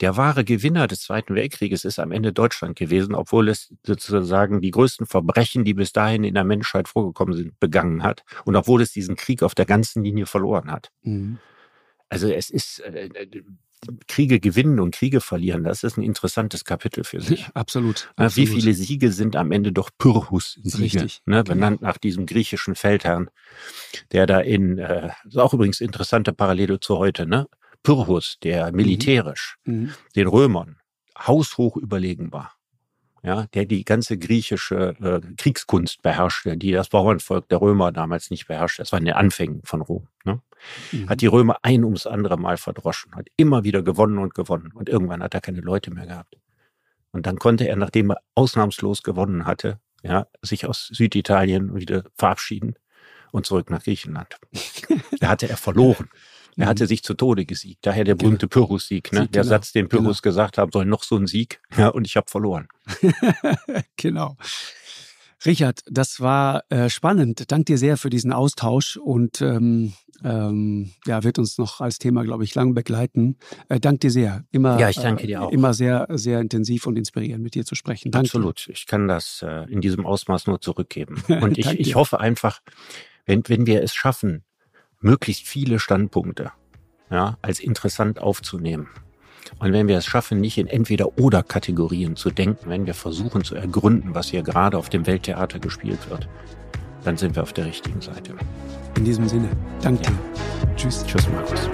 Der 0.00 0.16
wahre 0.16 0.44
Gewinner 0.44 0.86
des 0.86 1.02
Zweiten 1.02 1.34
Weltkrieges 1.34 1.84
ist 1.84 1.98
am 1.98 2.12
Ende 2.12 2.32
Deutschland 2.32 2.76
gewesen, 2.76 3.14
obwohl 3.14 3.48
es 3.48 3.72
sozusagen 3.84 4.60
die 4.60 4.70
größten 4.70 5.06
Verbrechen, 5.06 5.64
die 5.64 5.74
bis 5.74 5.92
dahin 5.92 6.24
in 6.24 6.34
der 6.34 6.44
Menschheit 6.44 6.88
vorgekommen 6.88 7.34
sind, 7.34 7.58
begangen 7.60 8.02
hat 8.02 8.24
und 8.44 8.56
obwohl 8.56 8.82
es 8.82 8.92
diesen 8.92 9.16
Krieg 9.16 9.42
auf 9.42 9.54
der 9.54 9.66
ganzen 9.66 10.02
Linie 10.04 10.26
verloren 10.26 10.70
hat. 10.70 10.90
Mhm. 11.02 11.38
Also 12.08 12.28
es 12.28 12.50
ist 12.50 12.80
äh, 12.80 13.06
äh 13.06 13.42
Kriege 14.06 14.40
gewinnen 14.40 14.78
und 14.78 14.94
Kriege 14.94 15.20
verlieren, 15.20 15.64
das 15.64 15.82
ist 15.84 15.96
ein 15.96 16.02
interessantes 16.02 16.64
Kapitel 16.64 17.04
für 17.04 17.20
sich. 17.20 17.48
Absolut. 17.54 18.12
absolut. 18.16 18.36
Wie 18.36 18.46
viele 18.46 18.74
Siege 18.74 19.12
sind 19.12 19.36
am 19.36 19.52
Ende 19.52 19.72
doch 19.72 19.90
Pyrrhus-Siege, 19.96 20.78
Richtig, 20.78 21.22
ne, 21.24 21.42
benannt 21.42 21.80
nach 21.80 21.98
diesem 21.98 22.26
griechischen 22.26 22.74
Feldherrn, 22.74 23.30
der 24.12 24.26
da 24.26 24.40
in, 24.40 24.78
äh, 24.78 25.10
ist 25.26 25.38
auch 25.38 25.54
übrigens 25.54 25.80
interessante 25.80 26.32
Parallele 26.32 26.80
zu 26.80 26.98
heute, 26.98 27.26
ne? 27.26 27.46
Pyrrhus, 27.82 28.36
der 28.42 28.70
mhm. 28.70 28.76
militärisch 28.76 29.56
mhm. 29.64 29.94
den 30.14 30.26
Römern 30.26 30.76
haushoch 31.18 31.76
überlegen 31.76 32.32
war 32.32 32.59
ja, 33.22 33.46
der 33.54 33.66
die 33.66 33.84
ganze 33.84 34.16
griechische 34.16 34.94
äh, 35.00 35.20
Kriegskunst 35.36 36.02
beherrschte, 36.02 36.56
die 36.56 36.72
das 36.72 36.88
Bauernvolk 36.88 37.48
der 37.48 37.60
Römer 37.60 37.92
damals 37.92 38.30
nicht 38.30 38.46
beherrschte. 38.46 38.82
Das 38.82 38.92
war 38.92 38.98
in 38.98 39.04
den 39.04 39.14
Anfängen 39.14 39.60
von 39.64 39.82
Rom. 39.82 40.08
Ne? 40.24 40.40
Mhm. 40.92 41.08
Hat 41.08 41.20
die 41.20 41.26
Römer 41.26 41.58
ein 41.62 41.84
ums 41.84 42.06
andere 42.06 42.38
Mal 42.38 42.56
verdroschen, 42.56 43.14
hat 43.14 43.28
immer 43.36 43.64
wieder 43.64 43.82
gewonnen 43.82 44.18
und 44.18 44.34
gewonnen. 44.34 44.72
Und 44.74 44.88
irgendwann 44.88 45.22
hat 45.22 45.34
er 45.34 45.40
keine 45.40 45.60
Leute 45.60 45.90
mehr 45.92 46.06
gehabt. 46.06 46.36
Und 47.12 47.26
dann 47.26 47.38
konnte 47.38 47.68
er, 47.68 47.76
nachdem 47.76 48.10
er 48.10 48.20
ausnahmslos 48.34 49.02
gewonnen 49.02 49.44
hatte, 49.44 49.80
ja, 50.02 50.26
sich 50.40 50.66
aus 50.66 50.88
Süditalien 50.92 51.74
wieder 51.74 52.04
verabschieden 52.16 52.74
und 53.32 53.46
zurück 53.46 53.68
nach 53.70 53.82
Griechenland. 53.82 54.36
da 55.20 55.28
hatte 55.28 55.48
er 55.48 55.56
verloren. 55.56 56.08
Er 56.56 56.66
hatte 56.66 56.84
mhm. 56.84 56.88
sich 56.88 57.02
zu 57.02 57.14
Tode 57.14 57.46
gesiegt. 57.46 57.80
Daher 57.82 58.04
der 58.04 58.14
berühmte 58.14 58.48
genau. 58.48 58.66
Pyrrhus-Sieg. 58.66 59.12
Ne? 59.12 59.20
Der 59.28 59.42
genau. 59.42 59.44
Satz, 59.44 59.72
den 59.72 59.88
Pyrrhus 59.88 60.22
genau. 60.22 60.32
gesagt 60.32 60.58
hat, 60.58 60.72
soll 60.72 60.84
noch 60.84 61.02
so 61.02 61.16
ein 61.16 61.26
Sieg. 61.26 61.60
Ja, 61.76 61.88
und 61.88 62.06
ich 62.06 62.16
habe 62.16 62.28
verloren. 62.28 62.68
genau. 63.96 64.36
Richard, 65.46 65.80
das 65.86 66.20
war 66.20 66.64
äh, 66.68 66.90
spannend. 66.90 67.50
Dank 67.50 67.66
dir 67.66 67.78
sehr 67.78 67.96
für 67.96 68.10
diesen 68.10 68.32
Austausch 68.32 68.98
und 68.98 69.40
ähm, 69.40 69.94
ähm, 70.22 70.92
ja, 71.06 71.24
wird 71.24 71.38
uns 71.38 71.56
noch 71.56 71.80
als 71.80 71.98
Thema, 71.98 72.24
glaube 72.24 72.44
ich, 72.44 72.54
lang 72.54 72.74
begleiten. 72.74 73.36
Äh, 73.68 73.80
dank 73.80 74.00
dir 74.00 74.10
sehr. 74.10 74.44
Immer, 74.50 74.78
ja, 74.78 74.90
ich 74.90 74.96
danke 74.96 75.26
dir 75.26 75.42
auch. 75.42 75.50
Immer 75.50 75.72
sehr, 75.72 76.06
sehr 76.10 76.40
intensiv 76.40 76.86
und 76.86 76.96
inspirierend 76.96 77.42
mit 77.42 77.54
dir 77.54 77.64
zu 77.64 77.74
sprechen. 77.74 78.10
Danke. 78.10 78.26
Absolut. 78.26 78.68
Ich 78.68 78.86
kann 78.86 79.08
das 79.08 79.42
äh, 79.42 79.70
in 79.70 79.80
diesem 79.80 80.04
Ausmaß 80.04 80.46
nur 80.46 80.60
zurückgeben. 80.60 81.22
Und 81.40 81.56
ich, 81.56 81.68
ich 81.78 81.94
hoffe 81.94 82.20
einfach, 82.20 82.60
wenn, 83.24 83.42
wenn 83.46 83.66
wir 83.66 83.82
es 83.82 83.94
schaffen, 83.94 84.44
möglichst 85.00 85.46
viele 85.46 85.78
Standpunkte 85.78 86.52
ja, 87.10 87.36
als 87.42 87.60
interessant 87.60 88.20
aufzunehmen. 88.20 88.88
Und 89.58 89.72
wenn 89.72 89.88
wir 89.88 89.98
es 89.98 90.06
schaffen, 90.06 90.40
nicht 90.40 90.58
in 90.58 90.68
Entweder-Oder-Kategorien 90.68 92.16
zu 92.16 92.30
denken, 92.30 92.70
wenn 92.70 92.86
wir 92.86 92.94
versuchen 92.94 93.42
zu 93.42 93.54
ergründen, 93.54 94.14
was 94.14 94.28
hier 94.28 94.42
gerade 94.42 94.78
auf 94.78 94.88
dem 94.90 95.06
Welttheater 95.06 95.58
gespielt 95.58 96.08
wird, 96.08 96.28
dann 97.04 97.16
sind 97.16 97.34
wir 97.34 97.42
auf 97.42 97.52
der 97.52 97.66
richtigen 97.66 98.00
Seite. 98.00 98.34
In 98.96 99.04
diesem 99.04 99.28
Sinne, 99.28 99.48
danke 99.82 100.04
ja. 100.04 100.10
Tschüss. 100.76 101.04
Tschüss, 101.04 101.28
Markus. 101.28 101.68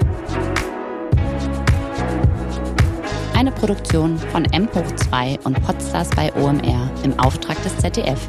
Eine 3.35 3.51
Produktion 3.51 4.17
von 4.17 4.45
M 4.45 4.67
hoch 4.73 4.95
2 4.95 5.39
und 5.43 5.61
Podstars 5.61 6.09
bei 6.11 6.33
OMR 6.33 6.89
im 7.03 7.17
Auftrag 7.19 7.61
des 7.63 7.77
ZDF. 7.77 8.27